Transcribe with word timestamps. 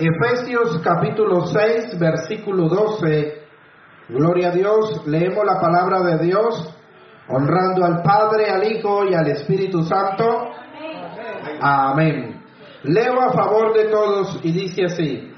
Efesios 0.00 0.80
capítulo 0.80 1.46
6, 1.46 1.98
versículo 1.98 2.68
12. 2.68 3.42
Gloria 4.10 4.50
a 4.50 4.52
Dios. 4.52 5.04
Leemos 5.08 5.44
la 5.44 5.60
palabra 5.60 6.02
de 6.02 6.24
Dios, 6.24 6.72
honrando 7.26 7.84
al 7.84 8.02
Padre, 8.04 8.48
al 8.48 8.62
Hijo 8.70 9.06
y 9.06 9.14
al 9.14 9.26
Espíritu 9.26 9.82
Santo. 9.82 10.52
Amén. 11.60 12.44
Leo 12.84 13.20
a 13.20 13.32
favor 13.32 13.74
de 13.74 13.86
todos 13.86 14.38
y 14.44 14.52
dice 14.52 14.84
así, 14.84 15.34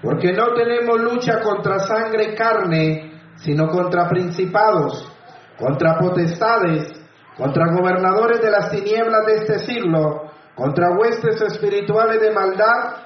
porque 0.00 0.32
no 0.32 0.54
tenemos 0.54 1.00
lucha 1.00 1.40
contra 1.40 1.80
sangre 1.80 2.30
y 2.30 2.34
carne, 2.36 3.20
sino 3.38 3.66
contra 3.66 4.08
principados, 4.08 5.12
contra 5.58 5.98
potestades, 5.98 6.94
contra 7.36 7.72
gobernadores 7.72 8.40
de 8.40 8.52
las 8.52 8.70
tinieblas 8.70 9.26
de 9.26 9.34
este 9.34 9.58
siglo, 9.66 10.30
contra 10.54 10.92
huestes 10.96 11.42
espirituales 11.42 12.20
de 12.20 12.30
maldad 12.30 13.05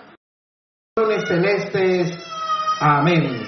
celestes. 1.26 2.18
Amén. 2.80 3.42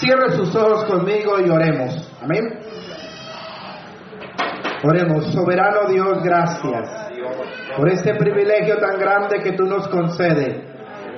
Cierre 0.00 0.32
sus 0.32 0.54
ojos 0.56 0.84
conmigo 0.84 1.38
y 1.38 1.50
oremos. 1.50 2.10
Amén. 2.22 2.60
Oremos, 4.82 5.32
soberano 5.32 5.88
Dios, 5.88 6.22
gracias 6.22 6.90
por 7.76 7.88
este 7.88 8.14
privilegio 8.16 8.76
tan 8.78 8.98
grande 8.98 9.40
que 9.42 9.52
tú 9.52 9.64
nos 9.64 9.88
concedes. 9.88 10.62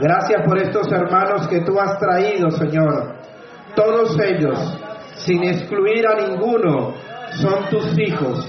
Gracias 0.00 0.42
por 0.44 0.58
estos 0.58 0.90
hermanos 0.92 1.48
que 1.48 1.60
tú 1.60 1.78
has 1.80 1.98
traído, 1.98 2.50
Señor. 2.50 3.16
Todos 3.74 4.16
ellos, 4.20 4.58
sin 5.16 5.44
excluir 5.44 6.06
a 6.06 6.28
ninguno, 6.28 6.94
son 7.40 7.68
tus 7.70 7.98
hijos. 7.98 8.46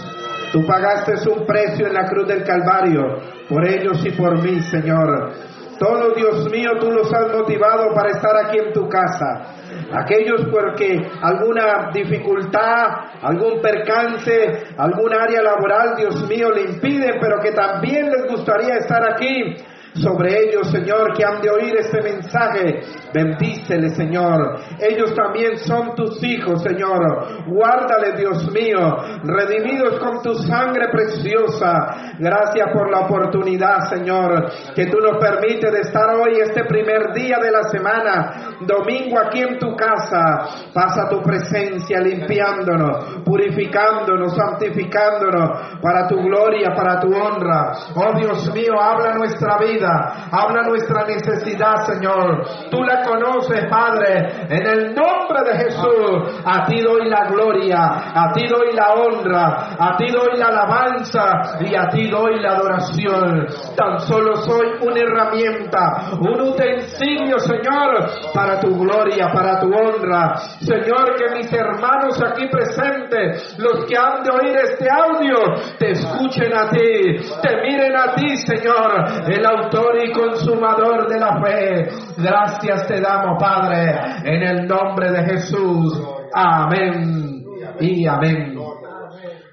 Tú 0.51 0.65
pagaste 0.65 1.13
un 1.29 1.45
precio 1.45 1.87
en 1.87 1.93
la 1.93 2.05
cruz 2.05 2.27
del 2.27 2.43
Calvario 2.43 3.03
por 3.49 3.67
ellos 3.67 4.05
y 4.05 4.11
por 4.11 4.41
mí, 4.41 4.61
Señor. 4.61 5.56
Todos, 5.79 6.15
Dios 6.15 6.49
mío, 6.51 6.71
tú 6.79 6.91
los 6.91 7.13
has 7.13 7.31
motivado 7.31 7.93
para 7.93 8.09
estar 8.09 8.31
aquí 8.45 8.57
en 8.57 8.73
tu 8.73 8.87
casa. 8.89 9.53
Aquellos 9.93 10.45
porque 10.51 11.07
alguna 11.21 11.91
dificultad, 11.93 12.87
algún 13.21 13.61
percance, 13.61 14.73
algún 14.77 15.13
área 15.13 15.41
laboral, 15.41 15.95
Dios 15.95 16.27
mío, 16.27 16.49
le 16.51 16.63
impiden, 16.63 17.19
pero 17.21 17.39
que 17.39 17.51
también 17.51 18.09
les 18.09 18.27
gustaría 18.29 18.75
estar 18.77 19.03
aquí 19.13 19.55
sobre 20.01 20.43
ellos, 20.43 20.69
Señor, 20.69 21.13
que 21.13 21.25
han 21.25 21.41
de 21.41 21.49
oír 21.49 21.75
este 21.77 22.01
mensaje. 22.01 22.81
Bendícele, 23.13 23.89
Señor. 23.89 24.59
Ellos 24.79 25.13
también 25.15 25.57
son 25.57 25.95
tus 25.95 26.23
hijos, 26.23 26.61
Señor. 26.61 27.45
Guárdale, 27.47 28.17
Dios 28.17 28.51
mío, 28.51 28.97
redimidos 29.23 29.99
con 29.99 30.21
tu 30.21 30.35
sangre 30.35 30.87
preciosa. 30.91 32.15
Gracias 32.19 32.69
por 32.73 32.91
la 32.91 33.01
oportunidad, 33.01 33.89
Señor, 33.89 34.51
que 34.75 34.87
tú 34.87 34.97
nos 34.99 35.17
permites 35.17 35.71
de 35.71 35.79
estar 35.81 36.15
hoy, 36.15 36.39
este 36.41 36.65
primer 36.65 37.13
día 37.13 37.37
de 37.41 37.51
la 37.51 37.63
semana, 37.63 38.57
domingo 38.61 39.19
aquí 39.19 39.41
en 39.41 39.57
tu 39.57 39.75
casa. 39.75 40.69
Pasa 40.73 41.09
tu 41.09 41.21
presencia 41.21 41.99
limpiándonos, 41.99 43.23
purificándonos, 43.25 44.35
santificándonos 44.35 45.79
para 45.81 46.07
tu 46.07 46.17
gloria, 46.17 46.73
para 46.75 46.99
tu 46.99 47.07
honra. 47.07 47.71
Oh 47.95 48.17
Dios 48.17 48.53
mío, 48.53 48.79
habla 48.79 49.13
nuestra 49.15 49.57
vida 49.57 49.86
habla 50.31 50.63
nuestra 50.63 51.05
necesidad, 51.05 51.85
Señor. 51.85 52.45
Tú 52.69 52.83
la 52.83 53.03
conoces, 53.03 53.65
Padre, 53.69 54.47
en 54.49 54.67
el 54.67 54.95
nombre 54.95 55.43
de 55.45 55.57
Jesús. 55.63 56.41
A 56.45 56.65
ti 56.65 56.81
doy 56.81 57.09
la 57.09 57.25
gloria, 57.25 57.77
a 58.13 58.31
ti 58.33 58.47
doy 58.47 58.73
la 58.73 58.93
honra, 58.93 59.75
a 59.79 59.97
ti 59.97 60.07
doy 60.11 60.37
la 60.37 60.47
alabanza 60.47 61.57
y 61.59 61.75
a 61.75 61.87
ti 61.89 62.09
doy 62.09 62.39
la 62.39 62.53
adoración. 62.53 63.47
Tan 63.75 63.99
solo 64.01 64.35
soy 64.37 64.67
una 64.81 64.99
herramienta, 64.99 66.11
un 66.19 66.41
utensilio, 66.41 67.39
Señor, 67.39 68.09
para 68.33 68.59
tu 68.59 68.77
gloria, 68.77 69.29
para 69.31 69.59
tu 69.59 69.67
honra. 69.67 70.35
Señor, 70.59 71.15
que 71.15 71.35
mis 71.35 71.51
hermanos 71.51 72.21
aquí 72.23 72.47
presentes, 72.47 73.55
los 73.57 73.85
que 73.85 73.97
han 73.97 74.23
de 74.23 74.31
oír 74.31 74.57
este 74.57 74.87
audio, 74.89 75.37
te 75.77 75.91
escuchen 75.91 76.53
a 76.53 76.69
ti, 76.69 77.17
te 77.41 77.61
miren 77.61 77.95
a 77.95 78.13
ti, 78.15 78.37
Señor, 78.37 79.05
el 79.27 79.45
y 79.69 80.11
consumador 80.11 81.07
de 81.09 81.19
la 81.19 81.41
fe. 81.41 81.89
Gracias 82.17 82.87
te 82.87 83.01
damos, 83.01 83.37
Padre, 83.41 83.95
en 84.23 84.43
el 84.43 84.67
nombre 84.67 85.11
de 85.11 85.23
Jesús. 85.25 86.01
Amén 86.33 87.43
y 87.79 88.07
amén. 88.07 88.55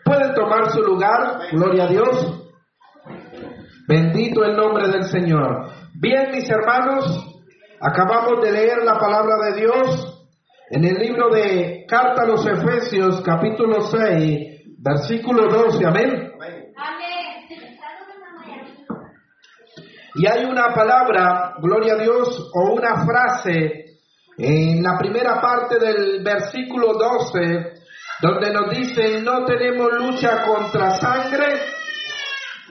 Pueden 0.05 0.35
tomar 0.35 0.71
su 0.71 0.83
lugar, 0.83 1.39
gloria 1.53 1.85
a 1.85 1.89
Dios. 1.89 2.41
Bendito 3.89 4.45
el 4.45 4.57
nombre 4.57 4.89
del 4.89 5.05
Señor. 5.05 5.71
Bien, 5.95 6.31
mis 6.31 6.49
hermanos, 6.49 7.43
acabamos 7.81 8.41
de 8.43 8.53
leer 8.53 8.85
la 8.85 8.99
palabra 8.99 9.37
de 9.47 9.61
Dios 9.61 10.29
en 10.71 10.85
el 10.85 10.95
libro 10.95 11.31
de 11.31 11.85
Carta 11.89 12.23
a 12.23 12.27
los 12.27 12.47
Efesios, 12.47 13.21
capítulo 13.23 13.83
6, 13.83 14.77
versículo 14.79 15.49
12. 15.49 15.87
Amén. 15.87 16.24
Y 20.15 20.27
hay 20.27 20.45
una 20.45 20.73
palabra, 20.73 21.55
gloria 21.61 21.95
a 21.95 21.99
Dios, 21.99 22.51
o 22.55 22.73
una 22.73 23.05
frase 23.05 23.85
en 24.39 24.83
la 24.83 24.97
primera 24.99 25.41
parte 25.41 25.79
del 25.79 26.23
versículo 26.23 26.93
12, 26.95 27.73
donde 28.23 28.53
nos 28.53 28.71
dice, 28.71 29.21
no 29.23 29.45
tenemos 29.45 29.93
lucha 29.93 30.45
contra 30.45 30.91
sangre 30.91 31.47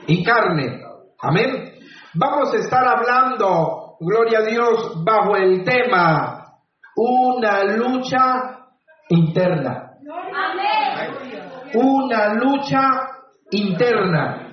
y 0.06 0.22
carne. 0.24 0.80
Amén. 1.20 1.74
Vamos 2.14 2.54
a 2.54 2.56
estar 2.56 2.86
hablando, 2.86 3.96
gloria 4.00 4.38
a 4.38 4.42
Dios, 4.42 5.04
bajo 5.04 5.36
el 5.36 5.64
tema, 5.64 6.44
una 6.96 7.64
lucha 7.64 8.58
interna. 9.08 9.90
Una 11.74 12.34
lucha 12.34 12.90
interna. 13.50 14.48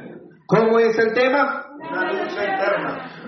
¿Cómo 0.47 0.79
es 0.79 0.97
el 0.97 1.13
tema? 1.13 1.67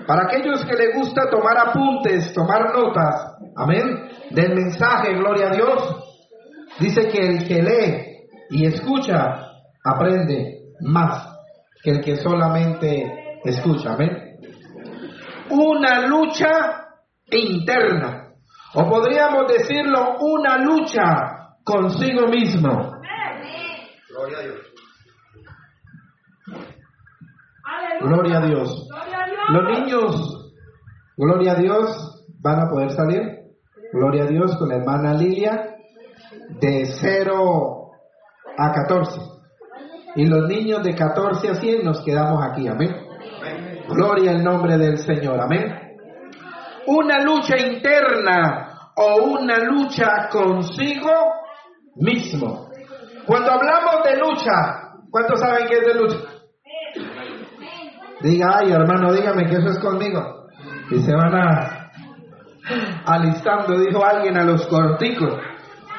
Para 0.06 0.24
aquellos 0.24 0.64
que 0.64 0.74
les 0.76 0.94
gusta 0.94 1.30
tomar 1.30 1.56
apuntes, 1.56 2.32
tomar 2.34 2.74
notas, 2.74 3.36
amén, 3.56 4.08
del 4.30 4.54
mensaje, 4.54 5.14
gloria 5.14 5.48
a 5.48 5.54
Dios, 5.54 6.26
dice 6.78 7.08
que 7.08 7.18
el 7.18 7.48
que 7.48 7.62
lee 7.62 8.14
y 8.50 8.66
escucha 8.66 9.50
aprende 9.82 10.60
más 10.80 11.34
que 11.82 11.90
el 11.90 12.00
que 12.00 12.16
solamente 12.16 13.38
escucha, 13.44 13.94
amén. 13.94 14.38
Una 15.50 16.06
lucha 16.06 16.86
interna, 17.30 18.32
o 18.74 18.88
podríamos 18.88 19.50
decirlo, 19.52 20.16
una 20.20 20.58
lucha 20.58 21.56
consigo 21.64 22.26
mismo. 22.28 22.92
Gloria 24.10 24.38
a 24.38 24.42
Dios. 24.42 24.73
Gloria 28.00 28.38
a 28.38 28.46
Dios. 28.46 28.88
Los 29.50 29.78
niños, 29.78 30.52
gloria 31.16 31.52
a 31.52 31.54
Dios, 31.56 32.26
van 32.40 32.60
a 32.60 32.70
poder 32.70 32.90
salir. 32.90 33.44
Gloria 33.92 34.24
a 34.24 34.26
Dios 34.26 34.56
con 34.56 34.68
la 34.68 34.76
hermana 34.76 35.14
Lilia 35.14 35.76
de 36.60 36.86
0 36.86 37.90
a 38.58 38.72
14. 38.72 39.20
Y 40.16 40.26
los 40.26 40.48
niños 40.48 40.82
de 40.82 40.94
14 40.94 41.50
a 41.50 41.54
100 41.54 41.84
nos 41.84 42.02
quedamos 42.04 42.42
aquí. 42.44 42.66
Amén. 42.68 42.90
Gloria 43.88 44.32
al 44.32 44.42
nombre 44.42 44.78
del 44.78 44.98
Señor. 44.98 45.40
Amén. 45.40 45.96
Una 46.86 47.20
lucha 47.22 47.56
interna 47.56 48.90
o 48.96 49.24
una 49.24 49.58
lucha 49.58 50.28
consigo 50.30 51.10
mismo. 51.96 52.68
Cuando 53.26 53.52
hablamos 53.52 54.04
de 54.04 54.16
lucha, 54.16 54.52
¿cuántos 55.10 55.40
saben 55.40 55.66
qué 55.66 55.78
es 55.78 55.86
de 55.86 55.94
lucha? 55.94 56.16
Diga, 58.24 58.56
ay 58.56 58.72
hermano, 58.72 59.12
dígame 59.12 59.44
que 59.44 59.56
eso 59.56 59.68
es 59.68 59.78
conmigo. 59.80 60.46
Y 60.90 60.98
se 61.00 61.14
van 61.14 61.34
a 61.34 61.90
alistando, 63.04 63.78
dijo 63.78 64.02
alguien 64.02 64.38
a 64.38 64.44
los 64.44 64.66
corticos. 64.66 65.38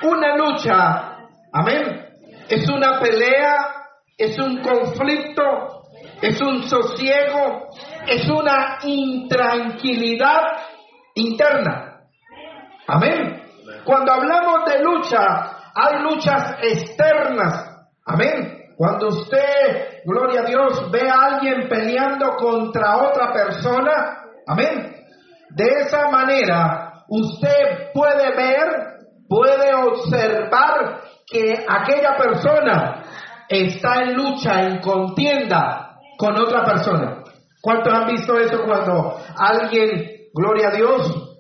Una 0.02 0.36
lucha, 0.36 1.20
amén. 1.54 2.04
Es 2.50 2.68
una 2.68 3.00
pelea, 3.00 3.58
es 4.18 4.40
un 4.40 4.60
conflicto, 4.64 5.84
es 6.20 6.42
un 6.42 6.64
sosiego, 6.64 7.70
es 8.08 8.28
una 8.28 8.80
intranquilidad 8.82 10.42
interna. 11.14 12.00
Amén. 12.88 13.44
Cuando 13.84 14.14
hablamos 14.14 14.66
de 14.66 14.84
lucha, 14.84 15.58
hay 15.76 16.02
luchas 16.02 16.56
externas. 16.64 17.88
Amén. 18.04 18.65
Cuando 18.78 19.08
usted, 19.08 20.02
gloria 20.06 20.42
a 20.42 20.46
Dios, 20.46 20.92
ve 20.92 21.10
a 21.10 21.36
alguien 21.36 21.68
peleando 21.70 22.36
contra 22.36 22.98
otra 22.98 23.32
persona, 23.32 24.24
amén. 24.48 25.06
De 25.52 25.66
esa 25.66 26.10
manera, 26.10 27.04
usted 27.08 27.92
puede 27.94 28.36
ver, 28.36 28.98
puede 29.30 29.74
observar 29.74 31.02
que 31.26 31.66
aquella 31.68 32.16
persona 32.18 33.04
está 33.48 34.04
en 34.04 34.16
lucha, 34.16 34.64
en 34.64 34.80
contienda 34.80 35.98
con 36.18 36.38
otra 36.38 36.64
persona. 36.66 37.24
¿Cuántos 37.62 37.94
han 37.94 38.08
visto 38.08 38.38
eso 38.38 38.64
cuando 38.64 39.18
alguien 39.38 40.16
gloria 40.36 40.68
a 40.68 40.72
Dios, 40.72 41.40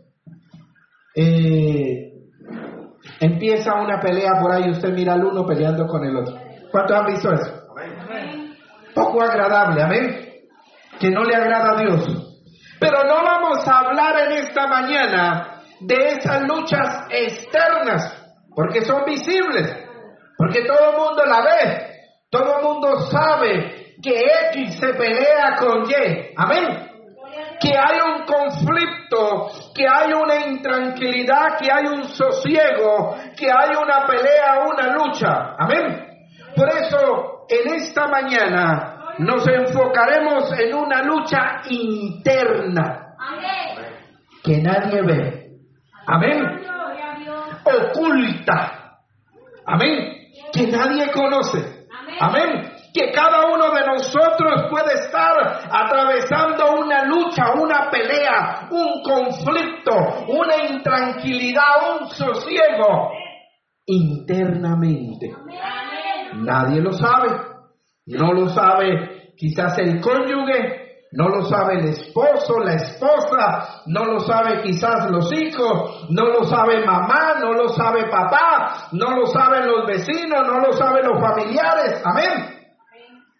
eh, 1.15 2.13
empieza 3.19 3.75
una 3.75 3.99
pelea 3.99 4.39
por 4.41 4.51
ahí, 4.51 4.69
usted 4.69 4.93
mira 4.93 5.13
al 5.13 5.25
uno 5.25 5.45
peleando 5.45 5.85
con 5.85 6.05
el 6.05 6.15
otro. 6.15 6.44
¿Cuántos 6.75 6.97
han 6.97 7.05
visto 7.05 7.31
eso? 7.31 7.53
Poco 8.93 9.21
agradable, 9.21 9.81
amén. 9.81 10.29
Que 10.99 11.09
no 11.09 11.23
le 11.23 11.33
agrada 11.33 11.71
a 11.71 11.81
Dios. 11.81 12.03
Pero 12.81 13.05
no 13.05 13.23
vamos 13.23 13.65
a 13.65 13.77
hablar 13.77 14.27
en 14.27 14.31
esta 14.39 14.67
mañana 14.67 15.61
de 15.79 15.95
esas 15.95 16.41
luchas 16.41 17.05
externas, 17.09 18.21
porque 18.53 18.81
son 18.81 19.05
visibles, 19.05 19.73
porque 20.37 20.65
todo 20.65 20.91
el 20.91 20.97
mundo 20.97 21.23
la 21.25 21.41
ve, 21.45 21.91
todo 22.29 22.57
el 22.57 22.63
mundo 22.65 22.99
sabe 23.09 23.95
que 24.03 24.25
X 24.51 24.77
se 24.77 24.93
pelea 24.95 25.55
con 25.57 25.89
Y, 25.89 26.33
amén. 26.35 26.91
Que 27.57 27.69
hay 27.69 27.99
un 28.01 28.25
conflicto, 28.25 29.49
que 29.73 29.87
hay 29.87 30.11
una 30.11 30.45
intranquilidad, 30.45 31.57
que 31.57 31.71
hay 31.71 31.85
un 31.85 32.03
sosiego, 32.09 33.15
que 33.37 33.49
hay 33.49 33.69
una 33.81 34.05
pelea, 34.05 34.65
una 34.67 34.93
lucha, 34.93 35.55
amén. 35.57 36.14
Por 36.55 36.69
eso, 36.69 37.45
en 37.49 37.73
esta 37.75 38.07
mañana 38.07 38.95
nos 39.19 39.47
enfocaremos 39.47 40.51
en 40.59 40.73
una 40.73 41.03
lucha 41.03 41.61
interna 41.69 43.15
que 44.43 44.61
nadie 44.61 45.01
ve. 45.01 45.45
Amén. 46.07 46.61
Oculta. 47.63 48.99
Amén. 49.65 50.29
Que 50.53 50.67
nadie 50.67 51.11
conoce. 51.11 51.87
Amén. 52.19 52.71
Que 52.93 53.11
cada 53.11 53.47
uno 53.47 53.71
de 53.71 53.85
nosotros 53.85 54.67
puede 54.69 54.93
estar 54.93 55.33
atravesando 55.69 56.75
una 56.79 57.03
lucha, 57.05 57.53
una 57.55 57.89
pelea, 57.89 58.69
un 58.69 59.01
conflicto, 59.03 59.93
una 60.29 60.55
intranquilidad, 60.69 61.99
un 61.99 62.09
sosiego 62.09 63.11
internamente. 63.85 65.33
Nadie 66.37 66.81
lo 66.81 66.93
sabe. 66.93 67.29
No 68.07 68.33
lo 68.33 68.49
sabe 68.49 69.33
quizás 69.35 69.77
el 69.79 69.99
cónyuge, 69.99 70.85
no 71.13 71.29
lo 71.29 71.43
sabe 71.45 71.79
el 71.79 71.87
esposo, 71.87 72.59
la 72.59 72.73
esposa, 72.75 73.81
no 73.87 74.05
lo 74.05 74.19
sabe 74.19 74.61
quizás 74.61 75.09
los 75.09 75.31
hijos, 75.33 76.07
no 76.09 76.25
lo 76.25 76.43
sabe 76.43 76.85
mamá, 76.85 77.35
no 77.39 77.53
lo 77.53 77.69
sabe 77.69 78.07
papá, 78.09 78.89
no 78.91 79.17
lo 79.17 79.25
saben 79.27 79.67
los 79.67 79.87
vecinos, 79.87 80.41
no 80.45 80.59
lo 80.59 80.73
saben 80.73 81.05
los 81.05 81.19
familiares. 81.19 82.01
Amén. 82.05 82.55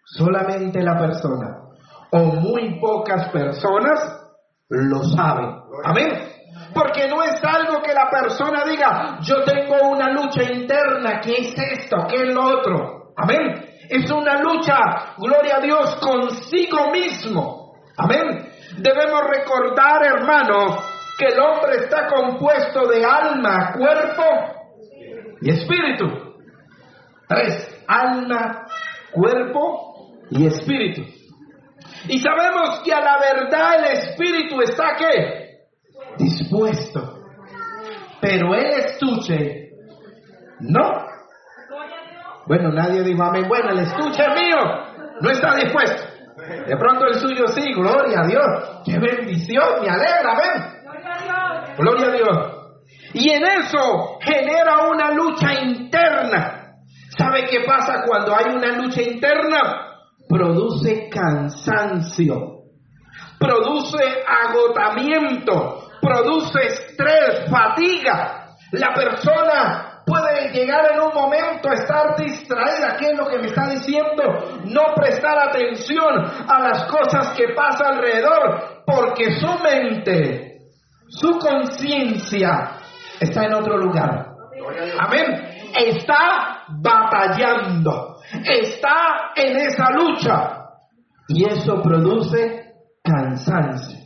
Solamente 0.04 0.82
la 0.82 0.98
persona 0.98 1.66
o 2.10 2.18
muy 2.18 2.78
pocas 2.80 3.28
personas 3.30 4.22
lo 4.68 5.02
saben. 5.04 5.60
Amén. 5.84 6.35
Porque 6.76 7.08
no 7.08 7.22
es 7.22 7.42
algo 7.42 7.80
que 7.80 7.94
la 7.94 8.10
persona 8.10 8.62
diga, 8.66 9.18
yo 9.22 9.42
tengo 9.44 9.76
una 9.88 10.10
lucha 10.10 10.42
interna, 10.42 11.22
¿qué 11.22 11.32
es 11.32 11.54
esto? 11.56 12.06
¿Qué 12.06 12.16
es 12.16 12.34
lo 12.34 12.58
otro? 12.58 13.12
Amén. 13.16 13.64
Es 13.88 14.10
una 14.10 14.42
lucha, 14.42 15.14
gloria 15.16 15.56
a 15.56 15.60
Dios, 15.60 15.96
consigo 15.96 16.90
mismo. 16.90 17.76
Amén. 17.96 18.46
Debemos 18.76 19.22
recordar, 19.26 20.04
hermano, 20.04 20.76
que 21.16 21.24
el 21.24 21.40
hombre 21.40 21.76
está 21.76 22.08
compuesto 22.08 22.86
de 22.88 23.02
alma, 23.02 23.72
cuerpo 23.72 24.24
y 25.40 25.48
espíritu. 25.48 26.34
Tres, 27.26 27.84
alma, 27.88 28.66
cuerpo 29.12 30.10
y 30.28 30.46
espíritu. 30.46 31.04
Y 32.06 32.18
sabemos 32.18 32.82
que 32.84 32.92
a 32.92 33.00
la 33.00 33.18
verdad 33.18 33.78
el 33.78 33.84
espíritu 33.92 34.60
está 34.60 34.94
qué? 34.98 35.45
Dispuesto. 36.46 37.18
Pero 38.20 38.54
el 38.54 38.64
estuche, 38.64 39.70
no. 40.60 41.06
Bueno, 42.46 42.70
nadie 42.70 43.02
dijo 43.02 43.22
amén. 43.24 43.46
Bueno, 43.48 43.70
el 43.70 43.80
estuche 43.80 44.22
mío 44.28 44.56
no 45.20 45.30
está 45.30 45.56
dispuesto. 45.56 46.02
De 46.66 46.76
pronto 46.76 47.06
el 47.06 47.14
suyo 47.14 47.48
sí, 47.48 47.72
gloria 47.74 48.20
a 48.20 48.26
Dios. 48.26 48.82
Qué 48.84 48.98
bendición, 48.98 49.82
me 49.82 49.88
alegra, 49.88 50.32
amén. 50.32 51.76
Gloria 51.76 52.06
a 52.06 52.12
Dios. 52.12 52.56
Y 53.14 53.30
en 53.30 53.42
eso 53.42 54.18
genera 54.20 54.88
una 54.88 55.10
lucha 55.10 55.60
interna. 55.60 56.74
¿Sabe 57.18 57.46
qué 57.50 57.60
pasa 57.66 58.04
cuando 58.06 58.34
hay 58.36 58.54
una 58.54 58.76
lucha 58.76 59.02
interna? 59.02 59.86
Produce 60.28 61.08
cansancio, 61.08 62.62
produce 63.38 64.04
agotamiento, 64.26 65.85
produce 66.06 66.66
estrés, 66.66 67.50
fatiga. 67.50 68.54
La 68.72 68.94
persona 68.94 70.02
puede 70.06 70.52
llegar 70.52 70.92
en 70.92 71.00
un 71.00 71.12
momento 71.12 71.68
a 71.68 71.74
estar 71.74 72.16
distraída. 72.16 72.96
¿Qué 72.96 73.10
es 73.10 73.18
lo 73.18 73.26
que 73.26 73.38
me 73.38 73.48
está 73.48 73.68
diciendo? 73.68 74.60
No 74.64 74.94
prestar 74.94 75.36
atención 75.48 76.24
a 76.48 76.60
las 76.60 76.84
cosas 76.84 77.36
que 77.36 77.48
pasan 77.54 77.94
alrededor, 77.94 78.82
porque 78.86 79.38
su 79.40 79.58
mente, 79.58 80.58
su 81.08 81.38
conciencia 81.38 82.78
está 83.18 83.44
en 83.44 83.54
otro 83.54 83.76
lugar. 83.78 84.28
Amén. 84.98 85.70
Está 85.76 86.64
batallando, 86.68 88.16
está 88.44 89.32
en 89.34 89.56
esa 89.56 89.90
lucha. 89.90 90.52
Y 91.28 91.44
eso 91.50 91.82
produce 91.82 92.74
cansancio, 93.02 93.98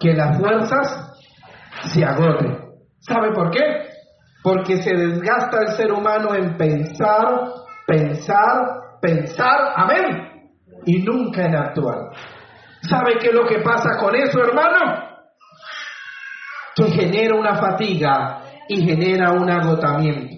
que 0.00 0.14
las 0.14 0.38
fuerzas 0.38 1.03
se 1.86 2.04
agoten. 2.04 2.58
¿Sabe 3.00 3.32
por 3.32 3.50
qué? 3.50 3.88
Porque 4.42 4.82
se 4.82 4.94
desgasta 4.94 5.58
el 5.60 5.68
ser 5.76 5.92
humano 5.92 6.34
en 6.34 6.56
pensar, 6.56 7.52
pensar, 7.86 8.98
pensar, 9.00 9.72
amén, 9.76 10.50
y 10.86 11.02
nunca 11.02 11.46
en 11.46 11.56
actuar. 11.56 12.10
¿Sabe 12.82 13.16
qué 13.18 13.28
es 13.28 13.34
lo 13.34 13.46
que 13.46 13.60
pasa 13.60 13.96
con 13.98 14.14
eso, 14.14 14.38
hermano? 14.40 15.08
Que 16.76 16.84
genera 16.90 17.34
una 17.34 17.54
fatiga 17.54 18.42
y 18.68 18.84
genera 18.84 19.32
un 19.32 19.50
agotamiento. 19.50 20.36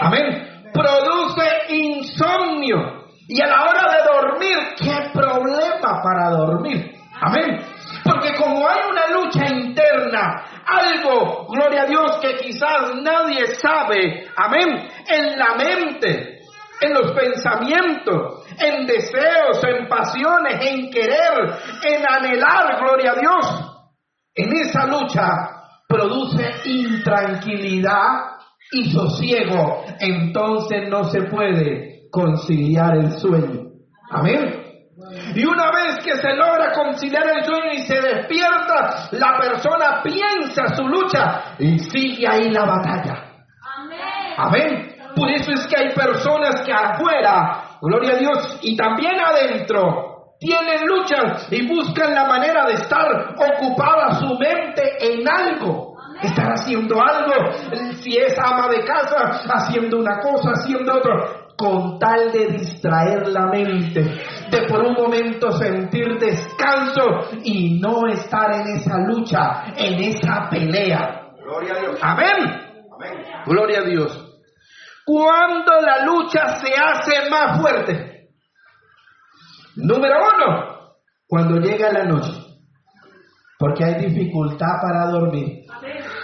Amén. 0.00 0.70
Produce 0.72 1.74
insomnio. 1.74 3.02
Y 3.28 3.40
a 3.40 3.46
la 3.46 3.62
hora 3.62 3.92
de 3.92 4.12
dormir, 4.12 4.58
¿qué 4.78 5.10
problema 5.12 6.02
para 6.02 6.30
dormir? 6.30 6.92
Amén. 7.20 7.60
Porque 8.04 8.34
como 8.34 8.68
hay 8.68 8.80
una 8.90 9.08
lucha 9.08 9.46
interna, 9.48 10.44
algo, 10.66 11.46
gloria 11.48 11.82
a 11.82 11.86
Dios, 11.86 12.18
que 12.20 12.36
quizás 12.36 12.94
nadie 13.02 13.54
sabe, 13.56 14.28
amén, 14.36 14.88
en 15.08 15.38
la 15.38 15.54
mente, 15.54 16.40
en 16.80 16.94
los 16.94 17.12
pensamientos, 17.12 18.44
en 18.58 18.86
deseos, 18.86 19.62
en 19.64 19.88
pasiones, 19.88 20.66
en 20.66 20.90
querer, 20.90 21.54
en 21.82 22.04
anhelar, 22.06 22.78
gloria 22.80 23.12
a 23.12 23.20
Dios, 23.20 23.72
en 24.34 24.52
esa 24.56 24.86
lucha 24.86 25.24
produce 25.88 26.50
intranquilidad 26.64 28.32
y 28.72 28.90
sosiego, 28.90 29.84
entonces 30.00 30.88
no 30.88 31.04
se 31.04 31.22
puede 31.24 32.08
conciliar 32.10 32.96
el 32.96 33.12
sueño. 33.12 33.70
Amén. 34.10 34.61
Y 35.34 35.44
una 35.44 35.70
vez 35.70 36.04
que 36.04 36.16
se 36.16 36.34
logra 36.34 36.72
conciliar 36.72 37.24
el 37.28 37.44
sueño 37.44 37.72
y 37.72 37.82
se 37.82 38.00
despierta, 38.00 39.08
la 39.12 39.38
persona 39.38 40.02
piensa 40.02 40.74
su 40.74 40.86
lucha 40.86 41.54
y 41.58 41.78
sigue 41.78 42.26
ahí 42.28 42.50
la 42.50 42.64
batalla. 42.64 43.24
Amén. 44.36 44.96
Por 45.14 45.30
eso 45.30 45.52
es 45.52 45.66
que 45.66 45.76
hay 45.78 45.94
personas 45.94 46.62
que 46.62 46.72
afuera, 46.72 47.78
gloria 47.80 48.14
a 48.14 48.16
Dios, 48.16 48.58
y 48.62 48.76
también 48.76 49.20
adentro, 49.20 50.12
tienen 50.38 50.86
luchas 50.86 51.46
y 51.52 51.66
buscan 51.68 52.14
la 52.14 52.24
manera 52.24 52.66
de 52.66 52.74
estar 52.74 53.34
ocupada 53.36 54.18
su 54.18 54.36
mente 54.38 54.96
en 55.00 55.28
algo. 55.28 55.92
Estar 56.22 56.52
haciendo 56.52 57.00
algo, 57.00 57.52
si 58.00 58.16
es 58.16 58.38
ama 58.38 58.68
de 58.68 58.84
casa, 58.84 59.42
haciendo 59.52 59.98
una 59.98 60.20
cosa, 60.20 60.50
haciendo 60.52 60.94
otro, 60.94 61.42
con 61.56 61.98
tal 61.98 62.30
de 62.30 62.46
distraer 62.48 63.28
la 63.28 63.46
mente, 63.46 64.22
de 64.52 64.68
por 64.68 64.84
un 64.84 64.92
momento 64.92 65.50
sentir 65.52 66.18
descanso 66.18 67.30
y 67.42 67.80
no 67.80 68.06
estar 68.06 68.52
en 68.52 68.76
esa 68.76 68.98
lucha, 68.98 69.64
en 69.74 69.98
esa 69.98 70.48
pelea. 70.50 71.30
Gloria 71.42 71.74
a 71.74 71.80
Dios. 71.80 71.98
Amén. 72.02 72.86
Amén. 72.94 73.24
Gloria 73.46 73.78
a 73.80 73.84
Dios. 73.84 74.42
Cuando 75.06 75.80
la 75.80 76.04
lucha 76.04 76.60
se 76.60 76.74
hace 76.74 77.30
más 77.30 77.62
fuerte. 77.62 78.28
Número 79.76 80.16
uno, 80.34 80.96
cuando 81.26 81.58
llega 81.58 81.90
la 81.90 82.04
noche. 82.04 82.32
Porque 83.58 83.84
hay 83.84 83.94
dificultad 84.04 84.82
para 84.82 85.06
dormir, 85.06 85.64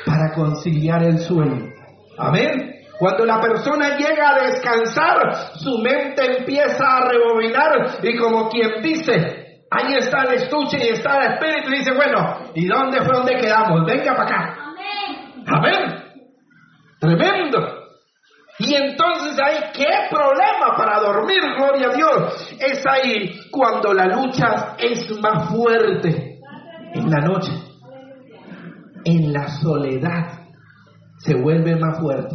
para 0.05 0.35
conciliar 0.35 1.03
el 1.03 1.19
sueño. 1.19 1.73
Amén. 2.19 2.78
Cuando 2.99 3.25
la 3.25 3.41
persona 3.41 3.97
llega 3.97 4.31
a 4.31 4.47
descansar, 4.47 5.55
su 5.55 5.79
mente 5.79 6.39
empieza 6.39 6.85
a 6.85 7.09
rebobinar 7.09 7.99
y 8.03 8.17
como 8.17 8.49
quien 8.49 8.83
dice, 8.83 9.49
Ahí 9.71 9.95
está 9.99 10.23
el 10.23 10.35
estuche 10.35 10.79
y 10.79 10.89
está 10.95 11.19
el 11.19 11.33
espíritu 11.35 11.69
y 11.71 11.79
dice, 11.79 11.93
bueno, 11.93 12.39
¿y 12.55 12.67
dónde 12.67 13.03
fue 13.03 13.17
donde 13.17 13.37
quedamos? 13.37 13.85
Venga 13.85 14.15
para 14.17 14.25
acá. 14.25 14.59
Amén. 15.47 16.05
Tremendo. 16.99 17.59
Y 18.61 18.75
entonces 18.75 19.39
ahí, 19.39 19.57
¿qué 19.75 20.09
problema 20.11 20.75
para 20.77 21.01
dormir? 21.01 21.41
Gloria 21.57 21.89
a 21.89 21.95
Dios. 21.95 22.57
Es 22.59 22.83
ahí 22.87 23.51
cuando 23.51 23.93
la 23.93 24.07
lucha 24.07 24.75
es 24.79 25.11
más 25.21 25.51
fuerte. 25.51 26.41
En 26.95 27.11
la 27.11 27.21
noche. 27.21 27.53
En 29.05 29.33
la 29.33 29.49
soledad. 29.49 30.47
Se 31.19 31.35
vuelve 31.35 31.77
más 31.77 32.01
fuerte. 32.01 32.35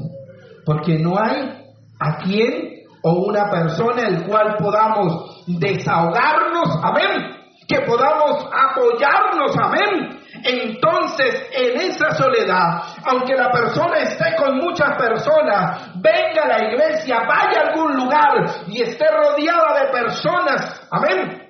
Porque 0.66 1.00
no 1.00 1.18
hay 1.20 1.52
a 2.00 2.18
quien 2.18 2.84
o 3.04 3.26
una 3.28 3.50
persona 3.50 4.08
el 4.08 4.24
cual 4.26 4.56
podamos 4.58 5.44
desahogarnos. 5.48 6.80
Amén. 6.84 7.38
Que 7.68 7.82
podamos 7.82 8.48
apoyarnos. 8.52 9.56
Amén 9.58 10.24
entonces 10.44 11.48
en 11.52 11.80
esa 11.80 12.12
soledad, 12.12 12.84
aunque 13.06 13.36
la 13.36 13.50
persona 13.52 14.00
esté 14.00 14.36
con 14.36 14.58
muchas 14.58 14.98
personas, 14.98 15.92
venga 16.02 16.44
a 16.44 16.48
la 16.48 16.72
iglesia, 16.72 17.20
vaya 17.20 17.62
a 17.62 17.68
algún 17.70 17.96
lugar 17.96 18.64
y 18.68 18.82
esté 18.82 19.06
rodeada 19.08 19.84
de 19.84 19.92
personas, 19.92 20.88
amén, 20.92 21.50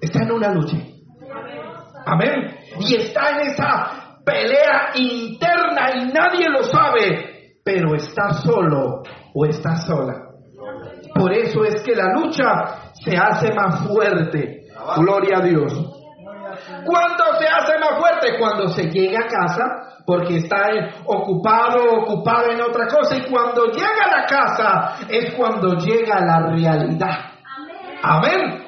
está 0.00 0.22
en 0.22 0.32
una 0.32 0.50
lucha. 0.50 0.76
Amén. 2.06 2.58
Y 2.80 2.96
está 2.96 3.30
en 3.30 3.48
esa 3.48 4.18
pelea 4.24 4.90
interna 4.94 5.90
y 5.96 6.12
nadie 6.12 6.48
lo 6.50 6.62
sabe, 6.64 7.33
pero 7.64 7.94
está 7.94 8.34
solo 8.44 9.02
o 9.32 9.46
está 9.46 9.76
sola. 9.76 10.14
Por 11.14 11.32
eso 11.32 11.64
es 11.64 11.82
que 11.82 11.94
la 11.94 12.12
lucha 12.12 12.92
se 12.92 13.16
hace 13.16 13.52
más 13.54 13.86
fuerte. 13.88 14.66
Gloria 14.96 15.38
a 15.38 15.40
Dios. 15.40 15.72
¿Cuándo 16.84 17.24
se 17.38 17.46
hace 17.48 17.78
más 17.78 17.98
fuerte? 17.98 18.38
Cuando 18.38 18.68
se 18.68 18.84
llega 18.90 19.20
a 19.20 19.28
casa, 19.28 19.64
porque 20.06 20.36
está 20.36 20.68
ocupado, 21.06 22.02
ocupado 22.02 22.50
en 22.50 22.60
otra 22.60 22.86
cosa. 22.86 23.16
Y 23.16 23.30
cuando 23.30 23.66
llega 23.66 24.04
a 24.04 24.20
la 24.20 24.26
casa 24.26 24.96
es 25.08 25.32
cuando 25.34 25.74
llega 25.76 26.20
la 26.20 26.50
realidad. 26.50 27.16
Amén. 28.02 28.62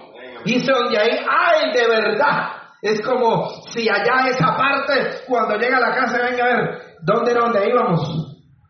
Dice 0.45 0.73
donde 0.73 0.99
ahí 0.99 1.19
hay 1.29 1.73
de 1.73 1.89
verdad. 1.89 2.49
Es 2.81 3.03
como 3.03 3.51
si 3.69 3.89
allá 3.89 4.29
esa 4.29 4.57
parte, 4.57 5.23
cuando 5.27 5.57
llega 5.57 5.77
a 5.77 5.81
la 5.81 5.95
casa, 5.95 6.19
venga 6.23 6.45
a 6.45 6.49
ver, 6.49 6.79
¿dónde 7.03 7.33
era 7.33 7.41
donde 7.41 7.69
íbamos? 7.69 8.26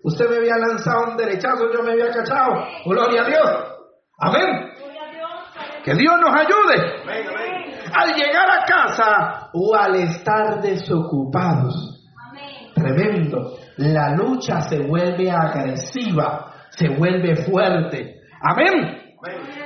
Usted 0.06 0.30
me 0.30 0.36
había 0.36 0.56
lanzado 0.56 1.10
un 1.10 1.16
derechazo, 1.16 1.64
yo 1.72 1.82
me 1.82 1.90
había 1.90 2.12
cachado. 2.12 2.64
Gloria 2.84 3.22
a 3.22 3.26
Dios. 3.26 3.50
Amén. 4.20 4.70
Que 5.82 5.94
Dios 5.94 6.14
nos 6.20 6.32
ayude 6.32 7.02
al 7.92 8.14
llegar 8.14 8.48
a 8.48 8.64
casa 8.64 9.50
o 9.52 9.74
al 9.74 9.96
estar 9.96 10.60
desocupados. 10.62 12.04
Tremendo. 12.72 13.58
La 13.78 14.10
lucha 14.10 14.60
se 14.60 14.78
vuelve 14.78 15.28
agresiva, 15.28 16.52
se 16.70 16.88
vuelve 16.88 17.34
fuerte. 17.42 18.20
Amén. 18.42 19.16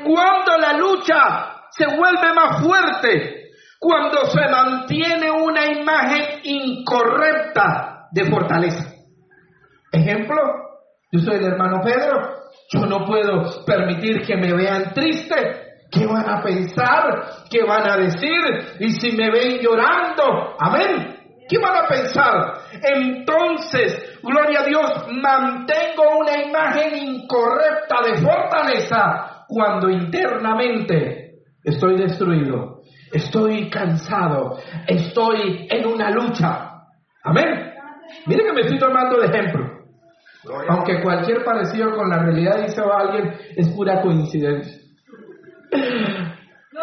Cuando 0.05 0.57
la 0.57 0.73
lucha 0.73 1.53
se 1.71 1.85
vuelve 1.87 2.33
más 2.35 2.63
fuerte, 2.63 3.51
cuando 3.79 4.25
se 4.25 4.49
mantiene 4.51 5.31
una 5.31 5.67
imagen 5.67 6.41
incorrecta 6.45 8.09
de 8.11 8.25
fortaleza. 8.25 9.00
Ejemplo, 9.93 10.37
yo 11.13 11.21
soy 11.21 11.37
el 11.37 11.45
hermano 11.45 11.81
Pedro, 11.83 12.37
yo 12.73 12.87
no 12.87 13.05
puedo 13.05 13.65
permitir 13.65 14.23
que 14.23 14.37
me 14.37 14.53
vean 14.53 14.93
triste, 14.95 15.71
¿Qué 15.91 16.07
van 16.07 16.29
a 16.29 16.41
pensar? 16.41 17.45
¿Qué 17.51 17.65
van 17.65 17.89
a 17.91 17.97
decir? 17.97 18.77
Y 18.79 18.91
si 18.93 19.17
me 19.17 19.31
ven 19.31 19.59
llorando, 19.61 20.55
amén. 20.59 21.17
¿Qué 21.49 21.59
van 21.59 21.85
a 21.85 21.89
pensar? 21.89 22.61
Entonces, 22.81 24.21
gloria 24.23 24.61
a 24.61 24.65
Dios, 24.65 25.07
mantengo 25.21 26.19
una 26.21 26.45
imagen 26.45 26.97
incorrecta 26.97 28.03
de 28.05 28.19
fortaleza 28.19 29.45
cuando 29.49 29.91
internamente 29.91 31.41
estoy 31.65 31.97
destruido, 31.99 32.83
estoy 33.13 33.69
cansado, 33.69 34.59
estoy 34.87 35.67
en 35.69 35.87
una 35.87 36.11
lucha. 36.11 36.71
Amén. 37.25 37.73
Mire 38.27 38.45
que 38.45 38.53
me 38.53 38.61
estoy 38.61 38.79
tomando 38.79 39.19
de 39.19 39.27
ejemplo. 39.27 39.80
Aunque 40.69 41.03
cualquier 41.03 41.45
parecido 41.45 41.95
con 41.95 42.09
la 42.09 42.19
realidad, 42.19 42.63
dice 42.63 42.81
alguien, 42.81 43.35
es 43.57 43.69
pura 43.71 44.01
coincidencia. 44.01 44.81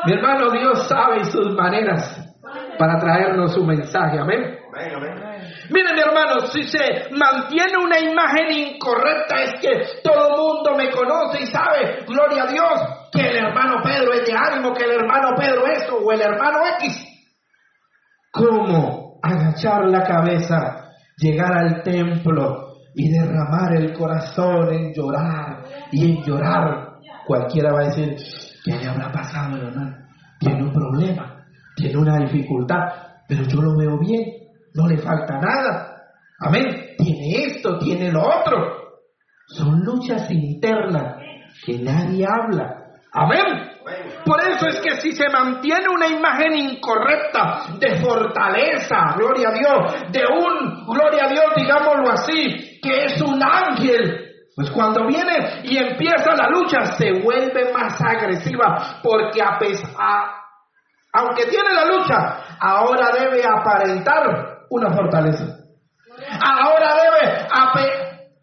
Mi 0.06 0.14
hermano, 0.14 0.52
Dios 0.52 0.88
sabe 0.88 1.24
sus 1.26 1.54
maneras 1.56 2.24
para 2.78 3.00
traernos 3.00 3.54
su 3.54 3.64
mensaje. 3.64 4.20
Amén. 4.20 4.60
Miren, 5.70 5.96
mi 5.96 6.02
hermano, 6.02 6.48
si 6.52 6.64
se 6.64 7.10
mantiene 7.12 7.74
una 7.84 8.00
imagen 8.00 8.52
incorrecta, 8.52 9.44
es 9.44 9.60
que 9.60 10.02
todo 10.04 10.28
el 10.28 10.38
mundo 10.38 10.76
me 10.78 10.92
conoce 10.92 11.44
y 11.44 11.48
sabe, 11.48 12.06
gloria 12.06 12.44
a 12.44 12.48
Dios, 12.48 13.10
que 13.12 13.28
el 13.28 13.38
hermano 13.38 13.82
Pedro 13.84 14.14
es 14.14 14.26
de 14.26 14.34
ánimo, 14.38 14.74
que 14.74 14.84
el 14.84 14.92
hermano 14.92 15.36
Pedro 15.36 15.66
esto 15.66 15.98
o 15.98 16.12
el 16.12 16.22
hermano 16.22 16.60
X. 16.80 17.06
¿Cómo 18.32 19.20
agachar 19.24 19.88
la 19.88 20.04
cabeza, 20.04 20.92
llegar 21.18 21.58
al 21.58 21.82
templo 21.82 22.67
y 22.98 23.10
derramar 23.10 23.76
el 23.76 23.94
corazón 23.94 24.74
en 24.74 24.94
llorar 24.94 25.64
y 25.92 26.12
en 26.12 26.24
llorar? 26.24 26.98
Cualquiera 27.26 27.72
va 27.72 27.82
a 27.82 27.86
decir, 27.86 28.18
¿Qué 28.68 28.76
le 28.76 28.86
habrá 28.86 29.10
pasado, 29.14 29.56
hermano? 29.56 29.96
Tiene 30.40 30.62
un 30.62 30.74
problema, 30.74 31.46
tiene 31.78 31.98
una 31.98 32.18
dificultad, 32.20 32.82
pero 33.26 33.44
yo 33.44 33.62
lo 33.62 33.78
veo 33.78 33.98
bien, 33.98 34.26
no 34.74 34.88
le 34.88 34.98
falta 34.98 35.40
nada. 35.40 36.04
Amén. 36.40 36.66
Tiene 36.98 37.46
esto, 37.46 37.80
tiene 37.80 38.12
lo 38.12 38.22
otro. 38.22 38.58
Son 39.48 39.80
luchas 39.86 40.30
internas 40.30 41.16
que 41.66 41.80
nadie 41.80 42.26
habla. 42.26 42.92
Amén. 43.14 43.70
Por 44.26 44.42
eso 44.42 44.68
es 44.68 44.80
que 44.82 45.02
si 45.02 45.12
se 45.14 45.30
mantiene 45.30 45.86
una 45.90 46.08
imagen 46.08 46.56
incorrecta 46.56 47.68
de 47.80 47.98
fortaleza, 48.02 49.16
gloria 49.16 49.50
a 49.50 49.54
Dios, 49.54 50.12
de 50.12 50.26
un, 50.26 50.86
gloria 50.86 51.26
a 51.26 51.30
Dios, 51.30 51.46
digámoslo 51.56 52.12
así, 52.12 52.80
que 52.82 53.06
es 53.06 53.22
un 53.22 53.42
ángel 53.42 54.28
pues 54.58 54.72
cuando 54.72 55.06
viene 55.06 55.62
y 55.66 55.78
empieza 55.78 56.36
la 56.36 56.50
lucha 56.50 56.98
se 56.98 57.22
vuelve 57.22 57.72
más 57.72 58.02
agresiva 58.02 59.00
porque 59.04 59.40
a 59.40 59.60
pesar, 59.60 60.32
aunque 61.14 61.46
tiene 61.46 61.74
la 61.76 61.86
lucha, 61.86 62.58
ahora 62.60 63.12
debe 63.12 63.44
aparentar 63.46 64.66
una 64.72 64.90
fortaleza. 64.96 65.46
Ahora 66.42 66.96
debe, 66.96 67.48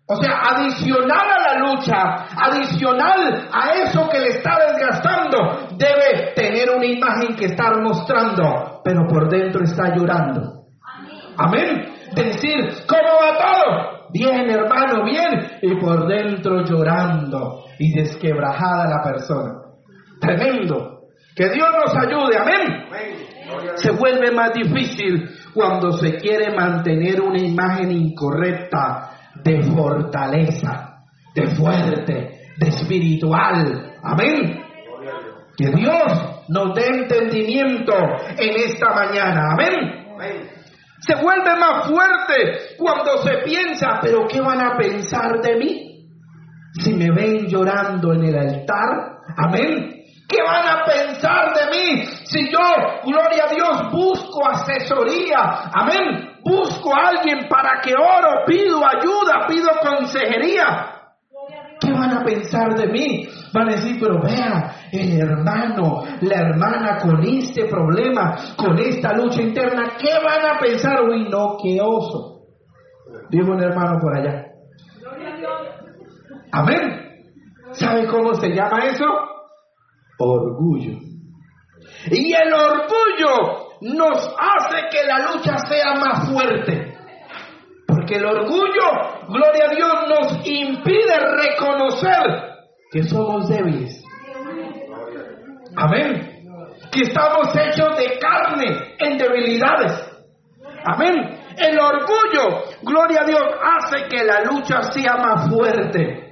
o 0.07 0.17
sea, 0.17 0.39
adicional 0.51 1.27
a 1.31 1.55
la 1.55 1.59
lucha, 1.61 2.27
adicional 2.37 3.49
a 3.51 3.73
eso 3.85 4.09
que 4.11 4.21
le 4.21 4.29
está 4.29 4.59
desgastando, 4.69 5.69
debe 5.77 6.33
tener 6.35 6.71
una 6.71 6.87
imagen 6.87 7.35
que 7.37 7.47
estar 7.47 7.81
mostrando, 7.81 8.81
pero 8.85 9.07
por 9.09 9.31
dentro 9.31 9.65
está 9.65 9.95
llorando. 9.95 10.65
Amén. 11.37 11.95
Decir, 12.15 12.85
¿cómo 12.87 13.09
va 13.21 13.37
todo? 13.39 13.95
bien 14.15 14.49
hermano, 14.49 15.05
bien, 15.05 15.59
y 15.61 15.75
por 15.81 16.07
dentro 16.07 16.65
llorando 16.65 17.65
y 17.81 17.93
desquebrajada 17.93 18.89
la 18.89 19.03
persona. 19.03 19.55
Tremendo. 20.21 21.01
Que 21.35 21.49
Dios 21.49 21.69
nos 21.85 21.97
ayude, 21.97 22.39
amén. 22.39 22.85
Se 23.75 23.91
vuelve 23.91 24.31
más 24.31 24.53
difícil 24.55 25.29
cuando 25.53 25.91
se 25.93 26.17
quiere 26.19 26.55
mantener 26.55 27.21
una 27.21 27.41
imagen 27.41 27.91
incorrecta 27.91 29.14
de 29.45 29.63
fortaleza, 29.63 31.05
de 31.35 31.47
fuerte, 31.55 32.41
de 32.59 32.69
espiritual. 32.69 33.95
Amén. 34.03 34.63
Que 35.57 35.71
Dios 35.71 36.45
nos 36.49 36.75
dé 36.75 36.87
entendimiento 36.87 37.95
en 38.39 38.57
esta 38.57 38.93
mañana. 38.95 39.53
Amén. 39.53 40.51
Se 41.01 41.15
vuelve 41.23 41.57
más 41.57 41.87
fuerte 41.87 42.77
cuando 42.79 43.19
se 43.23 43.39
piensa, 43.45 43.99
pero 44.01 44.27
¿qué 44.27 44.41
van 44.41 44.61
a 44.61 44.77
pensar 44.77 45.41
de 45.41 45.57
mí? 45.57 46.09
Si 46.81 46.95
me 46.95 47.11
ven 47.13 47.47
llorando 47.47 48.15
en 48.15 48.25
el 48.25 48.37
altar, 48.37 49.19
amén. 49.37 49.94
¿Qué 50.35 50.43
van 50.43 50.67
a 50.67 50.85
pensar 50.85 51.55
de 51.55 51.67
mí 51.71 52.05
si 52.25 52.51
yo, 52.51 52.59
gloria 53.05 53.45
a 53.45 53.55
Dios, 53.55 53.93
busco 53.93 54.45
asesoría? 54.49 55.71
Amén. 55.73 56.39
Busco 56.43 56.93
a 56.93 57.11
alguien 57.11 57.47
para 57.49 57.81
que 57.81 57.93
oro, 57.95 58.45
pido 58.45 58.79
ayuda, 58.85 59.47
pido 59.47 59.69
consejería. 59.81 60.91
¿Qué 61.81 61.93
van 61.93 62.19
a 62.19 62.25
pensar 62.25 62.75
de 62.75 62.89
mí? 62.89 63.29
Van 63.53 63.69
a 63.69 63.77
decir, 63.77 63.97
pero 64.01 64.21
vea, 64.21 64.75
el 64.91 65.21
hermano, 65.21 66.03
la 66.23 66.41
hermana 66.41 66.99
con 67.01 67.23
este 67.25 67.67
problema, 67.67 68.37
con 68.57 68.77
esta 68.79 69.13
lucha 69.13 69.41
interna, 69.41 69.93
¿qué 70.01 70.15
van 70.15 70.57
a 70.57 70.59
pensar? 70.59 71.01
Uy, 71.03 71.29
no, 71.29 71.57
qué 71.63 71.79
oso. 71.81 72.41
Digo 73.31 73.53
un 73.53 73.63
hermano 73.63 74.01
por 74.01 74.17
allá. 74.17 74.47
Amén. 76.51 77.23
¿Sabe 77.73 78.09
cómo 78.09 78.35
se 78.35 78.49
llama 78.49 78.79
eso? 78.87 79.34
Orgullo. 80.19 80.99
Y 82.11 82.33
el 82.33 82.53
orgullo 82.53 83.69
nos 83.81 84.35
hace 84.39 84.89
que 84.91 85.07
la 85.07 85.33
lucha 85.33 85.57
sea 85.69 85.95
más 85.95 86.31
fuerte. 86.31 86.95
Porque 87.87 88.17
el 88.17 88.25
orgullo, 88.25 89.27
gloria 89.29 89.67
a 89.71 89.75
Dios, 89.75 89.93
nos 90.09 90.47
impide 90.47 91.19
reconocer 91.19 92.55
que 92.91 93.03
somos 93.03 93.49
débiles. 93.49 94.03
Amén. 95.77 96.45
Que 96.93 97.03
estamos 97.03 97.55
hechos 97.55 97.97
de 97.97 98.19
carne 98.19 98.95
en 98.99 99.19
debilidades. 99.19 100.15
Amén. 100.85 101.41
El 101.57 101.79
orgullo, 101.79 102.65
gloria 102.83 103.23
a 103.23 103.25
Dios, 103.25 103.43
hace 103.63 104.09
que 104.09 104.25
la 104.25 104.43
lucha 104.43 104.83
sea 104.83 105.17
más 105.17 105.51
fuerte. 105.51 106.24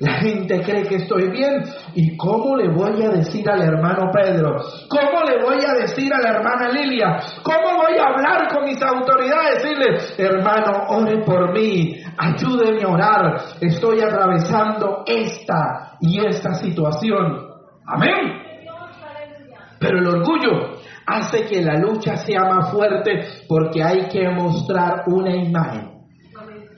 La 0.00 0.14
gente 0.14 0.60
cree 0.62 0.82
que 0.88 0.96
estoy 0.96 1.30
bien. 1.30 1.62
¿Y 1.94 2.16
cómo 2.16 2.56
le 2.56 2.68
voy 2.68 3.00
a 3.02 3.10
decir 3.10 3.48
al 3.48 3.62
hermano 3.62 4.10
Pedro? 4.12 4.56
¿Cómo 4.88 5.22
le 5.22 5.40
voy 5.44 5.64
a 5.64 5.74
decir 5.82 6.12
a 6.12 6.20
la 6.20 6.30
hermana 6.30 6.68
Lilia? 6.70 7.16
¿Cómo 7.44 7.76
voy 7.76 7.96
a 7.96 8.08
hablar 8.08 8.48
con 8.48 8.64
mis 8.64 8.82
autoridades? 8.82 9.62
Decirle, 9.62 9.98
hermano, 10.18 10.86
ore 10.88 11.18
por 11.18 11.52
mí, 11.52 12.02
ayúdeme 12.18 12.82
a 12.82 12.88
orar. 12.88 13.40
Estoy 13.60 14.00
atravesando 14.00 15.04
esta 15.06 15.96
y 16.00 16.26
esta 16.26 16.54
situación. 16.54 17.50
Amén. 17.86 18.42
Pero 19.78 19.98
el 19.98 20.06
orgullo 20.08 20.80
hace 21.06 21.46
que 21.46 21.62
la 21.62 21.78
lucha 21.78 22.16
sea 22.16 22.44
más 22.46 22.72
fuerte 22.72 23.28
porque 23.46 23.82
hay 23.82 24.08
que 24.08 24.28
mostrar 24.30 25.04
una 25.06 25.36
imagen 25.36 25.93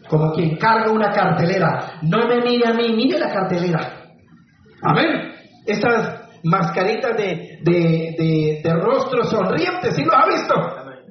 como 0.09 0.33
quien 0.33 0.57
carga 0.57 0.91
una 0.91 1.11
cartelera. 1.11 1.99
No 2.03 2.27
me 2.27 2.41
mire 2.41 2.69
a 2.69 2.75
mí, 2.75 2.93
mire 2.95 3.19
la 3.19 3.33
cartelera. 3.33 4.07
Amén. 4.83 5.33
Estas 5.67 6.27
mascaritas 6.45 7.17
de, 7.17 7.59
de, 7.63 8.61
de, 8.63 8.75
rostro 8.75 9.25
sonriente, 9.25 9.91
¿sí 9.93 10.05
lo 10.05 10.15
ha 10.15 10.27
visto? 10.27 10.55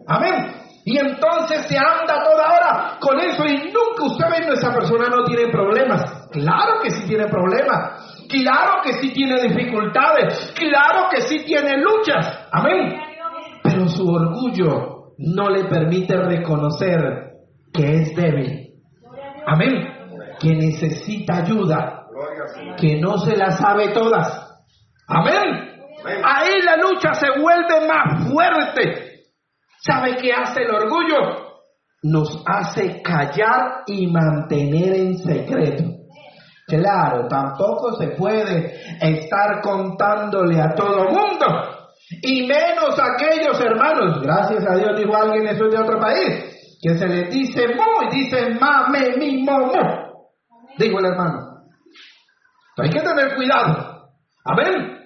Amén. 0.08 0.54
Y 0.86 0.98
entonces 0.98 1.66
se 1.68 1.78
anda 1.78 2.24
toda 2.24 2.46
hora 2.46 2.98
con 3.00 3.20
eso 3.20 3.44
y 3.44 3.72
nunca 3.72 4.04
usted 4.04 4.26
ve, 4.30 4.54
esa 4.54 4.72
persona 4.72 5.10
no 5.10 5.24
tiene 5.24 5.52
problemas. 5.52 6.30
Claro 6.32 6.80
que 6.82 6.92
sí 6.92 7.08
tiene 7.08 7.28
problemas. 7.28 8.28
Claro 8.30 8.82
que 8.84 8.94
sí 8.94 9.12
tiene 9.12 9.42
dificultades. 9.42 10.54
Claro 10.56 11.08
que 11.10 11.22
sí 11.22 11.44
tiene 11.44 11.78
luchas. 11.78 12.48
Amén. 12.52 12.96
Pero 13.64 13.88
su 13.88 14.08
orgullo 14.08 15.14
no 15.18 15.50
le 15.50 15.66
permite 15.66 16.16
reconocer 16.18 17.32
que 17.74 17.96
es 17.96 18.16
débil 18.16 18.65
Amén. 19.46 19.74
Que 20.40 20.56
necesita 20.56 21.38
ayuda. 21.38 22.08
Que 22.78 23.00
no 23.00 23.18
se 23.18 23.36
la 23.36 23.52
sabe 23.52 23.90
todas. 23.90 24.46
Amén. 25.08 25.76
Ahí 26.24 26.62
la 26.62 26.78
lucha 26.78 27.14
se 27.14 27.40
vuelve 27.40 27.88
más 27.88 28.32
fuerte. 28.32 29.24
¿Sabe 29.80 30.18
qué 30.18 30.34
hace 30.34 30.64
el 30.64 30.74
orgullo? 30.74 31.46
Nos 32.04 32.44
hace 32.46 33.02
callar 33.02 33.84
y 33.88 34.08
mantener 34.08 34.96
en 34.96 35.18
secreto. 35.18 35.84
Claro, 36.68 37.28
tampoco 37.28 37.96
se 37.96 38.10
puede 38.10 38.74
estar 39.00 39.62
contándole 39.62 40.60
a 40.60 40.74
todo 40.74 41.06
mundo. 41.06 41.46
Y 42.22 42.48
menos 42.48 43.00
aquellos 43.00 43.60
hermanos, 43.60 44.22
gracias 44.22 44.64
a 44.68 44.76
Dios 44.76 44.98
dijo 44.98 45.16
alguien, 45.16 45.48
eso 45.48 45.66
es 45.66 45.72
de 45.72 45.82
otro 45.82 46.00
país, 46.00 46.55
que 46.86 47.00
se 47.00 47.08
le 47.08 47.24
dice 47.30 47.66
muy, 47.70 48.12
dice 48.12 48.48
mame, 48.60 49.18
mi, 49.18 49.44
mo, 49.44 49.72
Digo 50.78 51.00
el 51.00 51.06
hermano. 51.06 51.64
Hay 52.78 52.90
que 52.92 53.00
tener 53.00 53.36
cuidado. 53.36 54.12
Amén. 54.44 55.00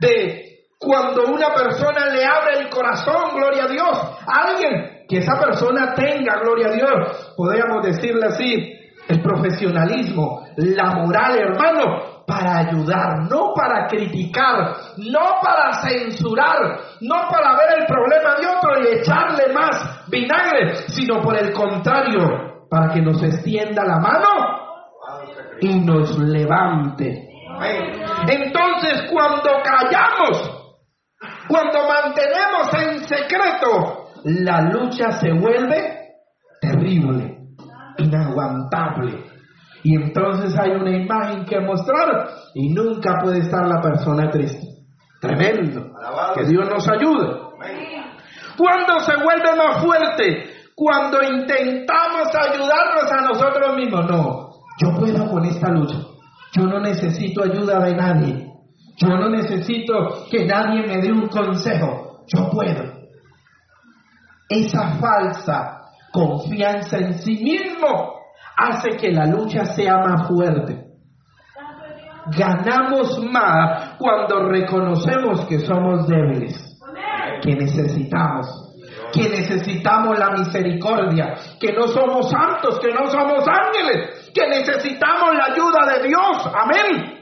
De 0.00 0.48
cuando 0.78 1.26
una 1.26 1.52
persona 1.52 2.06
le 2.06 2.24
abre 2.24 2.60
el 2.60 2.70
corazón, 2.70 3.34
gloria 3.34 3.64
a 3.64 3.68
Dios, 3.68 4.18
a 4.26 4.44
alguien, 4.46 5.04
que 5.06 5.18
esa 5.18 5.38
persona 5.38 5.92
tenga, 5.94 6.40
gloria 6.40 6.68
a 6.68 6.72
Dios, 6.72 7.34
podríamos 7.36 7.84
decirle 7.84 8.24
así, 8.24 8.72
el 9.08 9.20
profesionalismo, 9.20 10.46
la 10.56 10.94
moral, 10.94 11.38
hermano, 11.38 12.17
para 12.28 12.58
ayudar, 12.58 13.26
no 13.30 13.54
para 13.54 13.86
criticar, 13.86 14.76
no 14.98 15.40
para 15.42 15.80
censurar, 15.80 16.58
no 17.00 17.16
para 17.30 17.56
ver 17.56 17.80
el 17.80 17.86
problema 17.86 18.34
de 18.38 18.46
otro 18.46 18.82
y 18.82 18.98
echarle 18.98 19.54
más 19.54 20.04
vinagre, 20.10 20.88
sino 20.88 21.22
por 21.22 21.38
el 21.38 21.54
contrario, 21.54 22.66
para 22.68 22.92
que 22.92 23.00
nos 23.00 23.22
extienda 23.22 23.82
la 23.82 23.98
mano 23.98 24.28
y 25.60 25.80
nos 25.80 26.18
levante. 26.18 27.30
Entonces 28.28 29.10
cuando 29.10 29.50
callamos, 29.64 30.74
cuando 31.48 31.78
mantenemos 31.88 32.74
en 32.74 33.00
secreto, 33.04 34.10
la 34.24 34.60
lucha 34.70 35.12
se 35.12 35.32
vuelve 35.32 36.10
terrible, 36.60 37.38
inaguantable. 37.96 39.37
Y 39.88 39.94
entonces 39.94 40.54
hay 40.58 40.72
una 40.72 40.94
imagen 40.94 41.46
que 41.46 41.58
mostrar 41.60 42.28
y 42.52 42.68
nunca 42.74 43.20
puede 43.22 43.38
estar 43.38 43.66
la 43.66 43.80
persona 43.80 44.30
triste. 44.30 44.60
Tremendo. 45.18 45.92
Que 46.34 46.44
Dios 46.44 46.68
nos 46.68 46.86
ayude. 46.90 47.40
Cuando 48.58 49.00
se 49.00 49.16
vuelve 49.16 49.56
más 49.56 49.82
fuerte, 49.82 50.50
cuando 50.74 51.22
intentamos 51.22 52.28
ayudarnos 52.34 53.10
a 53.10 53.28
nosotros 53.28 53.76
mismos. 53.76 54.04
No, 54.10 54.50
yo 54.78 54.94
puedo 54.94 55.26
con 55.30 55.46
esta 55.46 55.70
lucha. 55.70 55.96
Yo 56.52 56.64
no 56.64 56.80
necesito 56.80 57.44
ayuda 57.44 57.80
de 57.80 57.96
nadie. 57.96 58.52
Yo 58.98 59.08
no 59.08 59.30
necesito 59.30 60.26
que 60.30 60.44
nadie 60.44 60.86
me 60.86 60.98
dé 60.98 61.10
un 61.10 61.28
consejo. 61.28 62.24
Yo 62.26 62.50
puedo. 62.50 62.92
Esa 64.50 64.98
falsa 64.98 65.80
confianza 66.12 66.98
en 66.98 67.14
sí 67.20 67.42
mismo 67.42 68.17
hace 68.58 68.96
que 68.96 69.12
la 69.12 69.26
lucha 69.26 69.64
sea 69.64 69.98
más 69.98 70.26
fuerte. 70.26 70.84
Ganamos 72.36 73.24
más 73.24 73.96
cuando 73.98 74.48
reconocemos 74.48 75.46
que 75.46 75.60
somos 75.60 76.06
débiles, 76.08 76.78
que 77.40 77.54
necesitamos, 77.54 78.74
que 79.12 79.30
necesitamos 79.30 80.18
la 80.18 80.32
misericordia, 80.32 81.34
que 81.58 81.72
no 81.72 81.86
somos 81.86 82.30
santos, 82.30 82.78
que 82.80 82.92
no 82.92 83.06
somos 83.06 83.44
ángeles, 83.48 84.30
que 84.34 84.46
necesitamos 84.46 85.36
la 85.36 85.54
ayuda 85.54 85.94
de 85.94 86.08
Dios. 86.08 86.50
Amén. 86.54 87.18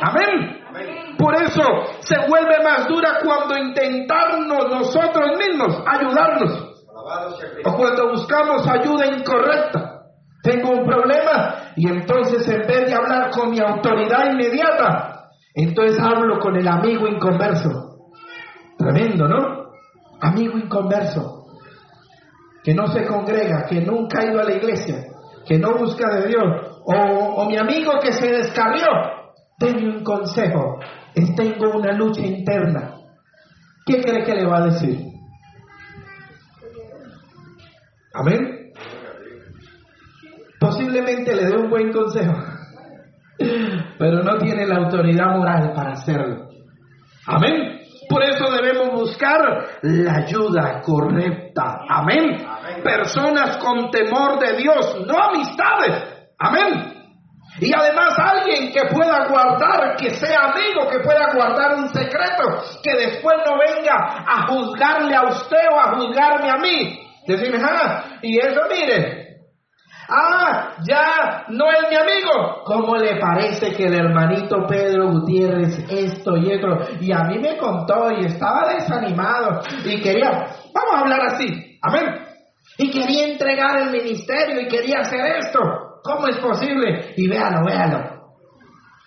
Amén. 0.00 1.16
Por 1.18 1.34
eso 1.34 1.62
se 2.00 2.16
vuelve 2.26 2.62
más 2.64 2.88
dura 2.88 3.18
cuando 3.22 3.58
intentamos 3.58 4.70
nosotros 4.70 5.36
mismos 5.36 5.82
ayudarnos. 5.86 6.70
O 7.64 7.76
cuando 7.76 8.10
buscamos 8.10 8.66
ayuda 8.66 9.06
incorrecta. 9.06 9.89
Tengo 10.42 10.70
un 10.70 10.86
problema 10.86 11.72
y 11.76 11.88
entonces 11.88 12.48
en 12.48 12.66
vez 12.66 12.86
de 12.86 12.94
hablar 12.94 13.30
con 13.30 13.50
mi 13.50 13.60
autoridad 13.60 14.32
inmediata, 14.32 15.30
entonces 15.54 16.00
hablo 16.00 16.38
con 16.38 16.56
el 16.56 16.66
amigo 16.66 17.06
inconverso. 17.06 18.08
Tremendo, 18.78 19.28
¿no? 19.28 19.70
Amigo 20.20 20.56
inconverso, 20.56 21.44
que 22.62 22.74
no 22.74 22.86
se 22.86 23.06
congrega, 23.06 23.66
que 23.66 23.80
nunca 23.82 24.20
ha 24.20 24.26
ido 24.26 24.40
a 24.40 24.44
la 24.44 24.52
iglesia, 24.52 25.04
que 25.46 25.58
no 25.58 25.76
busca 25.76 26.08
de 26.14 26.28
Dios, 26.28 26.44
o, 26.84 27.44
mi 27.46 27.56
amigo 27.56 27.92
que 28.02 28.12
se 28.12 28.30
descarrió. 28.30 28.86
Denme 29.58 29.94
un 29.94 30.02
consejo, 30.02 30.78
tengo 31.36 31.76
una 31.76 31.92
lucha 31.92 32.22
interna. 32.22 32.94
¿Qué 33.84 34.00
cree 34.00 34.24
que 34.24 34.34
le 34.34 34.46
va 34.46 34.58
a 34.58 34.66
decir? 34.66 35.06
Amén 38.14 38.59
posiblemente 40.60 41.34
le 41.34 41.46
dé 41.46 41.56
un 41.56 41.70
buen 41.70 41.90
consejo, 41.90 42.34
pero 43.98 44.22
no 44.22 44.36
tiene 44.38 44.66
la 44.66 44.76
autoridad 44.76 45.34
moral 45.34 45.72
para 45.74 45.92
hacerlo. 45.92 46.48
Amén. 47.26 47.80
Por 48.08 48.22
eso 48.24 48.50
debemos 48.50 48.92
buscar 48.92 49.38
la 49.82 50.16
ayuda 50.16 50.82
correcta. 50.82 51.78
Amén. 51.88 52.44
Personas 52.82 53.56
con 53.58 53.90
temor 53.90 54.38
de 54.38 54.56
Dios, 54.56 55.06
no 55.06 55.14
amistades. 55.16 56.32
Amén. 56.38 57.00
Y 57.60 57.72
además 57.74 58.18
alguien 58.18 58.72
que 58.72 58.80
pueda 58.92 59.26
guardar, 59.28 59.96
que 59.96 60.10
sea 60.10 60.52
amigo, 60.52 60.88
que 60.90 61.00
pueda 61.00 61.32
guardar 61.34 61.76
un 61.76 61.88
secreto, 61.88 62.62
que 62.82 62.94
después 62.94 63.36
no 63.44 63.58
venga 63.58 64.24
a 64.26 64.46
juzgarle 64.48 65.14
a 65.14 65.26
usted 65.26 65.66
o 65.72 65.78
a 65.78 65.96
juzgarme 65.96 66.50
a 66.50 66.56
mí. 66.56 67.00
Decirme, 67.26 67.58
ah, 67.62 68.18
y 68.22 68.38
eso 68.38 68.60
mire, 68.70 69.19
Ah, 70.12 70.74
ya 70.84 71.44
no 71.48 71.70
es 71.70 71.88
mi 71.88 71.96
amigo. 71.96 72.62
¿Cómo 72.64 72.96
le 72.96 73.20
parece 73.20 73.72
que 73.72 73.86
el 73.86 73.94
hermanito 73.94 74.66
Pedro 74.66 75.08
Gutiérrez 75.12 75.78
esto 75.88 76.36
y 76.36 76.52
otro? 76.52 76.78
Y 77.00 77.12
a 77.12 77.22
mí 77.24 77.38
me 77.38 77.56
contó 77.56 78.10
y 78.10 78.24
estaba 78.24 78.72
desanimado 78.74 79.60
y 79.84 80.00
quería, 80.00 80.30
vamos 80.74 80.94
a 80.94 81.00
hablar 81.00 81.20
así, 81.26 81.78
amén. 81.80 82.26
Y 82.78 82.90
quería 82.90 83.28
entregar 83.28 83.78
el 83.82 83.90
ministerio 83.90 84.60
y 84.62 84.68
quería 84.68 85.00
hacer 85.00 85.24
esto. 85.36 85.60
¿Cómo 86.02 86.26
es 86.26 86.38
posible? 86.38 87.12
Y 87.16 87.28
véalo, 87.28 87.64
véalo. 87.64 87.98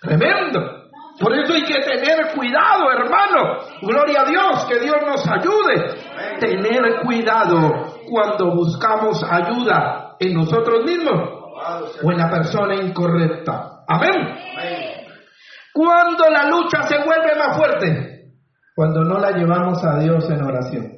Tremendo. 0.00 0.84
Por 1.20 1.32
eso 1.32 1.52
hay 1.52 1.64
que 1.64 1.80
tener 1.80 2.32
cuidado, 2.34 2.90
hermano. 2.90 3.58
Gloria 3.82 4.22
a 4.22 4.24
Dios, 4.24 4.64
que 4.66 4.78
Dios 4.80 4.96
nos 5.06 5.26
ayude. 5.28 5.96
Tener 6.40 7.02
cuidado 7.02 8.00
cuando 8.08 8.54
buscamos 8.54 9.22
ayuda 9.22 10.03
en 10.18 10.34
nosotros 10.34 10.84
mismos 10.84 11.44
o 12.02 12.12
en 12.12 12.18
la 12.18 12.30
persona 12.30 12.74
incorrecta. 12.74 13.84
Amén. 13.86 14.36
Cuando 15.72 16.28
la 16.30 16.48
lucha 16.48 16.82
se 16.84 16.96
vuelve 16.98 17.36
más 17.36 17.56
fuerte, 17.56 18.14
cuando 18.74 19.04
no 19.04 19.18
la 19.18 19.30
llevamos 19.30 19.84
a 19.84 19.98
Dios 19.98 20.28
en 20.30 20.42
oración. 20.42 20.92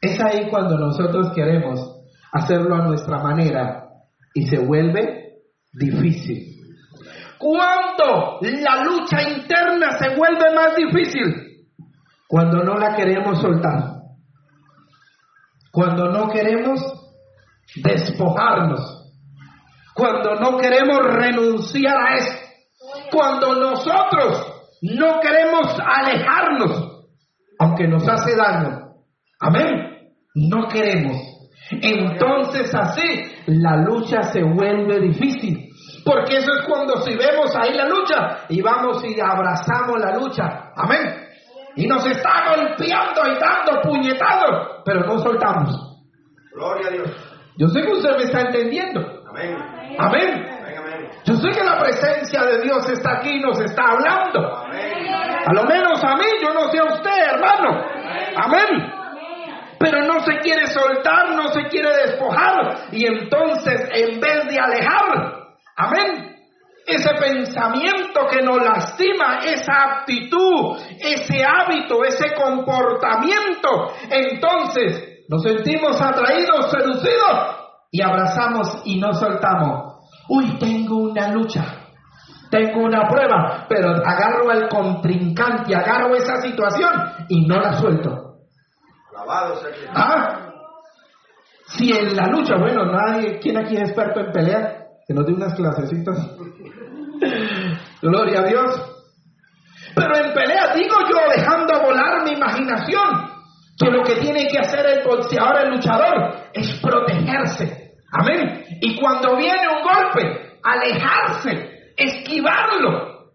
Es 0.00 0.20
ahí 0.20 0.48
cuando 0.50 0.78
nosotros 0.78 1.32
queremos 1.34 2.04
hacerlo 2.32 2.74
a 2.74 2.86
nuestra 2.86 3.18
manera 3.18 3.88
y 4.34 4.46
se 4.46 4.58
vuelve 4.58 5.38
difícil. 5.72 6.56
Cuando 7.38 8.38
la 8.40 8.84
lucha 8.84 9.22
interna 9.22 9.92
se 9.98 10.14
vuelve 10.16 10.54
más 10.54 10.76
difícil, 10.76 11.66
cuando 12.28 12.62
no 12.62 12.74
la 12.74 12.94
queremos 12.96 13.40
soltar, 13.40 13.96
cuando 15.70 16.10
no 16.10 16.28
queremos 16.28 16.80
despojarnos, 17.74 18.80
cuando 19.94 20.34
no 20.36 20.58
queremos 20.58 20.98
renunciar 21.04 21.96
a 21.96 22.16
eso, 22.16 22.38
cuando 23.10 23.54
nosotros 23.54 24.52
no 24.82 25.20
queremos 25.20 25.78
alejarnos, 25.80 27.06
aunque 27.58 27.88
nos 27.88 28.06
hace 28.08 28.36
daño. 28.36 28.92
Amén. 29.40 30.12
No 30.34 30.68
queremos. 30.68 31.16
Entonces 31.70 32.74
así 32.74 33.24
la 33.46 33.76
lucha 33.76 34.22
se 34.24 34.42
vuelve 34.42 35.00
difícil. 35.00 35.70
Porque 36.04 36.36
eso 36.36 36.52
es 36.52 36.66
cuando 36.66 37.00
si 37.00 37.16
vemos 37.16 37.54
ahí 37.56 37.74
la 37.74 37.88
lucha 37.88 38.44
y 38.48 38.60
vamos 38.60 39.02
y 39.04 39.18
abrazamos 39.20 39.98
la 39.98 40.16
lucha. 40.16 40.72
Amén. 40.76 41.26
Y 41.74 41.86
nos 41.86 42.06
está 42.06 42.54
golpeando 42.54 43.22
y 43.26 43.38
dando 43.38 43.82
puñetados, 43.82 44.82
pero 44.84 45.00
no 45.00 45.18
soltamos. 45.18 45.74
Gloria 46.54 46.88
a 46.88 46.90
Dios. 46.90 47.35
Yo 47.56 47.68
sé 47.68 47.82
que 47.82 47.92
usted 47.92 48.16
me 48.16 48.24
está 48.24 48.40
entendiendo. 48.40 49.22
Amén. 49.28 49.56
Amén. 49.98 50.56
Yo 51.24 51.34
sé 51.36 51.50
que 51.50 51.64
la 51.64 51.78
presencia 51.78 52.42
de 52.44 52.62
Dios 52.62 52.88
está 52.88 53.18
aquí 53.18 53.30
y 53.30 53.40
nos 53.40 53.58
está 53.60 53.82
hablando. 53.92 54.56
Amén. 54.56 55.08
A 55.46 55.52
lo 55.52 55.64
menos 55.64 56.02
a 56.04 56.16
mí, 56.16 56.26
yo 56.42 56.52
no 56.52 56.70
sé 56.70 56.78
a 56.78 56.84
usted, 56.84 57.18
hermano. 57.32 57.84
Amén. 58.36 58.92
Pero 59.78 60.02
no 60.02 60.20
se 60.20 60.38
quiere 60.38 60.66
soltar, 60.66 61.34
no 61.34 61.48
se 61.48 61.64
quiere 61.64 61.90
despojar. 62.04 62.88
Y 62.92 63.06
entonces, 63.06 63.88
en 63.92 64.20
vez 64.20 64.46
de 64.48 64.58
alejar, 64.58 65.46
amén, 65.76 66.36
ese 66.86 67.14
pensamiento 67.14 68.26
que 68.30 68.42
nos 68.42 68.62
lastima, 68.62 69.40
esa 69.44 69.98
actitud, 69.98 70.78
ese 71.00 71.44
hábito, 71.44 72.04
ese 72.04 72.34
comportamiento, 72.34 73.92
entonces 74.08 75.15
nos 75.28 75.42
sentimos 75.42 76.00
atraídos, 76.00 76.70
seducidos 76.70 77.56
y 77.90 78.02
abrazamos 78.02 78.82
y 78.84 78.98
no 78.98 79.12
soltamos. 79.14 79.96
Uy, 80.28 80.58
tengo 80.58 80.96
una 80.98 81.28
lucha. 81.28 81.64
Tengo 82.50 82.84
una 82.84 83.08
prueba, 83.08 83.66
pero 83.68 83.90
agarro 83.90 84.50
al 84.50 84.68
contrincante, 84.68 85.74
agarro 85.74 86.14
esa 86.14 86.36
situación 86.40 86.92
y 87.28 87.44
no 87.46 87.58
la 87.58 87.72
suelto. 87.74 88.36
Alabado 89.10 89.56
sea. 89.56 89.70
Ah, 89.92 90.46
si 91.66 91.90
en 91.92 92.14
la 92.14 92.28
lucha, 92.28 92.56
bueno, 92.56 92.84
nadie, 92.86 93.40
¿quién 93.40 93.56
aquí 93.56 93.74
es 93.76 93.88
experto 93.88 94.20
en 94.20 94.30
pelear? 94.30 94.86
Que 95.06 95.14
nos 95.14 95.26
dé 95.26 95.32
unas 95.32 95.54
clasecitas. 95.54 96.16
Gloria 98.00 98.40
a 98.40 98.44
Dios. 98.44 98.92
Pero 99.94 100.16
en 100.16 100.32
pelea, 100.32 100.74
digo 100.74 100.96
yo, 101.10 101.18
dejando 101.34 101.80
volar 101.80 102.22
mi 102.22 102.32
imaginación, 102.32 103.35
que 103.78 103.90
lo 103.90 104.02
que 104.02 104.16
tiene 104.16 104.46
que 104.48 104.58
hacer 104.58 104.86
el 104.86 105.04
boxeador, 105.04 105.64
el 105.64 105.70
luchador, 105.70 106.48
es 106.52 106.80
protegerse. 106.80 107.94
Amén. 108.12 108.64
Y 108.80 108.98
cuando 108.98 109.36
viene 109.36 109.68
un 109.68 109.82
golpe, 109.82 110.58
alejarse, 110.62 111.92
esquivarlo. 111.96 113.32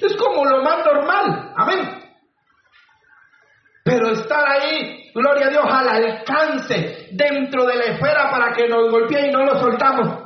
Es 0.00 0.16
como 0.16 0.44
lo 0.44 0.62
más 0.62 0.84
normal. 0.84 1.52
Amén. 1.56 2.02
Pero 3.84 4.10
estar 4.12 4.48
ahí, 4.48 5.10
gloria 5.12 5.46
a 5.46 5.50
Dios, 5.50 5.64
al 5.68 5.88
alcance 5.88 7.08
dentro 7.12 7.64
de 7.66 7.76
la 7.76 7.84
esfera 7.84 8.30
para 8.30 8.52
que 8.52 8.68
nos 8.68 8.90
golpee 8.90 9.28
y 9.28 9.32
no 9.32 9.44
lo 9.44 9.58
soltamos. 9.58 10.22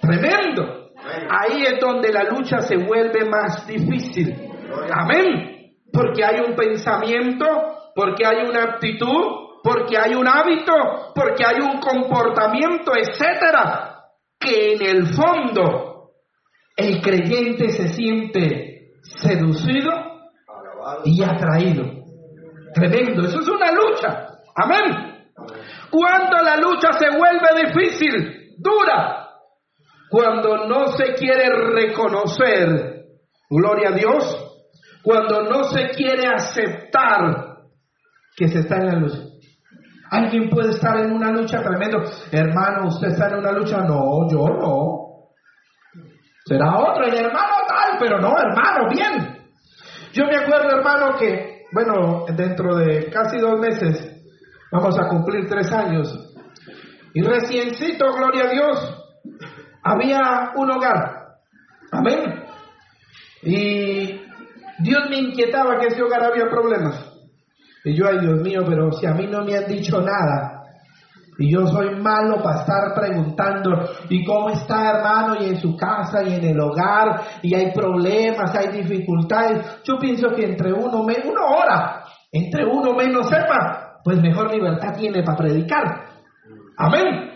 Tremendo. 0.00 0.90
Ahí 1.30 1.62
es 1.62 1.80
donde 1.80 2.12
la 2.12 2.24
lucha 2.24 2.60
se 2.60 2.76
vuelve 2.76 3.24
más 3.26 3.66
difícil. 3.66 4.34
Amén. 4.92 5.72
Porque 5.92 6.24
hay 6.24 6.40
un 6.40 6.54
pensamiento, 6.54 7.46
porque 7.94 8.26
hay 8.26 8.46
una 8.46 8.62
actitud, 8.64 9.58
porque 9.62 9.98
hay 9.98 10.14
un 10.14 10.26
hábito, 10.26 10.72
porque 11.14 11.44
hay 11.44 11.56
un 11.60 11.80
comportamiento, 11.80 12.92
etcétera, 12.96 14.04
que 14.38 14.74
en 14.74 14.86
el 14.86 15.06
fondo 15.14 16.10
el 16.76 17.00
creyente 17.02 17.70
se 17.70 17.88
siente 17.88 18.92
seducido 19.02 19.90
y 21.04 21.22
atraído. 21.22 21.84
Tremendo, 22.72 23.26
eso 23.26 23.40
es 23.40 23.48
una 23.48 23.72
lucha. 23.72 24.28
Amén. 24.54 25.10
Cuando 25.90 26.38
la 26.42 26.56
lucha 26.56 26.92
se 26.92 27.10
vuelve 27.10 27.66
difícil, 27.66 28.54
dura, 28.58 29.28
cuando 30.08 30.66
no 30.66 30.88
se 30.96 31.14
quiere 31.14 31.48
reconocer, 31.50 33.06
gloria 33.48 33.90
a 33.90 33.92
Dios, 33.92 34.50
cuando 35.02 35.42
no 35.42 35.64
se 35.64 35.90
quiere 35.90 36.26
aceptar 36.26 37.49
que 38.40 38.48
se 38.48 38.60
está 38.60 38.76
en 38.76 38.86
la 38.86 38.94
lucha. 38.94 39.18
Alguien 40.10 40.48
puede 40.48 40.70
estar 40.70 40.96
en 40.96 41.12
una 41.12 41.30
lucha 41.30 41.62
tremendo. 41.62 42.02
Hermano, 42.32 42.88
usted 42.88 43.08
está 43.08 43.28
en 43.28 43.34
una 43.34 43.52
lucha. 43.52 43.82
No, 43.82 44.26
yo 44.30 44.46
no. 44.48 45.10
Será 46.46 46.78
otro, 46.78 47.04
el 47.04 47.14
hermano 47.14 47.52
tal, 47.68 47.98
pero 48.00 48.18
no, 48.18 48.34
hermano, 48.38 48.88
bien. 48.90 49.44
Yo 50.14 50.24
me 50.24 50.36
acuerdo, 50.36 50.78
hermano, 50.78 51.18
que, 51.18 51.66
bueno, 51.70 52.24
dentro 52.34 52.76
de 52.76 53.10
casi 53.10 53.38
dos 53.38 53.60
meses 53.60 54.22
vamos 54.72 54.98
a 54.98 55.06
cumplir 55.06 55.46
tres 55.46 55.70
años. 55.70 56.32
Y 57.12 57.20
reciencito, 57.20 58.10
gloria 58.10 58.44
a 58.44 58.50
Dios, 58.52 59.04
había 59.82 60.52
un 60.56 60.70
hogar. 60.70 61.26
Amén. 61.92 62.42
Y 63.42 64.22
Dios 64.78 65.10
me 65.10 65.18
inquietaba 65.18 65.78
que 65.78 65.88
ese 65.88 66.02
hogar 66.02 66.24
había 66.24 66.48
problemas. 66.48 67.09
Y 67.84 67.96
yo, 67.96 68.06
ay 68.08 68.20
Dios 68.20 68.40
mío, 68.42 68.60
pero 68.66 68.92
si 68.92 69.06
a 69.06 69.12
mí 69.12 69.26
no 69.26 69.44
me 69.44 69.56
han 69.56 69.66
dicho 69.66 70.00
nada. 70.00 70.60
Y 71.38 71.50
yo 71.50 71.66
soy 71.66 71.96
malo 71.98 72.42
para 72.42 72.60
estar 72.60 72.94
preguntando, 72.94 73.70
¿y 74.10 74.22
cómo 74.26 74.50
está 74.50 74.90
hermano? 74.90 75.36
Y 75.40 75.46
en 75.46 75.56
su 75.56 75.74
casa 75.74 76.22
y 76.22 76.34
en 76.34 76.44
el 76.44 76.60
hogar, 76.60 77.22
y 77.40 77.54
hay 77.54 77.72
problemas, 77.72 78.54
hay 78.54 78.82
dificultades. 78.82 79.80
Yo 79.84 79.98
pienso 79.98 80.28
que 80.36 80.44
entre 80.44 80.70
uno, 80.70 81.02
me, 81.02 81.14
una 81.24 81.46
hora, 81.46 82.04
entre 82.30 82.66
uno 82.66 82.92
menos 82.92 83.26
sepa, 83.28 84.00
pues 84.04 84.20
mejor 84.20 84.52
libertad 84.52 84.94
tiene 84.98 85.22
para 85.22 85.38
predicar. 85.38 85.84
Amén. 86.76 87.30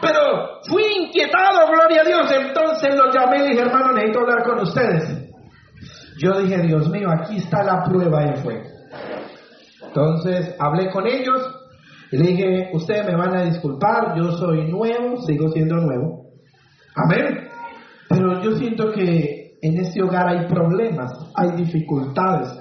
Pero 0.00 0.60
fui 0.66 0.82
inquietado, 1.04 1.68
gloria 1.70 2.00
a 2.00 2.04
Dios. 2.04 2.32
Entonces 2.32 2.94
los 2.94 3.14
llamé 3.14 3.44
y 3.44 3.48
dije, 3.50 3.60
hermano, 3.60 3.92
necesito 3.92 4.20
hablar 4.20 4.42
con 4.44 4.60
ustedes. 4.60 5.30
Yo 6.18 6.40
dije, 6.40 6.62
Dios 6.62 6.88
mío, 6.88 7.08
aquí 7.10 7.36
está 7.36 7.62
la 7.62 7.82
prueba 7.82 8.22
de 8.22 8.36
fuego. 8.36 8.73
Entonces 9.94 10.56
hablé 10.58 10.90
con 10.90 11.06
ellos 11.06 11.40
y 12.10 12.16
le 12.16 12.30
dije, 12.30 12.70
ustedes 12.72 13.06
me 13.06 13.14
van 13.14 13.36
a 13.36 13.44
disculpar, 13.44 14.16
yo 14.16 14.32
soy 14.32 14.68
nuevo, 14.68 15.20
sigo 15.22 15.50
siendo 15.52 15.76
nuevo. 15.76 16.30
Amén. 16.96 17.48
Pero 18.08 18.42
yo 18.42 18.56
siento 18.56 18.90
que 18.90 19.52
en 19.62 19.78
este 19.78 20.02
hogar 20.02 20.28
hay 20.28 20.48
problemas, 20.48 21.12
hay 21.36 21.52
dificultades 21.52 22.58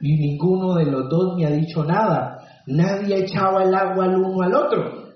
y 0.00 0.16
ninguno 0.16 0.74
de 0.74 0.86
los 0.86 1.08
dos 1.08 1.36
me 1.36 1.46
ha 1.46 1.50
dicho 1.50 1.84
nada. 1.84 2.38
Nadie 2.68 3.24
echaba 3.24 3.64
el 3.64 3.74
agua 3.74 4.04
al 4.04 4.16
uno 4.16 4.42
al 4.42 4.54
otro. 4.54 5.08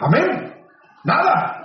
Amén. 0.00 0.52
Nada. 1.04 1.62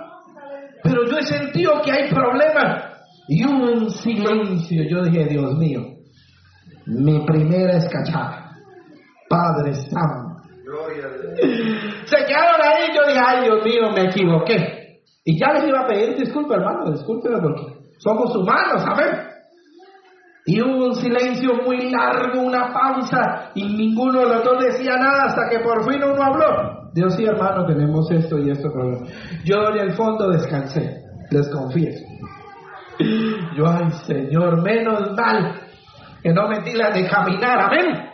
Pero 0.82 1.04
yo 1.04 1.18
he 1.18 1.26
sentido 1.26 1.82
que 1.84 1.92
hay 1.92 2.08
problemas 2.08 2.84
y 3.28 3.44
hubo 3.44 3.70
un 3.70 3.90
silencio. 3.90 4.82
Yo 4.90 5.04
dije, 5.04 5.26
Dios 5.26 5.58
mío, 5.58 5.82
mi 6.86 7.20
primera 7.26 7.76
escachada. 7.76 8.49
Padre 9.30 9.74
Santo. 9.74 10.42
Gloria 10.64 11.06
a 11.06 11.10
Dios. 11.10 11.60
Se 12.04 12.16
quedaron 12.26 12.60
ahí, 12.60 12.88
yo 12.92 13.06
dije, 13.06 13.20
ay 13.24 13.44
Dios 13.44 13.64
mío, 13.64 13.90
me 13.94 14.10
equivoqué. 14.10 15.02
Y 15.24 15.38
ya 15.38 15.52
les 15.52 15.68
iba 15.68 15.82
a 15.82 15.86
pedir 15.86 16.16
disculpas, 16.16 16.58
hermano, 16.58 16.90
discúlpeme 16.90 17.40
porque 17.40 17.62
somos 17.98 18.34
humanos, 18.34 18.82
amén. 18.84 19.28
Y 20.46 20.60
hubo 20.60 20.86
un 20.86 20.94
silencio 20.96 21.54
muy 21.64 21.92
largo, 21.92 22.40
una 22.40 22.72
pausa, 22.72 23.52
y 23.54 23.62
ninguno 23.62 24.20
de 24.20 24.34
los 24.34 24.44
dos 24.44 24.64
decía 24.64 24.96
nada 24.96 25.26
hasta 25.26 25.48
que 25.48 25.60
por 25.60 25.84
fin 25.88 26.02
uno 26.02 26.20
habló. 26.20 26.90
Dios 26.92 27.14
sí, 27.14 27.24
hermano, 27.24 27.64
tenemos 27.66 28.10
esto 28.10 28.36
y 28.38 28.50
esto 28.50 28.72
problema. 28.72 29.06
Yo 29.44 29.68
en 29.68 29.78
el 29.78 29.92
fondo 29.92 30.28
descansé, 30.28 31.04
les 31.30 31.48
confieso. 31.50 32.04
Yo, 33.56 33.68
ay 33.68 33.92
Señor, 34.06 34.60
menos 34.62 35.12
mal 35.12 35.60
que 36.20 36.32
no 36.32 36.48
metí 36.48 36.72
la 36.72 36.90
de 36.90 37.08
caminar, 37.08 37.60
amén. 37.60 38.10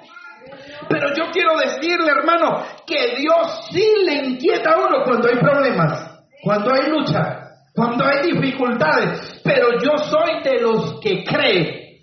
Pero 0.89 1.15
yo 1.15 1.31
quiero 1.33 1.57
decirle, 1.57 2.11
hermano, 2.11 2.62
que 2.87 3.17
Dios 3.17 3.69
sí 3.71 3.87
le 4.05 4.15
inquieta 4.27 4.73
a 4.73 4.79
uno 4.79 5.05
cuando 5.05 5.29
hay 5.29 5.37
problemas, 5.37 6.21
cuando 6.43 6.75
hay 6.75 6.91
lucha, 6.91 7.47
cuando 7.75 8.05
hay 8.05 8.33
dificultades. 8.33 9.41
Pero 9.45 9.79
yo 9.79 9.97
soy 9.99 10.43
de 10.43 10.61
los 10.61 11.01
que 11.01 11.25
cree 11.25 12.01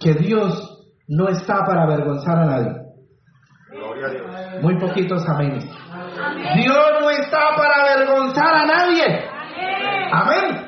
que 0.00 0.14
Dios 0.14 0.78
no 1.08 1.28
está 1.28 1.64
para 1.64 1.84
avergonzar 1.84 2.38
a 2.38 2.44
nadie. 2.44 2.72
Gloria 3.70 4.06
a 4.06 4.10
Dios. 4.10 4.62
Muy 4.62 4.78
poquitos 4.78 5.28
amén. 5.28 5.58
Dios 5.58 6.86
no 7.00 7.10
está 7.10 7.56
para 7.56 7.92
avergonzar 7.92 8.54
a 8.54 8.66
nadie. 8.66 9.28
Amén. 10.10 10.67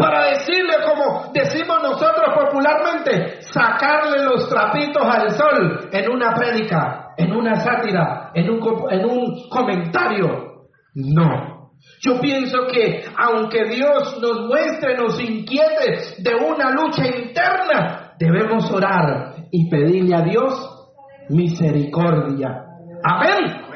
Para 0.00 0.30
decirle, 0.30 0.76
como 0.88 1.30
decimos 1.30 1.82
nosotros 1.82 2.34
popularmente, 2.34 3.42
sacarle 3.42 4.24
los 4.24 4.48
trapitos 4.48 5.02
al 5.04 5.30
sol 5.32 5.90
en 5.92 6.10
una 6.10 6.32
prédica, 6.32 7.12
en 7.18 7.30
una 7.34 7.56
sátira, 7.56 8.30
en 8.32 8.48
un, 8.48 8.60
en 8.90 9.04
un 9.04 9.48
comentario. 9.50 10.68
No. 10.94 11.72
Yo 12.00 12.18
pienso 12.18 12.66
que 12.72 13.04
aunque 13.14 13.64
Dios 13.64 14.18
nos 14.22 14.48
muestre, 14.48 14.96
nos 14.96 15.20
inquiete 15.20 16.14
de 16.16 16.34
una 16.34 16.70
lucha 16.70 17.06
interna, 17.06 18.14
debemos 18.18 18.72
orar 18.72 19.34
y 19.50 19.68
pedirle 19.68 20.16
a 20.16 20.22
Dios 20.22 20.94
misericordia. 21.28 22.64
Amén. 23.04 23.66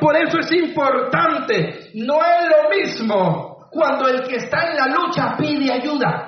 Por 0.00 0.16
eso 0.16 0.40
es 0.40 0.50
importante, 0.50 1.90
no 1.94 2.16
es 2.16 2.48
lo 2.48 2.70
mismo 2.76 3.49
cuando 3.70 4.08
el 4.08 4.22
que 4.22 4.36
está 4.36 4.68
en 4.70 4.76
la 4.76 4.86
lucha 4.86 5.36
pide 5.36 5.72
ayuda. 5.72 6.26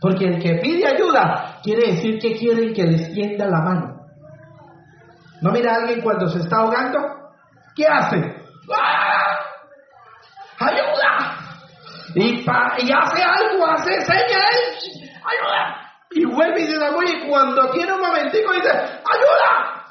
Porque 0.00 0.24
el 0.26 0.42
que 0.42 0.54
pide 0.62 0.86
ayuda 0.86 1.58
quiere 1.62 1.92
decir 1.92 2.18
que 2.18 2.36
quieren 2.36 2.72
que 2.72 2.84
les 2.84 3.12
tienda 3.12 3.46
la 3.46 3.60
mano. 3.60 3.96
¿No 5.42 5.50
mira 5.52 5.72
a 5.72 5.76
alguien 5.76 6.00
cuando 6.00 6.28
se 6.28 6.38
está 6.40 6.56
ahogando? 6.58 6.98
¿Qué 7.74 7.86
hace? 7.86 8.16
¡Ah! 8.74 9.38
¡Ayuda! 10.58 11.36
Y, 12.14 12.44
pa- 12.44 12.74
y 12.78 12.90
hace 12.92 13.22
algo, 13.22 13.66
hace 13.66 14.00
señas, 14.00 15.00
¡ayuda! 15.24 15.76
Y 16.10 16.24
vuelve 16.26 16.62
y 16.62 16.66
se 16.66 16.76
da 16.78 16.90
y 17.06 17.28
cuando 17.28 17.70
tiene 17.70 17.92
un 17.92 18.00
momentico 18.00 18.52
dice, 18.52 18.68
¡ayuda! 18.70 19.84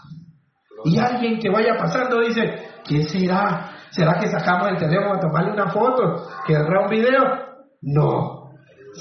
Y 0.85 0.99
alguien 0.99 1.39
que 1.39 1.49
vaya 1.49 1.75
pasando 1.77 2.19
dice, 2.19 2.69
¿qué 2.87 3.03
será? 3.03 3.71
¿Será 3.91 4.13
que 4.19 4.27
sacamos 4.27 4.69
el 4.69 4.77
teléfono 4.77 5.15
a 5.15 5.19
tomarle 5.19 5.51
una 5.51 5.67
foto? 5.67 6.27
¿Querrá 6.45 6.81
un 6.81 6.89
video? 6.89 7.23
No. 7.81 8.51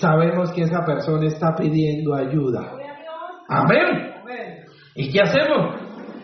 Sabemos 0.00 0.50
que 0.52 0.62
esa 0.62 0.84
persona 0.84 1.26
está 1.26 1.54
pidiendo 1.54 2.14
ayuda. 2.14 2.72
Amén. 3.48 4.14
¿Y 4.94 5.12
qué 5.12 5.20
hacemos? 5.20 5.76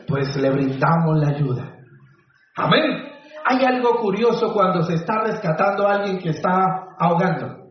Pues 0.07 0.37
le 0.37 0.51
brindamos 0.51 1.19
la 1.19 1.29
ayuda. 1.29 1.77
Amén. 2.57 3.09
Hay 3.47 3.65
algo 3.65 3.97
curioso 4.01 4.53
cuando 4.53 4.83
se 4.83 4.95
está 4.95 5.23
rescatando 5.23 5.87
a 5.87 5.95
alguien 5.95 6.19
que 6.19 6.31
está 6.31 6.89
ahogando. 6.99 7.65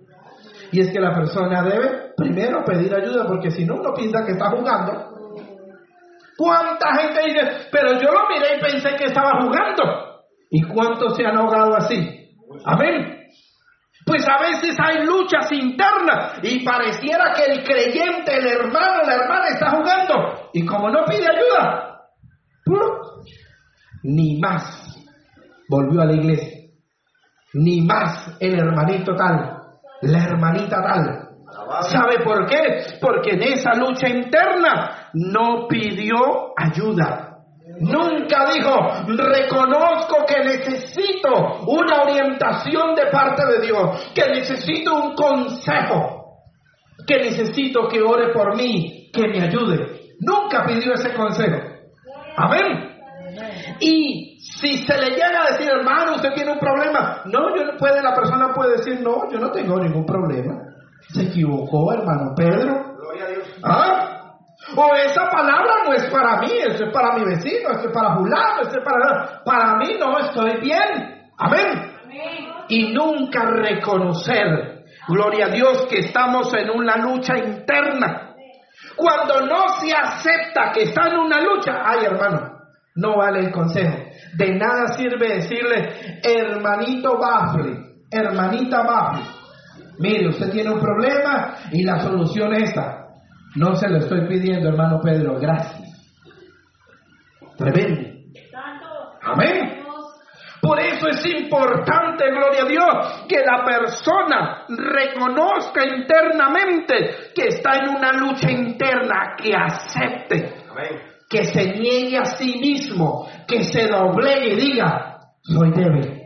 Y 0.71 0.81
es 0.81 0.91
que 0.91 0.99
la 0.99 1.13
persona 1.13 1.63
debe 1.63 2.13
primero 2.15 2.63
pedir 2.63 2.93
ayuda 2.93 3.25
porque 3.27 3.51
si 3.51 3.65
no 3.65 3.75
uno 3.75 3.93
piensa 3.93 4.25
que 4.25 4.33
está 4.33 4.49
jugando. 4.49 5.13
¿Cuánta 6.37 6.95
gente 6.95 7.21
dice, 7.25 7.67
pero 7.71 7.93
yo 7.93 8.11
lo 8.11 8.27
miré 8.27 8.57
y 8.57 8.61
pensé 8.61 8.95
que 8.95 9.05
estaba 9.05 9.41
jugando? 9.41 10.12
¿Y 10.53 10.61
cuántos 10.61 11.17
se 11.17 11.25
han 11.25 11.35
ahogado 11.35 11.75
así? 11.75 12.29
Amén. 12.63 13.25
Pues 14.05 14.23
a 14.27 14.39
veces 14.39 14.77
hay 14.79 15.03
luchas 15.03 15.51
internas 15.51 16.37
y 16.43 16.63
pareciera 16.63 17.33
que 17.33 17.51
el 17.51 17.63
creyente, 17.63 18.37
el 18.37 18.45
hermano, 18.45 19.01
la 19.03 19.15
hermana 19.15 19.47
está 19.47 19.71
jugando. 19.71 20.49
Y 20.53 20.63
como 20.63 20.91
no 20.91 21.05
pide 21.05 21.25
ayuda, 21.27 22.01
ni 24.03 24.39
más 24.39 24.95
volvió 25.67 26.01
a 26.01 26.05
la 26.05 26.13
iglesia. 26.13 26.69
Ni 27.55 27.81
más 27.81 28.37
el 28.39 28.53
hermanito 28.53 29.15
tal, 29.15 29.59
la 30.03 30.23
hermanita 30.23 30.83
tal. 30.83 31.29
¿Sabe 31.89 32.23
por 32.23 32.45
qué? 32.45 32.99
Porque 33.01 33.31
en 33.31 33.41
esa 33.41 33.73
lucha 33.73 34.07
interna 34.07 35.09
no 35.13 35.67
pidió 35.67 36.53
ayuda. 36.55 37.22
Nunca 37.83 38.51
dijo, 38.53 38.75
reconozco 39.07 40.25
que 40.25 40.43
necesito 40.43 41.63
una 41.67 42.03
orientación 42.03 42.95
de 42.95 43.07
parte 43.07 43.45
de 43.45 43.65
Dios, 43.65 44.11
que 44.13 44.27
necesito 44.29 44.95
un 44.95 45.15
consejo, 45.15 46.39
que 47.05 47.17
necesito 47.17 47.87
que 47.87 48.01
ore 48.01 48.31
por 48.33 48.55
mí, 48.55 49.09
que 49.11 49.27
me 49.27 49.41
ayude. 49.41 50.15
Nunca 50.19 50.65
pidió 50.65 50.93
ese 50.93 51.13
consejo. 51.13 51.57
Amén. 52.37 52.93
Y 53.79 54.39
si 54.39 54.77
se 54.85 54.97
le 54.97 55.09
llega 55.09 55.43
a 55.45 55.51
decir, 55.51 55.69
hermano, 55.69 56.15
usted 56.15 56.33
tiene 56.33 56.53
un 56.53 56.59
problema, 56.59 57.21
no, 57.25 57.55
yo 57.55 57.65
no 57.65 57.77
puede, 57.77 58.01
la 58.01 58.15
persona 58.15 58.53
puede 58.53 58.77
decir, 58.77 59.01
no, 59.01 59.29
yo 59.31 59.39
no 59.39 59.51
tengo 59.51 59.77
ningún 59.79 60.05
problema. 60.05 60.53
Se 61.13 61.23
equivocó, 61.23 61.91
hermano 61.93 62.33
Pedro. 62.35 62.95
Gloria 62.97 63.25
a 63.25 63.27
Dios. 63.27 63.47
¿Ah? 63.63 63.92
O 64.75 64.95
esa 64.95 65.29
palabra 65.29 65.83
no 65.85 65.93
es 65.93 66.05
para 66.05 66.39
mí, 66.41 66.51
eso 66.51 66.85
es 66.85 66.91
para 66.91 67.17
mi 67.17 67.25
vecino, 67.25 67.69
eso 67.71 67.87
es 67.87 67.93
para 67.93 68.15
fulano, 68.15 68.61
eso 68.61 68.77
es 68.77 68.83
para... 68.83 69.43
Para 69.43 69.75
mí 69.77 69.95
no, 69.99 70.17
estoy 70.19 70.59
bien. 70.61 71.29
Amén. 71.37 71.91
Y 72.69 72.93
nunca 72.93 73.45
reconocer, 73.45 74.83
gloria 75.07 75.47
a 75.47 75.49
Dios, 75.49 75.85
que 75.89 75.99
estamos 75.99 76.53
en 76.53 76.69
una 76.69 76.97
lucha 76.97 77.37
interna. 77.37 78.33
Cuando 78.95 79.45
no 79.45 79.67
se 79.79 79.91
acepta 79.91 80.71
que 80.71 80.83
está 80.83 81.09
en 81.09 81.17
una 81.17 81.41
lucha, 81.41 81.81
ay 81.83 82.05
hermano, 82.05 82.53
no 82.95 83.17
vale 83.17 83.39
el 83.39 83.51
consejo. 83.51 83.97
De 84.35 84.55
nada 84.55 84.87
sirve 84.95 85.35
decirle, 85.35 86.19
hermanito 86.23 87.17
Bafle, 87.17 87.77
hermanita 88.11 88.83
Bafle, 88.83 89.23
mire, 89.99 90.29
usted 90.29 90.51
tiene 90.51 90.71
un 90.71 90.79
problema 90.79 91.55
y 91.71 91.83
la 91.83 91.99
solución 91.99 92.53
es 92.53 92.69
esta. 92.69 93.02
No 93.55 93.75
se 93.75 93.87
lo 93.87 93.97
estoy 93.97 94.27
pidiendo, 94.27 94.69
hermano 94.69 94.99
Pedro, 95.01 95.39
gracias. 95.39 95.83
Tremendo. 97.57 98.13
Amén. 99.21 99.83
Por 100.61 100.79
eso 100.79 101.09
es 101.09 101.25
importante, 101.25 102.31
gloria 102.31 102.63
a 102.63 102.67
Dios, 102.67 103.25
que 103.27 103.43
la 103.45 103.65
persona 103.65 104.65
reconozca 104.69 105.85
internamente 105.85 107.31
que 107.35 107.47
está 107.49 107.79
en 107.79 107.89
una 107.89 108.13
lucha 108.13 108.49
interna, 108.49 109.35
que 109.37 109.53
acepte, 109.53 110.63
Amén. 110.71 111.01
que 111.29 111.43
se 111.43 111.65
niegue 111.65 112.17
a 112.17 112.25
sí 112.25 112.59
mismo, 112.59 113.27
que 113.45 113.65
se 113.65 113.87
doblegue 113.87 114.53
y 114.53 114.71
diga, 114.71 115.17
soy 115.41 115.71
débil, 115.71 116.21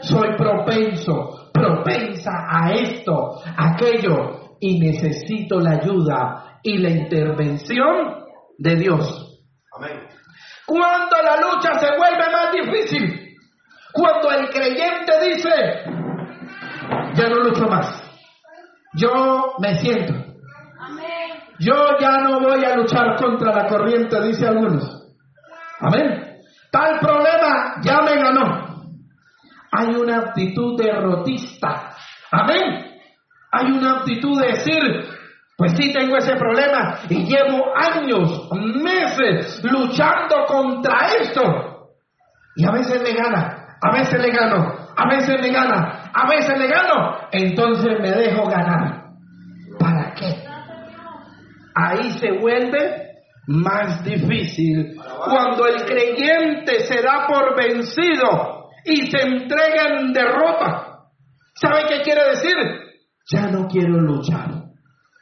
soy 0.00 0.36
propenso, 0.36 1.50
propensa 1.52 2.32
a 2.50 2.72
esto, 2.72 3.40
aquello, 3.56 4.56
y 4.60 4.80
necesito 4.80 5.60
la 5.60 5.78
ayuda 5.80 6.47
y 6.62 6.78
la 6.78 6.90
intervención 6.90 8.24
de 8.58 8.76
Dios. 8.76 9.40
Amén. 9.76 10.08
Cuando 10.66 11.16
la 11.22 11.36
lucha 11.36 11.78
se 11.78 11.96
vuelve 11.96 12.30
más 12.30 12.52
difícil, 12.52 13.36
cuando 13.92 14.30
el 14.30 14.50
creyente 14.50 15.12
dice, 15.24 15.50
ya 17.14 17.28
no 17.28 17.36
lucho 17.36 17.66
más, 17.68 18.02
yo 18.94 19.54
me 19.60 19.76
siento, 19.76 20.14
yo 21.58 21.98
ya 21.98 22.18
no 22.18 22.40
voy 22.40 22.64
a 22.64 22.76
luchar 22.76 23.16
contra 23.16 23.52
la 23.52 23.66
corriente, 23.66 24.20
dice 24.22 24.46
algunos. 24.46 24.84
Amén. 25.80 26.38
Tal 26.70 26.98
problema 27.00 27.76
ya 27.82 28.00
me 28.02 28.14
ganó. 28.16 28.68
Hay 29.72 29.94
una 29.94 30.18
actitud 30.18 30.78
derrotista. 30.80 31.94
Amén. 32.30 33.00
Hay 33.50 33.70
una 33.72 33.98
actitud 33.98 34.40
de 34.40 34.48
decir, 34.48 35.17
pues 35.58 35.72
sí 35.76 35.92
tengo 35.92 36.16
ese 36.16 36.36
problema 36.36 37.00
y 37.08 37.24
llevo 37.24 37.64
años, 37.74 38.48
meses 38.80 39.60
luchando 39.64 40.46
contra 40.46 41.08
esto. 41.20 41.88
Y 42.54 42.64
a 42.64 42.70
veces 42.70 43.02
me 43.02 43.12
gana, 43.12 43.76
a 43.82 43.92
veces 43.92 44.20
le 44.22 44.30
gano, 44.30 44.72
a 44.96 45.08
veces 45.08 45.42
me 45.42 45.50
gana, 45.50 46.12
a 46.14 46.28
veces 46.30 46.56
le 46.56 46.68
gano. 46.68 47.16
Entonces 47.32 47.98
me 48.00 48.12
dejo 48.12 48.46
ganar. 48.48 49.08
¿Para 49.80 50.14
qué? 50.14 50.44
Ahí 51.74 52.12
se 52.20 52.38
vuelve 52.38 53.16
más 53.48 54.04
difícil 54.04 54.96
cuando 55.24 55.66
el 55.66 55.84
creyente 55.86 56.84
se 56.84 57.02
da 57.02 57.26
por 57.26 57.56
vencido 57.56 58.68
y 58.84 59.10
se 59.10 59.22
entrega 59.22 59.98
en 59.98 60.12
derrota. 60.12 61.00
¿Sabe 61.54 61.82
qué 61.88 62.02
quiere 62.02 62.28
decir? 62.28 62.54
Ya 63.28 63.48
no 63.48 63.66
quiero 63.66 64.00
luchar. 64.00 64.57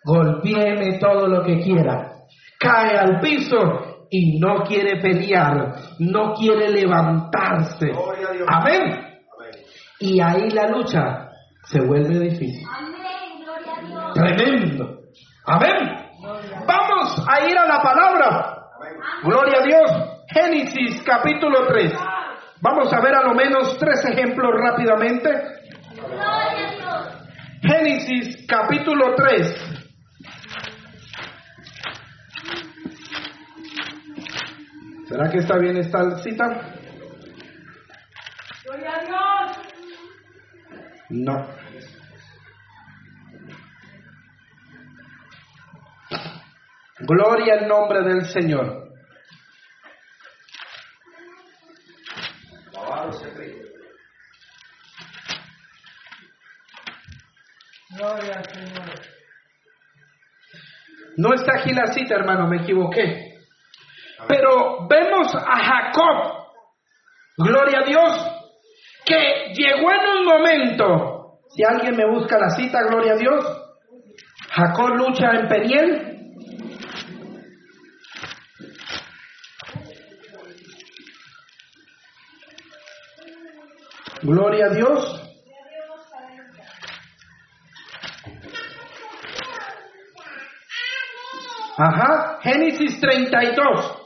Golpéeme 0.06 1.00
todo 1.00 1.26
lo 1.26 1.42
que 1.42 1.58
quiera. 1.58 2.12
Cae 2.60 2.96
al 2.96 3.18
piso 3.18 4.06
y 4.08 4.38
no 4.38 4.62
quiere 4.62 5.00
pelear, 5.02 5.74
no 5.98 6.32
quiere 6.34 6.68
levantarse. 6.70 7.90
A 7.90 8.32
Dios. 8.32 8.46
Amén. 8.46 8.82
Amén. 8.82 9.64
Y 9.98 10.20
ahí 10.20 10.48
la 10.50 10.68
lucha 10.68 11.28
se 11.64 11.80
vuelve 11.80 12.20
difícil. 12.20 12.64
Tremendo. 14.14 15.00
Amén. 15.44 15.74
Vamos 16.66 17.24
a 17.28 17.48
ir 17.48 17.58
a 17.58 17.66
la 17.66 17.82
palabra. 17.82 18.58
Gloria 19.24 19.58
a 19.58 19.64
Dios. 19.64 19.90
Génesis 20.28 21.02
capítulo 21.02 21.66
3. 21.66 21.92
Vamos 22.60 22.92
a 22.92 23.00
ver 23.00 23.14
a 23.14 23.22
lo 23.22 23.34
menos 23.34 23.76
tres 23.76 24.04
ejemplos 24.04 24.52
rápidamente. 24.54 25.30
Génesis 27.60 28.46
capítulo 28.46 29.16
3. 29.16 29.75
¿Será 35.08 35.30
que 35.30 35.38
está 35.38 35.56
bien 35.58 35.76
esta 35.76 36.18
cita? 36.18 36.74
Gloria 38.64 38.92
a 38.92 39.04
Dios. 39.04 39.58
No. 41.10 41.46
Gloria 47.00 47.54
al 47.54 47.68
nombre 47.68 48.02
del 48.02 48.24
Señor. 48.26 48.86
Gloria 57.90 58.38
al 58.38 58.44
Señor. 58.44 59.00
No 61.16 61.32
está 61.32 61.60
aquí 61.60 61.72
la 61.72 61.92
cita, 61.92 62.16
hermano, 62.16 62.48
me 62.48 62.62
equivoqué. 62.62 63.35
Pero 64.28 64.86
vemos 64.88 65.34
a 65.34 65.58
Jacob, 65.58 66.46
gloria 67.36 67.80
a 67.80 67.84
Dios, 67.84 68.36
que 69.04 69.52
llegó 69.54 69.90
en 69.92 70.18
un 70.18 70.24
momento, 70.24 71.38
si 71.50 71.62
alguien 71.64 71.96
me 71.96 72.06
busca 72.10 72.38
la 72.38 72.50
cita, 72.50 72.82
gloria 72.88 73.12
a 73.12 73.16
Dios, 73.16 73.66
Jacob 74.50 74.96
lucha 74.96 75.30
en 75.32 75.48
Peniel. 75.48 76.12
Gloria 84.22 84.66
a 84.66 84.70
Dios. 84.70 85.22
Ajá, 91.78 92.38
Génesis 92.40 92.98
32. 92.98 94.05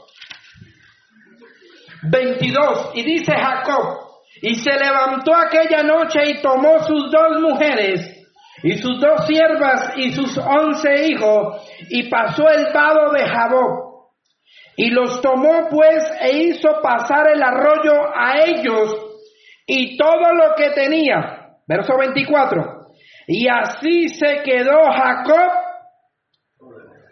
22. 2.03 2.91
Y 2.95 3.03
dice 3.03 3.33
Jacob, 3.33 4.01
y 4.41 4.55
se 4.55 4.71
levantó 4.71 5.35
aquella 5.35 5.83
noche 5.83 6.19
y 6.25 6.41
tomó 6.41 6.79
sus 6.83 7.11
dos 7.11 7.39
mujeres 7.41 8.17
y 8.63 8.77
sus 8.77 8.99
dos 8.99 9.25
siervas 9.27 9.93
y 9.97 10.11
sus 10.11 10.37
once 10.37 11.07
hijos 11.07 11.67
y 11.89 12.09
pasó 12.09 12.47
el 12.49 12.71
vado 12.73 13.11
de 13.11 13.27
Jabob. 13.27 13.91
Y 14.77 14.89
los 14.89 15.21
tomó 15.21 15.67
pues 15.69 16.11
e 16.21 16.37
hizo 16.37 16.81
pasar 16.81 17.29
el 17.29 17.43
arroyo 17.43 17.93
a 18.15 18.43
ellos 18.45 18.95
y 19.67 19.97
todo 19.97 20.33
lo 20.33 20.55
que 20.55 20.71
tenía. 20.71 21.57
Verso 21.67 21.97
24. 21.97 22.87
Y 23.27 23.47
así 23.47 24.09
se 24.09 24.41
quedó 24.43 24.91
Jacob 24.91 25.51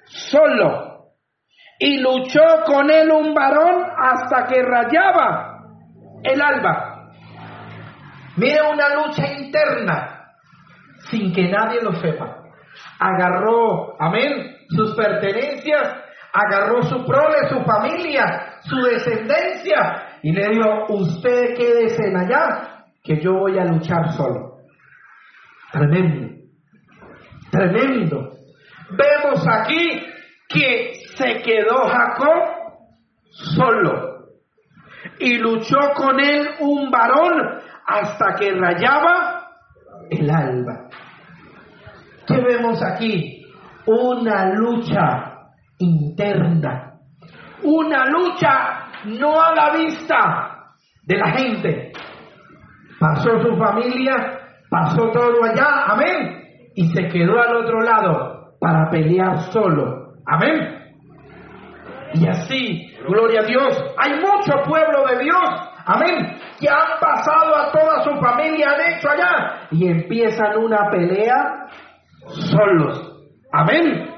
solo. 0.05 0.88
Y 1.79 1.99
luchó 1.99 2.43
con 2.65 2.91
él 2.91 3.09
un 3.09 3.33
varón 3.33 3.85
hasta 3.97 4.45
que 4.47 4.61
rayaba 4.61 5.63
el 6.23 6.41
alba. 6.41 7.09
Mire 8.35 8.59
una 8.61 8.95
lucha 8.95 9.25
interna 9.31 10.19
sin 11.09 11.33
que 11.33 11.49
nadie 11.49 11.81
lo 11.81 11.93
sepa. 11.93 12.43
Agarró, 12.99 13.95
amén, 13.99 14.57
sus 14.69 14.95
pertenencias, 14.95 16.03
agarró 16.33 16.83
su 16.83 17.05
prole, 17.05 17.49
su 17.49 17.61
familia, 17.63 18.59
su 18.61 18.75
descendencia 18.81 20.19
y 20.21 20.31
le 20.31 20.49
dijo, 20.49 20.85
usted 20.89 21.55
quédese 21.55 22.07
en 22.07 22.17
allá, 22.17 22.85
que 23.03 23.21
yo 23.21 23.33
voy 23.33 23.57
a 23.57 23.65
luchar 23.65 24.11
solo. 24.11 24.57
Tremendo, 25.71 26.35
tremendo. 27.51 28.31
Vemos 28.91 29.45
aquí 29.47 30.05
que 30.49 30.93
se 31.19 31.41
quedó 31.41 31.87
Jacob 31.87 32.43
solo 33.29 34.19
y 35.19 35.37
luchó 35.37 35.77
con 35.95 36.19
él 36.19 36.47
un 36.61 36.89
varón 36.89 37.59
hasta 37.85 38.35
que 38.35 38.53
rayaba 38.53 39.49
el 40.09 40.29
alba. 40.29 40.87
¿Qué 42.25 42.39
vemos 42.41 42.81
aquí? 42.81 43.45
Una 43.85 44.53
lucha 44.53 45.49
interna, 45.79 46.93
una 47.63 48.05
lucha 48.05 48.87
no 49.05 49.41
a 49.41 49.53
la 49.53 49.75
vista 49.75 50.73
de 51.03 51.17
la 51.17 51.31
gente. 51.31 51.91
Pasó 52.99 53.41
su 53.41 53.57
familia, 53.57 54.39
pasó 54.69 55.09
todo 55.11 55.43
allá, 55.43 55.85
amén, 55.87 56.43
y 56.75 56.87
se 56.89 57.07
quedó 57.07 57.41
al 57.41 57.55
otro 57.57 57.81
lado 57.81 58.55
para 58.59 58.89
pelear 58.89 59.51
solo, 59.51 60.13
amén. 60.25 60.78
Y 62.13 62.27
así, 62.27 62.95
gloria 63.07 63.41
a 63.41 63.45
Dios, 63.45 63.93
hay 63.97 64.13
mucho 64.13 64.63
pueblo 64.67 65.05
de 65.07 65.23
Dios, 65.23 65.49
amén, 65.85 66.37
que 66.59 66.67
han 66.67 66.99
pasado 66.99 67.55
a 67.55 67.71
toda 67.71 68.03
su 68.03 68.19
familia, 68.19 68.71
han 68.71 68.93
hecho 68.93 69.09
allá, 69.09 69.67
y 69.71 69.87
empiezan 69.87 70.57
una 70.57 70.89
pelea 70.89 71.67
solos, 72.27 73.15
amén. 73.51 74.15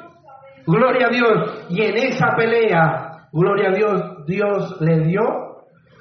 Gloria 0.65 1.07
a 1.07 1.09
Dios. 1.09 1.65
Y 1.69 1.81
en 1.81 1.97
esa 1.97 2.35
pelea, 2.35 3.27
gloria 3.31 3.69
a 3.69 3.73
Dios, 3.73 4.25
Dios 4.25 4.81
le 4.81 4.99
dio 5.05 5.23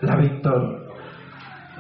la 0.01 0.17
victoria. 0.17 0.79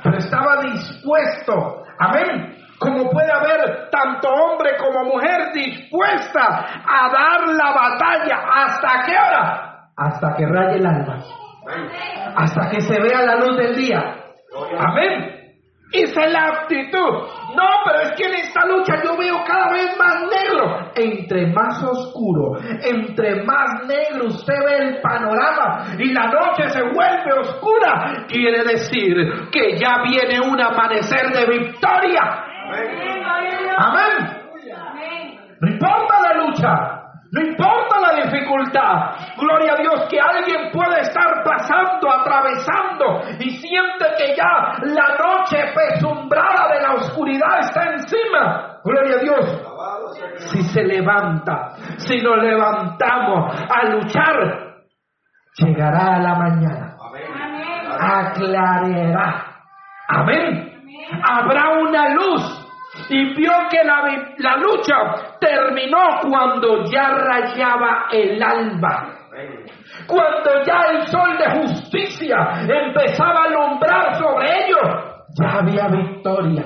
Pero 0.02 0.16
estaba 0.16 0.62
dispuesto, 0.62 1.84
amén, 1.98 2.56
como 2.78 3.10
puede 3.10 3.30
haber 3.30 3.90
tanto 3.90 4.28
hombre 4.28 4.70
como 4.78 5.04
mujer 5.04 5.52
dispuesta 5.52 6.66
a 6.86 7.10
dar 7.12 7.48
la 7.54 7.72
batalla. 7.74 8.38
¿Hasta 8.50 9.02
qué 9.04 9.12
hora? 9.12 9.69
Hasta 10.00 10.34
que 10.34 10.46
raye 10.46 10.78
el 10.78 10.86
alma. 10.86 11.22
Hasta 12.34 12.70
que 12.70 12.80
se 12.80 12.98
vea 12.98 13.20
la 13.22 13.36
luz 13.36 13.54
del 13.58 13.76
día. 13.76 14.16
Amén. 14.78 15.36
Esa 15.92 16.24
es 16.24 16.32
la 16.32 16.46
actitud. 16.46 17.28
No, 17.54 17.68
pero 17.84 18.00
es 18.04 18.12
que 18.12 18.24
en 18.24 18.34
esta 18.34 18.64
lucha 18.64 19.02
yo 19.04 19.16
veo 19.18 19.44
cada 19.44 19.70
vez 19.72 19.94
más 19.98 20.22
negro. 20.22 20.90
Entre 20.94 21.52
más 21.52 21.82
oscuro, 21.82 22.58
entre 22.82 23.42
más 23.44 23.86
negro 23.86 24.26
usted 24.28 24.54
ve 24.66 24.76
el 24.86 25.00
panorama 25.02 25.84
y 25.98 26.12
la 26.12 26.28
noche 26.28 26.70
se 26.70 26.82
vuelve 26.82 27.32
oscura, 27.40 28.24
quiere 28.28 28.64
decir 28.64 29.50
que 29.52 29.76
ya 29.78 30.02
viene 30.02 30.40
un 30.40 30.60
amanecer 30.60 31.30
de 31.30 31.58
victoria. 31.58 32.22
Amén. 33.76 34.40
No 35.60 35.68
importa 35.68 36.14
la 36.22 36.46
lucha. 36.46 37.00
No 37.32 37.42
importa 37.42 38.00
la 38.00 38.20
dificultad, 38.70 39.36
gloria 39.36 39.72
a 39.72 39.76
Dios 39.76 40.06
que 40.08 40.20
alguien 40.20 40.70
puede 40.72 41.00
estar 41.00 41.42
pasando, 41.44 42.10
atravesando 42.10 43.22
y 43.38 43.50
siente 43.50 44.06
que 44.18 44.36
ya 44.36 44.74
la 44.82 45.16
noche 45.16 45.72
pesumbrada 45.74 46.68
de 46.74 46.80
la 46.80 46.94
oscuridad 46.94 47.60
está 47.60 47.92
encima. 47.92 48.78
Gloria 48.84 49.16
a 49.16 49.20
Dios. 49.20 49.66
Si 50.52 50.62
se 50.62 50.82
levanta, 50.82 51.72
si 51.98 52.18
nos 52.18 52.42
levantamos 52.42 53.54
a 53.70 53.84
luchar, 53.88 54.84
llegará 55.56 56.18
la 56.18 56.34
mañana. 56.34 56.96
Aclarará. 57.98 59.44
Amén. 60.08 60.66
Habrá 61.22 61.70
una 61.80 62.14
luz 62.14 62.69
y 63.08 63.34
vio 63.34 63.52
que 63.70 63.84
la, 63.84 64.02
la, 64.38 64.56
lucha 64.56 65.36
terminó 65.40 66.20
cuando 66.28 66.84
ya 66.84 67.08
rayaba 67.10 68.06
el 68.10 68.42
alba. 68.42 69.16
Cuando 70.06 70.64
ya 70.64 70.82
el 70.90 71.06
sol 71.06 71.38
de 71.38 71.60
justicia 71.60 72.36
empezaba 72.68 73.42
a 73.42 73.44
alumbrar 73.44 74.16
sobre 74.16 74.66
ellos, 74.66 75.10
ya 75.38 75.58
había 75.58 75.88
victoria. 75.88 76.64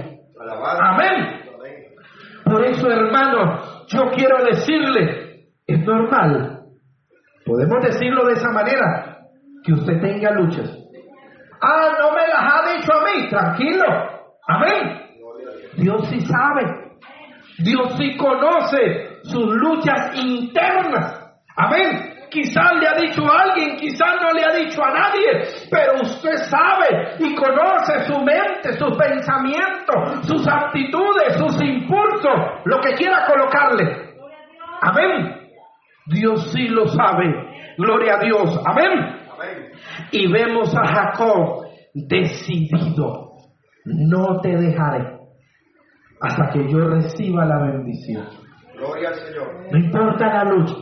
Amén. 0.81 1.43
Por 2.45 2.65
eso, 2.65 2.91
hermano, 2.91 3.61
yo 3.87 4.11
quiero 4.11 4.45
decirle, 4.45 5.47
es 5.67 5.81
normal, 5.81 6.61
podemos 7.45 7.85
decirlo 7.85 8.25
de 8.27 8.33
esa 8.33 8.51
manera, 8.51 9.19
que 9.63 9.73
usted 9.73 10.01
tenga 10.01 10.31
luchas. 10.33 10.71
Ah, 11.61 11.91
no 11.99 12.13
me 12.13 12.27
las 12.29 12.43
ha 12.43 12.73
dicho 12.75 12.93
a 12.93 13.05
mí, 13.05 13.29
tranquilo. 13.31 13.85
Amén. 14.47 15.04
Dios 15.77 16.09
sí 16.09 16.21
sabe. 16.21 16.85
Dios 17.59 17.95
sí 17.97 18.17
conoce 18.17 19.21
sus 19.25 19.55
luchas 19.55 20.17
internas. 20.17 21.21
Amén. 21.57 22.11
quizás 22.31 22.73
le 22.81 22.89
ha 22.89 22.95
dicho 22.95 23.23
a 23.31 23.43
alguien, 23.43 23.77
quizás 23.77 24.17
no 24.21 24.33
le 24.33 24.45
ha 24.45 24.53
dicho 24.57 24.83
a 24.83 24.91
nadie, 24.91 25.45
pero 25.71 26.03
usted 26.03 26.37
sabe 26.51 27.15
y 27.21 27.33
conoce 27.37 28.07
su 28.07 28.19
mente, 28.25 28.73
sus 28.77 28.97
pensamientos, 28.97 30.27
sus 30.27 30.45
actitudes, 30.49 31.37
sus 31.37 31.63
impulsos, 31.63 32.35
lo 32.65 32.81
que 32.81 32.95
quiera 32.95 33.25
colocarle. 33.25 34.15
Amén. 34.81 35.49
Dios 36.07 36.51
sí 36.51 36.67
lo 36.67 36.89
sabe. 36.89 37.25
Gloria 37.79 38.17
a 38.17 38.25
Dios. 38.25 38.61
Amén. 38.67 39.21
Y 40.11 40.27
vemos 40.33 40.75
a 40.77 40.87
Jacob 40.87 41.67
decidido. 41.95 43.37
No 43.85 44.41
te 44.41 44.57
dejaré 44.57 45.24
hasta 46.25 46.51
que 46.51 46.69
yo 46.71 46.79
reciba 46.89 47.45
la 47.45 47.59
bendición. 47.59 48.27
Gloria 48.75 49.11
al 49.11 49.15
Señor. 49.15 49.49
No 49.71 49.79
importa 49.79 50.27
la 50.27 50.45
lucha. 50.45 50.75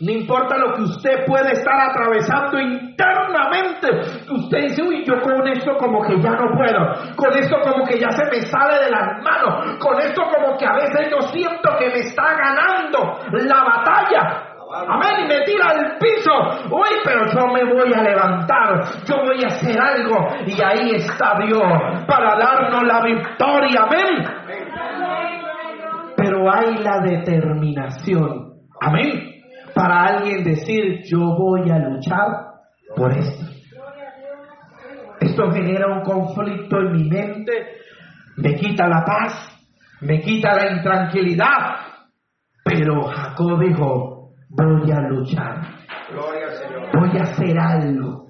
No 0.00 0.12
importa 0.12 0.56
lo 0.58 0.74
que 0.74 0.82
usted 0.82 1.24
puede 1.26 1.52
estar 1.52 1.90
atravesando 1.90 2.60
internamente. 2.60 3.88
Usted 4.30 4.58
dice, 4.68 4.82
uy, 4.82 5.04
yo 5.04 5.20
con 5.20 5.46
esto 5.48 5.76
como 5.76 6.02
que 6.02 6.20
ya 6.20 6.30
no 6.30 6.56
puedo. 6.56 7.16
Con 7.16 7.36
esto 7.36 7.56
como 7.62 7.84
que 7.84 7.98
ya 7.98 8.10
se 8.10 8.24
me 8.26 8.42
sale 8.42 8.84
de 8.84 8.90
las 8.90 9.22
manos. 9.22 9.76
Con 9.78 9.98
esto 9.98 10.22
como 10.22 10.56
que 10.56 10.66
a 10.66 10.74
veces 10.74 11.10
yo 11.10 11.20
siento 11.28 11.70
que 11.78 11.88
me 11.88 11.98
está 12.00 12.24
ganando 12.36 13.18
la 13.32 13.64
batalla. 13.64 14.48
Amén, 14.70 15.24
y 15.24 15.28
me 15.28 15.40
tira 15.44 15.70
al 15.70 15.96
piso. 15.98 16.30
Uy, 16.70 16.88
pero 17.02 17.26
yo 17.26 17.46
me 17.48 17.64
voy 17.64 17.92
a 17.94 18.02
levantar. 18.02 18.84
Yo 19.06 19.16
voy 19.24 19.42
a 19.42 19.46
hacer 19.46 19.80
algo. 19.80 20.28
Y 20.46 20.60
ahí 20.60 20.90
está 20.94 21.38
Dios 21.46 21.62
para 22.06 22.36
darnos 22.38 22.82
la 22.84 23.00
victoria. 23.02 23.80
Amén. 23.82 24.47
Pero 26.38 26.52
hay 26.52 26.76
la 26.84 27.00
determinación. 27.00 28.52
Amén. 28.80 29.42
Para 29.74 30.04
alguien 30.04 30.44
decir, 30.44 31.00
yo 31.04 31.18
voy 31.36 31.68
a 31.68 31.78
luchar 31.78 32.28
por 32.94 33.10
esto. 33.10 33.44
Esto 35.20 35.50
genera 35.50 35.88
un 35.88 36.02
conflicto 36.02 36.78
en 36.78 36.92
mi 36.92 37.08
mente, 37.08 37.52
me 38.36 38.54
quita 38.54 38.86
la 38.86 39.04
paz, 39.04 39.48
me 40.00 40.20
quita 40.20 40.54
la 40.54 40.76
intranquilidad. 40.76 41.76
Pero 42.64 43.02
Jacob 43.02 43.58
dijo, 43.58 44.30
voy 44.50 44.92
a 44.92 45.00
luchar, 45.08 45.60
Gloria 46.12 46.46
al 46.46 46.52
Señor. 46.52 47.00
voy 47.00 47.18
a 47.18 47.22
hacer 47.22 47.58
algo. 47.58 48.26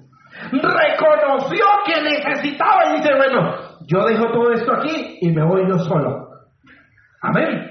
Reconoció 0.51 1.65
que 1.85 2.01
necesitaba 2.01 2.85
y 2.89 2.97
dice, 2.97 3.13
bueno, 3.15 3.55
yo 3.85 4.03
dejo 4.05 4.31
todo 4.31 4.51
esto 4.51 4.73
aquí 4.73 5.19
y 5.21 5.31
me 5.31 5.45
voy 5.45 5.61
yo 5.69 5.77
solo. 5.77 6.27
Amén. 7.21 7.68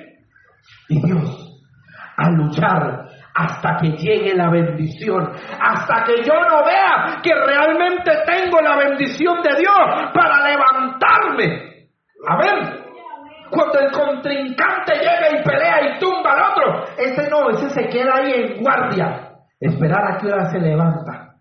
Y 0.88 1.00
Dios, 1.02 1.62
a 2.16 2.30
luchar 2.30 3.08
hasta 3.34 3.76
que 3.76 3.90
llegue 3.92 4.34
la 4.34 4.50
bendición, 4.50 5.30
hasta 5.60 6.02
que 6.04 6.24
yo 6.24 6.34
no 6.34 6.64
vea 6.64 7.20
que 7.22 7.32
realmente 7.32 8.10
tengo 8.26 8.60
la 8.60 8.76
bendición 8.76 9.40
de 9.42 9.50
Dios 9.56 10.10
para 10.12 10.48
levantarme. 10.48 11.88
Amén. 12.26 12.78
Cuando 13.50 13.78
el 13.78 13.92
contrincante 13.92 14.94
llega 14.94 15.40
y 15.40 15.44
pelea 15.44 15.78
y 15.82 15.98
tumba 16.00 16.32
al 16.32 16.52
otro, 16.52 16.84
ese 16.98 17.30
no, 17.30 17.48
ese 17.50 17.70
se 17.70 17.88
queda 17.88 18.16
ahí 18.16 18.32
en 18.32 18.62
guardia, 18.62 19.30
esperar 19.60 20.12
a 20.12 20.18
que 20.18 20.26
hora 20.26 20.50
se 20.50 20.58
levanta 20.58 21.36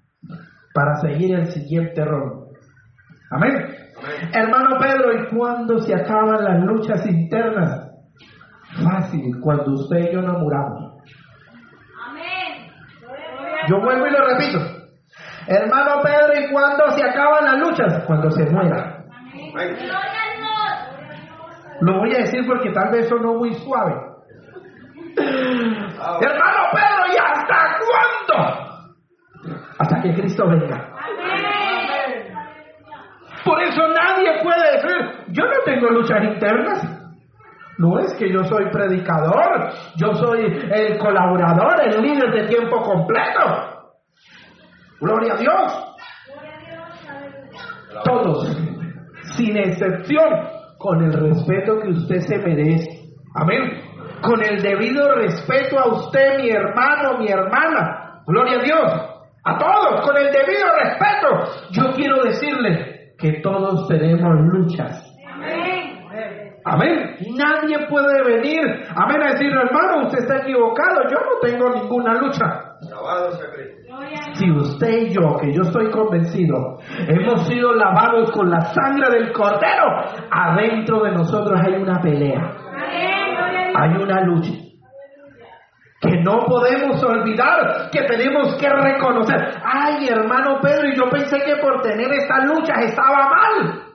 para 0.73 0.95
seguir 1.01 1.35
el 1.35 1.47
siguiente 1.47 2.05
rol. 2.05 2.49
Amén. 3.31 3.75
Hermano 4.33 4.77
Pedro, 4.79 5.11
¿y 5.13 5.35
cuándo 5.35 5.79
se 5.79 5.95
acaban 5.95 6.43
las 6.43 6.63
luchas 6.63 7.05
internas? 7.07 7.86
Fácil, 8.83 9.31
cuando 9.41 9.73
usted 9.73 10.09
y 10.09 10.13
yo 10.13 10.21
nos 10.21 10.37
muramos. 10.39 10.93
Amén. 12.05 12.71
Yo 13.67 13.79
vuelvo 13.79 14.05
y 14.07 14.11
lo 14.11 14.25
repito. 14.25 14.59
Hermano 15.47 16.01
Pedro, 16.03 16.33
¿y 16.39 16.51
cuándo 16.51 16.89
se 16.91 17.03
acaban 17.03 17.45
las 17.45 17.59
luchas? 17.59 18.03
Cuando 18.05 18.29
se 18.31 18.45
muera. 18.51 19.03
Amén. 19.09 19.77
Lo 21.81 21.99
voy 21.99 22.13
a 22.15 22.19
decir 22.19 22.45
porque 22.45 22.71
tal 22.71 22.91
vez 22.91 23.07
sonó 23.07 23.35
muy 23.35 23.53
suave. 23.53 23.93
Hermano 25.17 26.63
Pedro, 26.71 27.05
¿y 27.13 27.17
hasta 27.17 27.77
cuándo? 27.79 28.37
Hasta 29.79 30.01
que 30.01 30.13
Cristo 30.13 30.47
venga. 30.47 30.75
Amén. 30.75 32.33
Por 33.45 33.61
eso 33.61 33.87
nadie 33.87 34.43
puede 34.43 34.71
decir, 34.73 35.25
yo 35.29 35.45
no 35.45 35.63
tengo 35.65 35.89
luchas 35.89 36.23
internas. 36.23 36.96
No 37.77 37.99
es 37.99 38.13
que 38.15 38.31
yo 38.31 38.43
soy 38.45 38.71
predicador, 38.71 39.71
yo 39.97 40.13
soy 40.15 40.45
el 40.71 40.97
colaborador, 40.97 41.81
el 41.85 42.01
líder 42.01 42.31
de 42.31 42.47
tiempo 42.47 42.81
completo. 42.81 43.77
Gloria 44.99 45.33
a 45.33 45.37
Dios. 45.37 45.95
Todos, 48.03 48.57
sin 49.35 49.57
excepción, 49.57 50.57
con 50.79 51.03
el 51.03 51.13
respeto 51.13 51.79
que 51.79 51.89
usted 51.89 52.19
se 52.21 52.37
merece. 52.39 53.09
Amén. 53.35 53.81
Con 54.21 54.43
el 54.43 54.61
debido 54.61 55.13
respeto 55.13 55.79
a 55.79 55.87
usted, 55.93 56.39
mi 56.39 56.49
hermano, 56.49 57.19
mi 57.19 57.27
hermana. 57.27 58.23
Gloria 58.25 58.59
a 58.59 58.63
Dios. 58.63 58.91
A 59.43 59.57
todos, 59.57 60.05
con 60.05 60.17
el 60.17 60.31
debido 60.31 60.67
respeto. 60.83 61.71
Yo 61.71 61.93
quiero 61.95 62.23
decirle 62.23 63.13
que 63.17 63.39
todos 63.41 63.87
tenemos 63.87 64.33
luchas. 64.41 65.06
Amén. 66.69 67.15
Nadie 67.35 67.87
puede 67.87 68.23
venir, 68.23 68.61
amén, 68.95 69.21
a 69.21 69.31
decir, 69.31 69.51
hermano, 69.51 70.07
usted 70.07 70.19
está 70.19 70.37
equivocado. 70.37 71.01
Yo 71.09 71.17
no 71.17 71.39
tengo 71.41 71.69
ninguna 71.69 72.15
lucha. 72.15 72.67
Si 74.33 74.51
usted 74.51 75.07
y 75.07 75.13
yo, 75.13 75.37
que 75.41 75.53
yo 75.53 75.63
estoy 75.63 75.89
convencido, 75.89 76.77
hemos 77.07 77.47
sido 77.47 77.73
lavados 77.73 78.31
con 78.31 78.49
la 78.49 78.61
sangre 78.61 79.09
del 79.11 79.31
cordero, 79.31 79.85
adentro 80.29 81.03
de 81.03 81.11
nosotros 81.11 81.59
hay 81.65 81.81
una 81.81 81.99
pelea, 82.01 82.55
hay 83.75 84.01
una 84.01 84.21
lucha. 84.23 84.51
Que 85.99 86.21
no 86.21 86.45
podemos 86.45 87.01
olvidar, 87.03 87.89
que 87.91 88.03
tenemos 88.03 88.55
que 88.57 88.69
reconocer. 88.69 89.55
Ay, 89.63 90.07
hermano 90.07 90.59
Pedro, 90.61 90.89
y 90.89 90.95
yo 90.95 91.09
pensé 91.09 91.37
que 91.43 91.55
por 91.55 91.81
tener 91.81 92.11
estas 92.13 92.45
luchas 92.45 92.77
estaba 92.83 93.29
mal. 93.29 93.86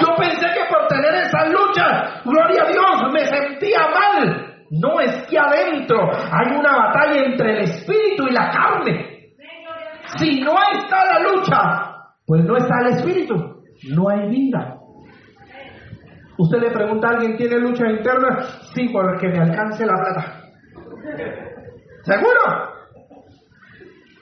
Yo 0.00 0.14
pensé 0.16 0.46
que 0.46 0.64
por 0.70 0.86
tener 0.88 1.14
esas 1.14 1.50
luchas, 1.50 2.22
gloria 2.24 2.62
a 2.62 2.70
Dios, 2.70 3.12
me 3.12 3.24
sentía 3.26 3.80
mal. 3.88 4.54
No 4.70 5.00
es 5.00 5.26
que 5.26 5.38
adentro 5.38 6.10
hay 6.12 6.56
una 6.56 6.76
batalla 6.76 7.24
entre 7.24 7.52
el 7.52 7.58
espíritu 7.64 8.26
y 8.28 8.32
la 8.32 8.50
carne. 8.50 9.18
Si 10.18 10.40
no 10.40 10.54
está 10.74 11.04
la 11.04 11.20
lucha, 11.20 11.56
pues 12.26 12.44
no 12.44 12.56
está 12.56 12.80
el 12.80 12.96
espíritu, 12.96 13.34
no 13.90 14.08
hay 14.10 14.28
vida. 14.28 14.74
Usted 16.38 16.58
le 16.58 16.70
pregunta 16.70 17.08
a 17.08 17.10
alguien, 17.12 17.36
¿tiene 17.36 17.58
lucha 17.58 17.90
interna? 17.90 18.40
Sí, 18.74 18.88
porque 18.92 19.28
me 19.28 19.40
alcance 19.40 19.84
la 19.84 19.94
plata. 19.94 20.42
¿Seguro? 22.02 22.68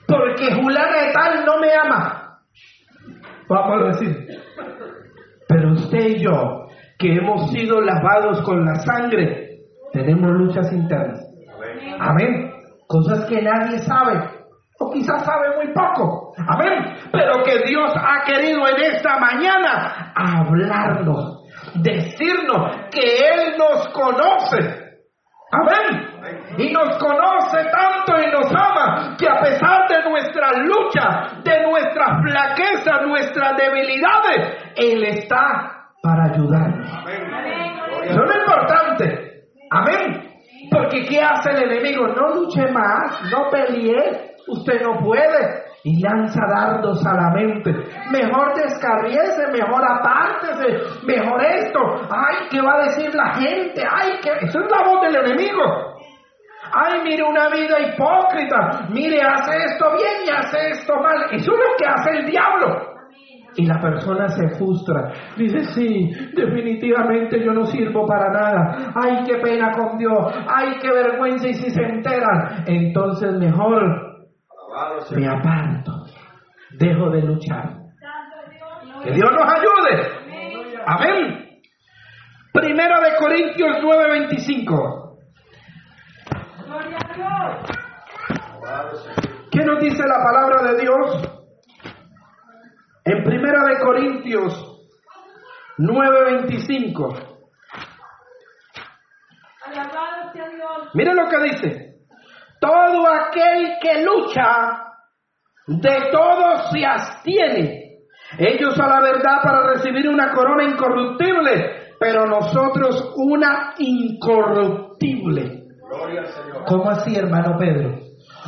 Porque 0.07 0.53
Julana 0.55 1.03
de 1.03 1.13
tal 1.13 1.45
no 1.45 1.59
me 1.59 1.73
ama. 1.73 2.39
Vamos 3.47 3.81
a 3.81 3.87
decir. 3.87 4.46
Pero 5.67 5.79
usted 5.79 6.07
y 6.07 6.23
yo, 6.23 6.67
que 6.97 7.13
hemos 7.17 7.51
sido 7.51 7.81
lavados 7.81 8.41
con 8.43 8.63
la 8.63 8.75
sangre, 8.75 9.59
tenemos 9.91 10.31
luchas 10.31 10.71
internas. 10.71 11.19
Amén. 11.99 12.53
Cosas 12.87 13.25
que 13.25 13.41
nadie 13.41 13.79
sabe. 13.79 14.29
O 14.79 14.91
quizás 14.91 15.25
sabe 15.25 15.57
muy 15.57 15.73
poco. 15.73 16.33
Amén. 16.37 16.95
Pero 17.11 17.43
que 17.43 17.67
Dios 17.67 17.91
ha 17.95 18.23
querido 18.23 18.65
en 18.65 18.93
esta 18.93 19.19
mañana 19.19 20.13
hablarnos. 20.15 21.43
Decirnos 21.75 22.87
que 22.89 23.01
Él 23.01 23.57
nos 23.57 23.89
conoce. 23.89 24.57
Amén. 25.51 26.16
Y 26.57 26.71
nos 26.71 26.97
conoce 26.97 27.63
tanto 27.71 28.19
y 28.21 28.31
nos 28.31 28.51
ama 28.53 29.15
que 29.17 29.27
a 29.29 29.39
pesar 29.39 29.87
de 29.87 30.09
nuestras 30.09 30.57
luchas, 30.59 31.43
de 31.43 31.61
nuestras 31.63 32.21
flaquezas, 32.21 33.01
nuestras 33.05 33.57
debilidades, 33.57 34.73
Él 34.75 35.03
está 35.03 35.77
para 36.01 36.33
ayudarnos. 36.33 36.87
Eso 38.03 38.23
es 38.23 38.35
lo 38.35 38.41
importante. 38.41 39.27
Amén. 39.69 40.27
Porque 40.71 41.05
¿qué 41.05 41.21
hace 41.21 41.51
el 41.51 41.71
enemigo? 41.71 42.07
No 42.07 42.35
luche 42.35 42.71
más, 42.71 43.21
no 43.31 43.49
pelee. 43.49 44.35
Usted 44.47 44.81
no 44.81 44.99
puede. 45.03 45.67
Y 45.83 46.01
lanza 46.01 46.41
dardos 46.47 47.05
a 47.05 47.13
la 47.13 47.29
mente. 47.31 47.71
Mejor 48.11 48.55
descarriese, 48.55 49.47
mejor 49.51 49.81
apártese, 49.89 51.05
mejor 51.05 51.43
esto. 51.43 51.79
Ay, 52.09 52.47
¿qué 52.49 52.61
va 52.61 52.75
a 52.75 52.83
decir 52.85 53.13
la 53.13 53.35
gente? 53.35 53.83
Ay, 53.89 54.19
que 54.21 54.45
Eso 54.45 54.59
es 54.59 54.71
la 54.71 54.85
voz 54.85 55.01
del 55.01 55.15
enemigo. 55.15 55.96
Ay, 56.73 57.01
mire 57.03 57.23
una 57.23 57.49
vida 57.49 57.79
hipócrita. 57.79 58.87
Mire, 58.89 59.21
hace 59.21 59.57
esto 59.65 59.91
bien 59.93 60.25
y 60.25 60.29
hace 60.29 60.69
esto 60.71 60.95
mal. 60.95 61.25
Eso 61.31 61.51
es 61.51 61.57
lo 61.57 61.75
que 61.77 61.85
hace 61.85 62.09
el 62.19 62.25
diablo. 62.25 62.97
Y 63.55 63.65
la 63.65 63.81
persona 63.81 64.27
se 64.29 64.49
frustra. 64.55 65.11
Dice, 65.35 65.63
sí, 65.73 66.11
definitivamente 66.35 67.43
yo 67.43 67.53
no 67.53 67.65
sirvo 67.65 68.05
para 68.05 68.31
nada. 68.31 68.91
Ay, 68.93 69.23
qué 69.25 69.37
pena 69.37 69.71
con 69.71 69.97
Dios. 69.97 70.33
Ay, 70.47 70.77
qué 70.79 70.91
vergüenza 70.91 71.47
y 71.47 71.53
si 71.55 71.71
se 71.71 71.81
enteran. 71.81 72.63
Entonces 72.67 73.33
mejor 73.33 74.07
me 75.15 75.27
aparto, 75.27 76.05
dejo 76.77 77.09
de 77.09 77.21
luchar. 77.23 77.77
Que 79.03 79.11
Dios 79.11 79.31
nos 79.31 79.53
ayude. 79.53 80.17
Amén. 80.85 81.47
Primera 82.53 82.99
de 82.99 83.15
Corintios 83.17 83.77
9:25. 83.81 85.07
Gloria 86.65 86.97
a 86.97 87.06
Dios. 87.06 87.06
Alabado 87.06 87.06
sea 87.06 87.06
Cristo. 87.06 87.06
¿Qué 89.51 89.65
nos 89.65 89.79
dice 89.79 90.03
la 90.07 90.23
palabra 90.23 90.71
de 90.71 90.81
Dios? 90.81 91.21
En 93.05 93.23
Primera 93.23 93.63
de 93.63 93.79
Corintios 93.79 94.67
9:25. 95.77 97.37
Alabado 99.65 100.31
sea 100.33 100.49
Dios. 100.49 100.89
Mire 100.93 101.13
lo 101.13 101.27
que 101.29 101.39
dice. 101.43 101.87
Todo 102.59 103.07
aquel 103.07 103.77
que 103.81 104.03
lucha, 104.03 104.87
de 105.67 106.09
todo 106.11 106.71
se 106.71 106.85
abstiene. 106.85 107.83
Ellos 108.37 108.79
a 108.79 108.87
la 108.87 108.99
verdad 108.99 109.41
para 109.43 109.73
recibir 109.73 110.09
una 110.09 110.33
corona 110.33 110.63
incorruptible, 110.63 111.93
pero 111.99 112.25
nosotros 112.25 113.13
una 113.15 113.75
incorruptible. 113.77 115.66
Gloria 115.87 116.21
al 116.21 116.27
Señor. 116.27 116.65
¿Cómo 116.65 116.89
así, 116.89 117.15
hermano 117.15 117.57
Pedro? 117.57 117.99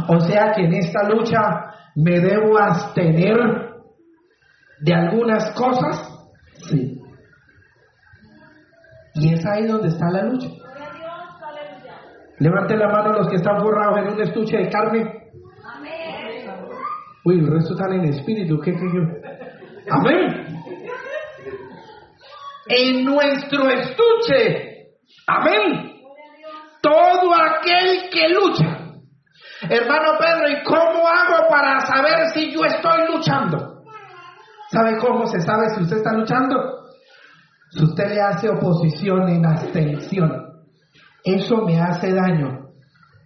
O 0.08 0.20
sea 0.20 0.52
que 0.54 0.66
en 0.66 0.74
esta 0.74 1.08
lucha 1.10 1.40
me 1.96 2.20
debo 2.20 2.58
abstener 2.58 3.38
de 4.82 4.94
algunas 4.94 5.52
cosas. 5.54 6.08
Sí. 6.70 7.00
Y 9.16 9.34
es 9.34 9.46
ahí 9.46 9.68
donde 9.68 9.90
está 9.90 10.10
la 10.12 10.24
lucha. 10.24 10.48
Gloria 10.48 10.86
a 10.86 10.94
Dios. 10.94 11.14
Aleluya. 11.44 11.94
Levanten 12.40 12.80
la 12.80 12.88
mano 12.88 13.14
los 13.14 13.28
que 13.28 13.36
están 13.36 13.60
forrados 13.60 14.00
en 14.00 14.14
un 14.14 14.22
estuche 14.22 14.58
de 14.58 14.70
carne. 14.70 15.30
Amén. 15.66 16.52
Uy, 17.26 17.40
el 17.40 17.48
resto 17.48 17.74
están 17.74 17.94
en 17.94 18.06
espíritu. 18.06 18.60
¿Qué, 18.60 18.72
qué, 18.74 18.80
qué? 18.80 19.92
Amén. 19.92 20.46
En 22.68 23.04
nuestro 23.04 23.68
estuche. 23.70 24.90
Amén. 25.28 25.99
Todo 26.82 27.34
aquel 27.34 28.10
que 28.10 28.30
lucha. 28.30 28.80
Hermano 29.70 30.18
Pedro, 30.18 30.50
¿y 30.50 30.64
cómo 30.64 31.08
hago 31.08 31.50
para 31.50 31.82
saber 31.82 32.30
si 32.34 32.54
yo 32.54 32.64
estoy 32.64 33.08
luchando? 33.14 33.84
¿Sabe 34.72 34.98
cómo 34.98 35.26
se 35.28 35.42
sabe 35.42 35.70
si 35.76 35.84
usted 35.84 35.98
está 35.98 36.14
luchando? 36.14 36.86
Si 37.72 37.84
usted 37.84 38.10
le 38.10 38.22
hace 38.22 38.50
oposición 38.50 39.28
en 39.30 39.46
abstención, 39.46 40.50
eso 41.24 41.58
me 41.66 41.80
hace 41.80 42.14
daño, 42.14 42.70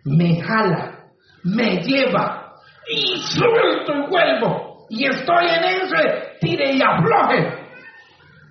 me 0.05 0.41
jala, 0.41 1.03
me 1.43 1.81
lleva 1.81 2.55
y 2.87 3.17
suelto 3.19 3.93
y 3.93 4.09
vuelvo 4.09 4.73
y 4.89 5.05
estoy 5.05 5.45
en 5.47 5.63
ese 5.63 6.37
tire 6.39 6.73
y 6.73 6.81
afloje. 6.81 7.63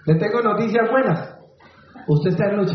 Le 0.06 0.14
tengo 0.16 0.40
noticias 0.42 0.90
buenas. 0.90 1.38
Usted 2.08 2.30
está 2.30 2.46
en 2.46 2.56
lucha. 2.56 2.74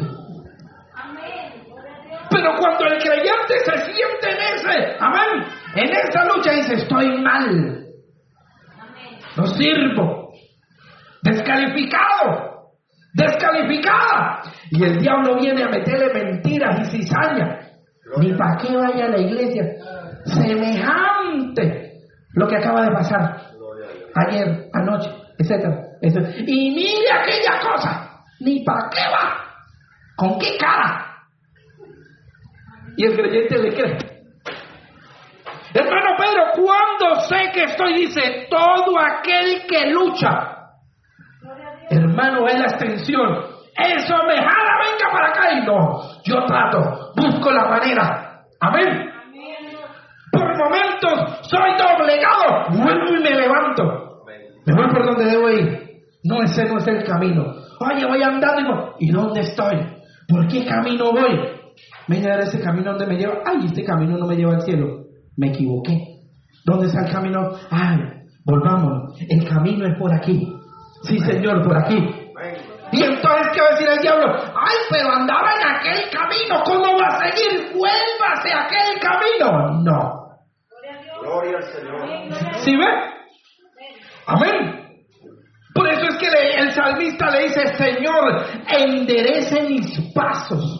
Amén. 0.93 1.63
Gloria 1.65 1.95
a 1.95 2.03
Dios. 2.03 2.21
Pero 2.37 2.55
cuando 2.55 2.85
el 2.85 2.99
creyente 2.99 3.59
se 3.65 3.93
siente 3.93 4.29
en 4.29 4.37
ese, 4.37 4.95
amén, 4.99 5.43
en 5.75 5.89
esa 5.89 6.23
lucha 6.25 6.51
dice, 6.51 6.75
estoy 6.75 7.19
mal, 7.19 7.83
no 9.35 9.47
sirvo, 9.47 10.33
descalificado, 11.23 12.73
descalificada. 13.15 14.43
Y 14.69 14.83
el 14.83 14.99
diablo 14.99 15.39
viene 15.39 15.63
a 15.63 15.69
meterle 15.69 16.13
mentiras 16.13 16.79
y 16.81 16.97
cizaña. 16.97 17.59
Ni 18.19 18.31
para 18.33 18.57
qué 18.57 18.77
vaya 18.77 19.05
a 19.05 19.09
la 19.09 19.19
iglesia. 19.19 19.63
Semejante 20.25 21.93
lo 22.33 22.47
que 22.47 22.57
acaba 22.57 22.83
de 22.83 22.91
pasar 22.91 23.41
ayer, 24.13 24.69
anoche, 24.73 25.09
etcétera, 25.39 25.87
etcétera. 26.01 26.35
Y 26.45 26.69
mire 26.69 27.11
aquella 27.11 27.59
cosa, 27.61 28.21
ni 28.41 28.63
para 28.63 28.89
qué 28.91 29.01
va, 29.11 29.43
con 30.15 30.37
qué 30.37 30.55
cara. 30.59 31.06
Y 32.97 33.05
el 33.05 33.15
creyente 33.15 33.57
le 33.59 33.73
cree. 33.73 33.97
Hermano 35.73 36.15
Pedro, 36.17 36.43
cuando 36.55 37.21
sé 37.21 37.51
que 37.53 37.63
estoy, 37.65 37.93
dice, 37.93 38.47
todo 38.49 38.97
aquel 38.99 39.67
que 39.67 39.91
lucha, 39.91 40.29
hermano, 41.91 42.47
es 42.47 42.59
la 42.59 42.65
extensión. 42.65 43.57
Eso 43.77 44.15
me 44.27 44.35
jala, 44.35 44.79
venga 44.81 45.11
para 45.11 45.27
acá 45.27 45.51
y 45.53 45.65
no. 45.65 46.01
Yo 46.23 46.43
trato, 46.45 47.11
busco 47.15 47.51
la 47.51 47.65
manera. 47.69 48.41
Amén. 48.59 49.11
Por 50.31 50.57
momentos 50.57 51.47
soy 51.47 51.71
doblegado, 51.77 52.69
vuelvo 52.71 53.15
y 53.15 53.21
me 53.21 53.35
levanto. 53.35 54.23
Me 54.65 54.73
voy 54.73 54.89
por 54.89 55.05
donde 55.05 55.25
debo 55.25 55.49
ir. 55.49 55.87
No, 56.23 56.41
ese 56.41 56.65
no 56.65 56.77
es 56.77 56.87
el 56.87 57.03
camino. 57.03 57.53
Oye, 57.79 58.05
voy 58.07 58.23
andando 58.23 58.95
y 58.99 59.09
¿y 59.09 59.11
dónde 59.11 59.41
estoy? 59.41 59.77
¿Por 60.27 60.47
qué 60.47 60.65
camino 60.65 61.11
voy? 61.11 61.56
Mira 62.07 62.39
ese 62.39 62.61
camino 62.61 62.91
donde 62.91 63.07
me 63.07 63.17
lleva. 63.17 63.41
Ay, 63.45 63.65
este 63.65 63.83
camino 63.83 64.17
no 64.17 64.27
me 64.27 64.35
lleva 64.35 64.55
al 64.55 64.61
cielo. 64.61 65.05
Me 65.35 65.49
equivoqué. 65.49 66.17
¿Dónde 66.65 66.87
está 66.87 67.05
el 67.05 67.11
camino? 67.11 67.51
Ay, 67.69 67.97
volvámonos. 68.45 69.13
El 69.29 69.47
camino 69.47 69.85
es 69.87 69.97
por 69.99 70.13
aquí. 70.13 70.53
Sí, 71.03 71.19
Señor, 71.19 71.63
por 71.63 71.77
aquí. 71.77 71.95
Y 72.91 73.03
entonces, 73.03 73.47
¿qué 73.53 73.61
va 73.61 73.67
a 73.67 73.71
decir 73.71 73.87
el 73.89 73.99
diablo? 73.99 74.33
Ay, 74.33 74.77
pero 74.89 75.11
andaba 75.11 75.49
en 75.59 75.67
aquel 75.67 76.09
camino. 76.09 76.63
¿Cómo 76.65 76.97
va 76.97 77.07
a 77.07 77.29
seguir? 77.29 77.73
Vuélvase 77.73 78.53
a 78.53 78.63
aquel 78.63 78.99
camino. 78.99 79.81
No. 79.83 80.27
Gloria 81.21 81.57
al 81.57 81.63
Señor. 81.63 82.57
¿Sí 82.59 82.75
ve? 82.75 82.85
Amén. 84.27 84.87
Por 85.73 85.87
eso 85.89 86.07
es 86.07 86.15
que 86.17 86.27
el 86.27 86.71
salmista 86.71 87.29
le 87.29 87.43
dice, 87.43 87.67
Señor, 87.75 88.45
enderece 88.67 89.61
mis 89.63 90.11
pasos. 90.13 90.76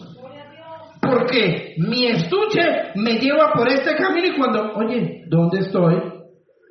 Porque 1.08 1.74
mi 1.78 2.06
estuche 2.06 2.92
me 2.96 3.18
lleva 3.18 3.52
por 3.54 3.68
este 3.68 3.94
camino 3.96 4.26
y 4.26 4.36
cuando, 4.36 4.72
oye, 4.74 5.24
¿dónde 5.28 5.60
estoy? 5.60 5.96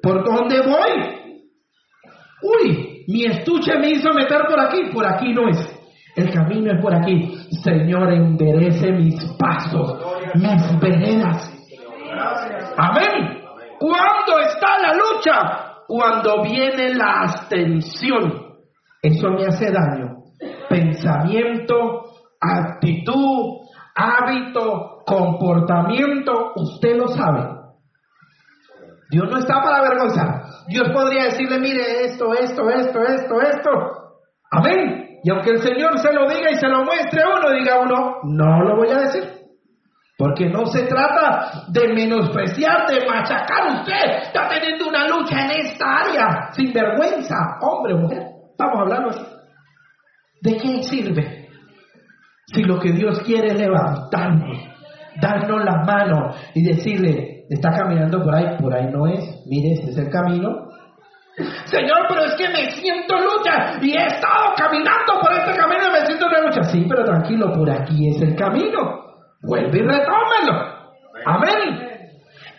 ¿Por 0.02 0.24
dónde 0.24 0.62
voy? 0.62 1.18
Uy, 2.44 3.04
mi 3.08 3.26
estuche 3.26 3.78
me 3.80 3.90
hizo 3.90 4.14
meter 4.14 4.44
por 4.48 4.60
aquí, 4.60 4.92
por 4.94 5.06
aquí 5.08 5.34
no 5.34 5.50
es. 5.50 5.58
El 6.16 6.32
camino 6.32 6.72
es 6.72 6.82
por 6.82 6.94
aquí. 6.94 7.36
Señor, 7.64 8.14
enderece 8.14 8.92
mis 8.92 9.16
pasos, 9.40 9.98
mis 10.36 10.80
veredas. 10.80 11.54
Amén. 12.78 13.42
¿Cuándo 13.80 14.40
está 14.50 14.80
la 14.80 14.94
lucha? 14.94 15.84
Cuando 15.88 16.44
viene 16.44 16.94
la 16.96 17.22
abstención. 17.22 18.48
Eso 19.02 19.30
me 19.30 19.46
hace 19.46 19.72
daño. 19.72 20.18
Pensamiento, 20.70 22.04
actitud, 22.40 23.67
hábito, 23.98 25.00
comportamiento, 25.06 26.54
usted 26.56 26.96
lo 26.96 27.08
sabe. 27.08 27.58
Dios 29.10 29.28
no 29.30 29.38
está 29.40 29.62
para 29.62 29.78
avergonzar. 29.80 30.44
Dios 30.68 30.90
podría 30.94 31.26
decirle, 31.26 31.60
mire 31.60 32.06
esto, 32.06 32.34
esto, 32.34 32.70
esto, 32.70 33.02
esto, 33.02 33.42
esto. 33.42 33.70
Amén. 34.52 35.20
Y 35.24 35.32
aunque 35.32 35.52
el 35.52 35.62
Señor 35.62 35.98
se 36.00 36.14
lo 36.14 36.28
diga 36.30 36.52
y 36.52 36.56
se 36.56 36.68
lo 36.68 36.84
muestre 36.84 37.22
a 37.24 37.30
uno, 37.30 37.52
diga 37.58 37.80
uno, 37.80 38.18
no 38.24 38.64
lo 38.64 38.76
voy 38.76 38.90
a 38.92 39.00
decir. 39.00 39.24
Porque 40.18 40.50
no 40.50 40.66
se 40.68 40.84
trata 40.84 41.66
de 41.70 41.94
menospreciar, 41.94 42.88
de 42.88 43.06
machacar. 43.06 43.80
Usted 43.80 44.24
está 44.24 44.48
teniendo 44.50 44.90
una 44.90 45.08
lucha 45.08 45.46
en 45.46 45.52
esta 45.66 45.86
área, 45.86 46.50
sin 46.52 46.74
vergüenza, 46.74 47.36
hombre 47.62 47.96
mujer. 47.96 48.24
Estamos 48.52 48.80
hablando 48.80 49.10
así. 49.10 49.26
¿De 50.42 50.58
qué 50.58 50.84
sirve? 50.84 51.47
Si 52.48 52.64
lo 52.64 52.80
que 52.80 52.94
Dios 52.94 53.20
quiere 53.24 53.48
es 53.48 53.60
levantarnos, 53.60 54.58
darnos 55.22 55.66
la 55.66 55.84
mano 55.84 56.34
y 56.54 56.64
decirle, 56.64 57.44
está 57.50 57.72
caminando 57.72 58.24
por 58.24 58.34
ahí, 58.34 58.58
por 58.58 58.74
ahí 58.74 58.88
no 58.90 59.06
es, 59.06 59.44
mire, 59.46 59.74
este 59.74 59.92
es 59.92 59.98
el 59.98 60.10
camino. 60.10 60.70
Señor, 61.66 62.06
pero 62.08 62.24
es 62.24 62.36
que 62.36 62.48
me 62.48 62.72
siento 62.72 63.16
en 63.18 63.24
lucha 63.26 63.78
y 63.82 63.92
he 63.92 64.06
estado 64.08 64.56
caminando 64.56 65.20
por 65.22 65.32
este 65.34 65.60
camino 65.60 65.90
y 65.90 66.00
me 66.00 66.06
siento 66.06 66.26
en 66.26 66.46
lucha. 66.46 66.64
Sí, 66.64 66.86
pero 66.88 67.04
tranquilo, 67.04 67.52
por 67.52 67.70
aquí 67.70 68.08
es 68.08 68.22
el 68.22 68.36
camino. 68.36 69.04
Vuelve 69.42 69.80
y 69.80 69.82
retómelo. 69.82 70.78
Amén. 71.26 71.90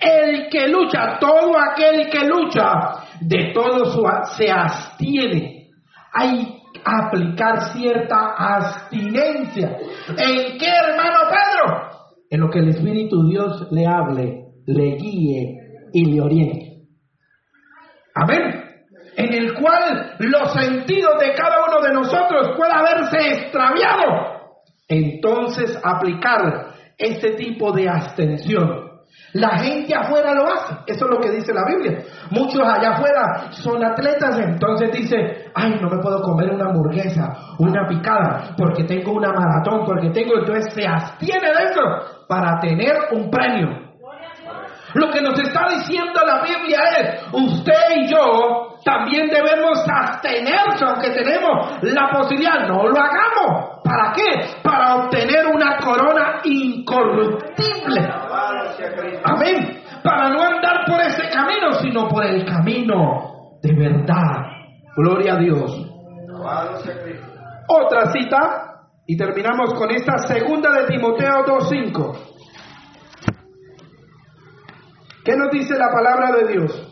El 0.00 0.48
que 0.50 0.68
lucha, 0.68 1.18
todo 1.18 1.52
aquel 1.58 2.08
que 2.10 2.26
lucha, 2.26 3.04
de 3.20 3.52
todo 3.54 3.86
su 3.86 4.06
se 4.36 4.50
abstiene. 4.50 5.70
Hay 6.12 6.57
aplicar 6.84 7.72
cierta 7.72 8.34
abstinencia. 8.36 9.76
¿En 10.08 10.58
qué, 10.58 10.68
hermano 10.68 11.18
Pedro? 11.28 11.90
En 12.30 12.40
lo 12.40 12.50
que 12.50 12.58
el 12.60 12.68
Espíritu 12.68 13.28
Dios 13.28 13.68
le 13.70 13.86
hable, 13.86 14.44
le 14.66 14.96
guíe 14.96 15.56
y 15.92 16.04
le 16.04 16.20
oriente. 16.20 16.68
Amén. 18.14 18.64
En 19.16 19.32
el 19.32 19.54
cual 19.54 20.16
los 20.18 20.52
sentidos 20.52 21.18
de 21.20 21.34
cada 21.34 21.64
uno 21.66 21.80
de 21.80 21.92
nosotros 21.92 22.56
pueda 22.56 22.78
haberse 22.78 23.42
extraviado. 23.42 24.38
Entonces 24.88 25.78
aplicar 25.82 26.74
este 26.96 27.32
tipo 27.32 27.72
de 27.72 27.88
abstención. 27.88 28.87
La 29.34 29.58
gente 29.58 29.94
afuera 29.94 30.32
lo 30.32 30.46
hace, 30.46 30.74
eso 30.86 31.04
es 31.04 31.10
lo 31.10 31.20
que 31.20 31.30
dice 31.30 31.52
la 31.52 31.64
Biblia. 31.66 32.02
Muchos 32.30 32.62
allá 32.62 32.92
afuera 32.92 33.50
son 33.50 33.84
atletas, 33.84 34.38
entonces 34.38 34.90
dice, 34.92 35.50
ay, 35.54 35.78
no 35.80 35.90
me 35.90 36.00
puedo 36.02 36.22
comer 36.22 36.50
una 36.50 36.70
hamburguesa, 36.70 37.36
una 37.58 37.86
picada, 37.86 38.54
porque 38.56 38.84
tengo 38.84 39.12
una 39.12 39.32
maratón, 39.32 39.84
porque 39.84 40.10
tengo, 40.10 40.38
entonces 40.38 40.72
se 40.72 40.86
abstiene 40.86 41.46
de 41.46 41.64
eso 41.64 42.26
para 42.26 42.58
tener 42.60 42.94
un 43.12 43.30
premio. 43.30 43.88
Lo 44.94 45.10
que 45.10 45.20
nos 45.20 45.38
está 45.38 45.66
diciendo 45.68 46.20
la 46.26 46.42
Biblia 46.42 46.78
es, 46.98 47.22
usted 47.30 47.96
y 47.96 48.08
yo 48.08 48.78
también 48.82 49.28
debemos 49.28 49.84
abstenerse, 49.86 50.84
aunque 50.86 51.10
tenemos 51.10 51.78
la 51.82 52.08
posibilidad, 52.10 52.66
no 52.66 52.88
lo 52.88 52.96
hagamos. 52.98 53.80
¿Para 53.84 54.12
qué? 54.12 54.60
Para 54.62 54.96
obtener 54.96 55.46
una 55.46 55.76
corona 55.78 56.40
incorruptible. 56.44 58.00
Amén. 59.24 59.82
Para 60.02 60.30
no 60.30 60.40
andar 60.40 60.84
por 60.86 61.00
ese 61.00 61.28
camino, 61.30 61.72
sino 61.80 62.08
por 62.08 62.24
el 62.24 62.44
camino 62.44 63.58
de 63.62 63.74
verdad. 63.74 64.46
Gloria 64.96 65.34
a 65.34 65.38
Dios. 65.38 65.86
Otra 67.68 68.10
cita, 68.12 68.68
y 69.06 69.16
terminamos 69.16 69.74
con 69.74 69.90
esta 69.90 70.18
segunda 70.18 70.70
de 70.72 70.86
Timoteo 70.86 71.44
2.5. 71.46 72.18
¿Qué 75.24 75.36
nos 75.36 75.50
dice 75.50 75.76
la 75.78 75.90
palabra 75.90 76.32
de 76.32 76.52
Dios? 76.52 76.84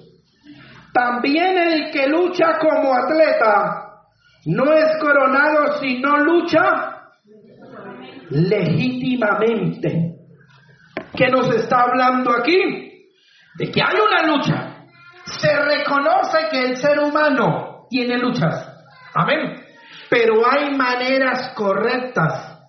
También 0.92 1.58
el 1.58 1.90
que 1.90 2.06
lucha 2.08 2.58
como 2.58 2.94
atleta 2.94 3.86
no 4.46 4.72
es 4.72 4.96
coronado 5.00 5.78
si 5.80 6.00
no 6.00 6.18
lucha 6.18 7.10
legítimamente. 8.30 10.05
¿Qué 11.16 11.28
nos 11.28 11.50
está 11.54 11.82
hablando 11.82 12.30
aquí? 12.36 13.08
De 13.54 13.70
que 13.70 13.80
hay 13.82 13.96
una 14.00 14.26
lucha. 14.26 14.84
Se 15.24 15.56
reconoce 15.56 16.48
que 16.50 16.60
el 16.60 16.76
ser 16.76 17.00
humano 17.00 17.86
tiene 17.88 18.18
luchas. 18.18 18.72
Amén. 19.14 19.64
Pero 20.08 20.42
hay 20.48 20.74
maneras 20.76 21.52
correctas 21.54 22.60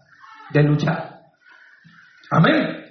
de 0.52 0.64
luchar. 0.64 1.20
Amén. 2.32 2.86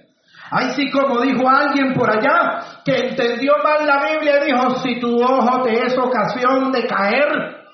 Así 0.50 0.90
como 0.90 1.20
dijo 1.20 1.48
alguien 1.48 1.92
por 1.94 2.08
allá 2.08 2.80
que 2.84 3.08
entendió 3.08 3.54
mal 3.64 3.84
la 3.84 4.10
Biblia 4.10 4.44
dijo, 4.44 4.78
si 4.78 5.00
tu 5.00 5.20
ojo 5.20 5.62
te 5.62 5.86
es 5.86 5.98
ocasión 5.98 6.70
de 6.70 6.86
caer, 6.86 7.64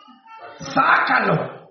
sácalo. 0.58 1.68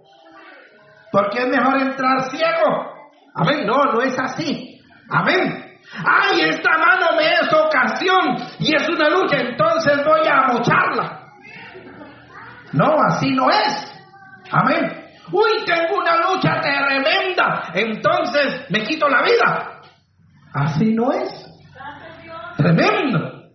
Porque 1.11 1.39
es 1.39 1.47
mejor 1.47 1.77
entrar 1.81 2.29
ciego. 2.29 2.93
Amén. 3.33 3.65
No, 3.65 3.85
no 3.85 4.01
es 4.01 4.17
así. 4.19 4.79
Amén. 5.09 5.60
Ay, 5.93 6.41
esta 6.41 6.77
mano 6.77 7.17
me 7.17 7.33
es 7.33 7.53
ocasión 7.53 8.37
y 8.59 8.75
es 8.75 8.87
una 8.87 9.09
lucha, 9.09 9.37
entonces 9.39 10.05
voy 10.05 10.25
a 10.27 10.53
mocharla. 10.53 11.21
No, 12.71 12.95
así 13.09 13.31
no 13.31 13.49
es. 13.49 14.03
Amén. 14.51 15.01
Uy, 15.31 15.65
tengo 15.65 15.97
una 15.97 16.15
lucha 16.17 16.61
tremenda, 16.61 17.71
entonces 17.73 18.69
me 18.69 18.83
quito 18.83 19.07
la 19.09 19.21
vida. 19.21 19.81
Así 20.53 20.93
no 20.93 21.11
es. 21.11 21.47
Tremendo. 22.57 23.49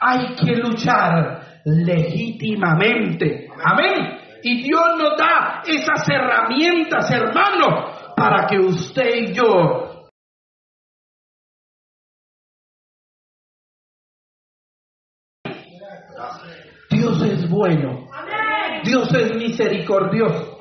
Hay 0.00 0.34
que 0.34 0.56
luchar 0.56 1.60
legítimamente. 1.64 3.48
Amén. 3.64 4.18
Y 4.42 4.62
Dios 4.62 4.96
nos 4.98 5.16
da 5.16 5.62
esas 5.64 6.08
herramientas, 6.08 7.10
hermano, 7.10 8.14
para 8.14 8.46
que 8.46 8.58
usted 8.58 9.14
y 9.14 9.32
yo 9.32 9.83
Dios 18.84 19.14
es 19.14 19.36
misericordioso. 19.36 20.58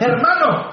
Hermano, 0.00 0.70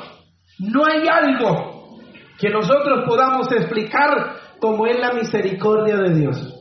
no 0.60 0.86
hay 0.86 1.08
algo 1.08 2.00
que 2.38 2.50
nosotros 2.50 3.06
podamos 3.08 3.52
explicar 3.52 4.36
como 4.60 4.86
es 4.88 5.00
la 5.00 5.14
misericordia 5.14 5.98
de 5.98 6.14
Dios. 6.14 6.60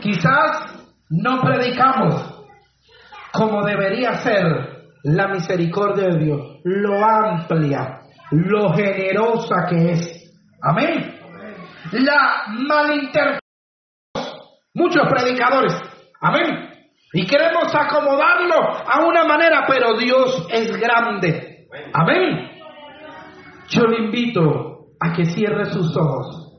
Quizás 0.00 0.84
no 1.08 1.40
predicamos 1.42 2.32
como 3.32 3.64
debería 3.64 4.14
ser 4.14 4.44
la 5.04 5.28
misericordia 5.28 6.08
de 6.08 6.18
Dios, 6.18 6.40
lo 6.64 7.04
amplia, 7.04 8.02
lo 8.30 8.72
generosa 8.74 9.66
que 9.68 9.92
es. 9.92 10.34
Amén. 10.62 11.18
La 11.92 12.44
malinterpretación. 12.48 13.40
Muchos 14.74 15.02
predicadores. 15.08 15.74
Amén. 16.20 16.71
Y 17.12 17.26
queremos 17.26 17.74
acomodarlo 17.74 18.56
a 18.56 19.04
una 19.06 19.24
manera, 19.24 19.64
pero 19.68 19.96
Dios 19.98 20.46
es 20.50 20.74
grande. 20.78 21.66
Amén. 21.92 22.50
Yo 23.68 23.82
le 23.84 24.04
invito 24.06 24.86
a 24.98 25.12
que 25.12 25.26
cierre 25.26 25.66
sus 25.66 25.96
ojos 25.96 26.52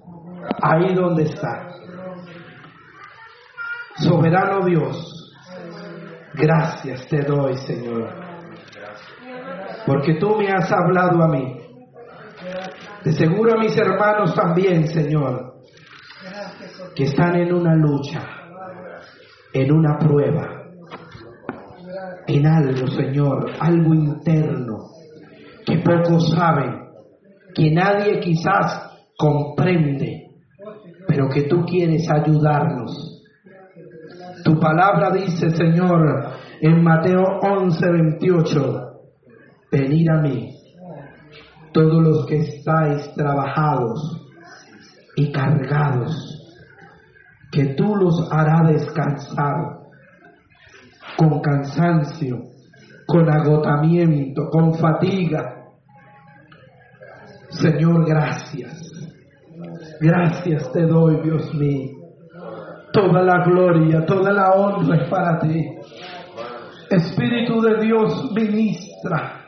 ahí 0.62 0.94
donde 0.94 1.24
está. 1.24 1.70
Soberano 3.96 4.66
Dios, 4.66 5.32
gracias 6.34 7.08
te 7.08 7.22
doy, 7.22 7.56
Señor, 7.58 8.10
porque 9.86 10.16
tú 10.16 10.36
me 10.36 10.50
has 10.50 10.72
hablado 10.72 11.22
a 11.24 11.28
mí. 11.28 11.60
De 13.04 13.12
seguro 13.12 13.54
a 13.54 13.58
mis 13.58 13.78
hermanos 13.78 14.34
también, 14.34 14.88
Señor, 14.88 15.56
que 16.96 17.04
están 17.04 17.36
en 17.36 17.54
una 17.54 17.76
lucha, 17.76 18.43
en 19.54 19.72
una 19.72 19.98
prueba, 20.00 20.64
en 22.28 22.48
algo, 22.48 22.88
Señor, 22.88 23.52
algo 23.60 23.94
interno, 23.94 24.78
que 25.66 25.78
pocos 25.78 26.32
saben, 26.32 26.84
que 27.54 27.72
nadie 27.72 28.20
quizás 28.20 28.92
comprende, 29.18 30.32
pero 31.08 31.30
que 31.30 31.44
tú 31.44 31.64
quieres 31.66 32.10
ayudarnos. 32.10 33.22
Tu 34.44 34.60
palabra 34.60 35.12
dice, 35.12 35.52
Señor, 35.52 36.32
en 36.60 36.84
Mateo 36.84 37.24
11, 37.42 37.92
28, 37.92 38.94
venid 39.72 40.10
a 40.10 40.22
mí, 40.22 40.50
todos 41.72 42.04
los 42.04 42.26
que 42.26 42.38
estáis 42.38 43.14
trabajados 43.16 44.20
y 45.16 45.32
cargados, 45.32 46.33
que 47.54 47.76
tú 47.76 47.96
los 47.96 48.28
harás 48.32 48.68
descansar 48.68 49.84
con 51.16 51.40
cansancio, 51.40 52.40
con 53.06 53.30
agotamiento, 53.30 54.50
con 54.50 54.74
fatiga. 54.74 55.68
Señor, 57.50 58.08
gracias. 58.08 58.90
Gracias 60.02 60.72
te 60.72 60.82
doy, 60.82 61.22
Dios 61.22 61.54
mío. 61.54 61.92
Toda 62.92 63.22
la 63.22 63.44
gloria, 63.46 64.04
toda 64.06 64.32
la 64.34 64.52
honra 64.52 65.04
es 65.04 65.10
para 65.10 65.38
ti. 65.40 65.64
Espíritu 66.90 67.62
de 67.62 67.82
Dios 67.82 68.32
ministra. 68.34 69.46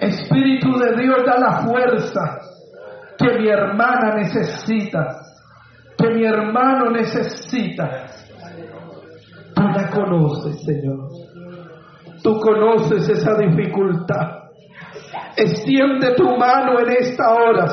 Espíritu 0.00 0.78
de 0.78 1.02
Dios 1.02 1.18
da 1.26 1.38
la 1.38 1.52
fuerza 1.66 2.38
que 3.18 3.38
mi 3.38 3.48
hermana 3.48 4.14
necesita, 4.16 5.24
que 5.96 6.10
mi 6.10 6.24
hermano 6.24 6.90
necesita. 6.90 8.06
Tú 9.54 9.62
la 9.62 9.90
conoces, 9.90 10.62
Señor. 10.64 11.08
Tú 12.22 12.38
conoces 12.40 13.08
esa 13.08 13.36
dificultad. 13.36 14.44
Extiende 15.36 16.14
tu 16.16 16.36
mano 16.36 16.80
en 16.80 16.90
esta 16.90 17.34
hora, 17.34 17.66
Señor. 17.68 17.72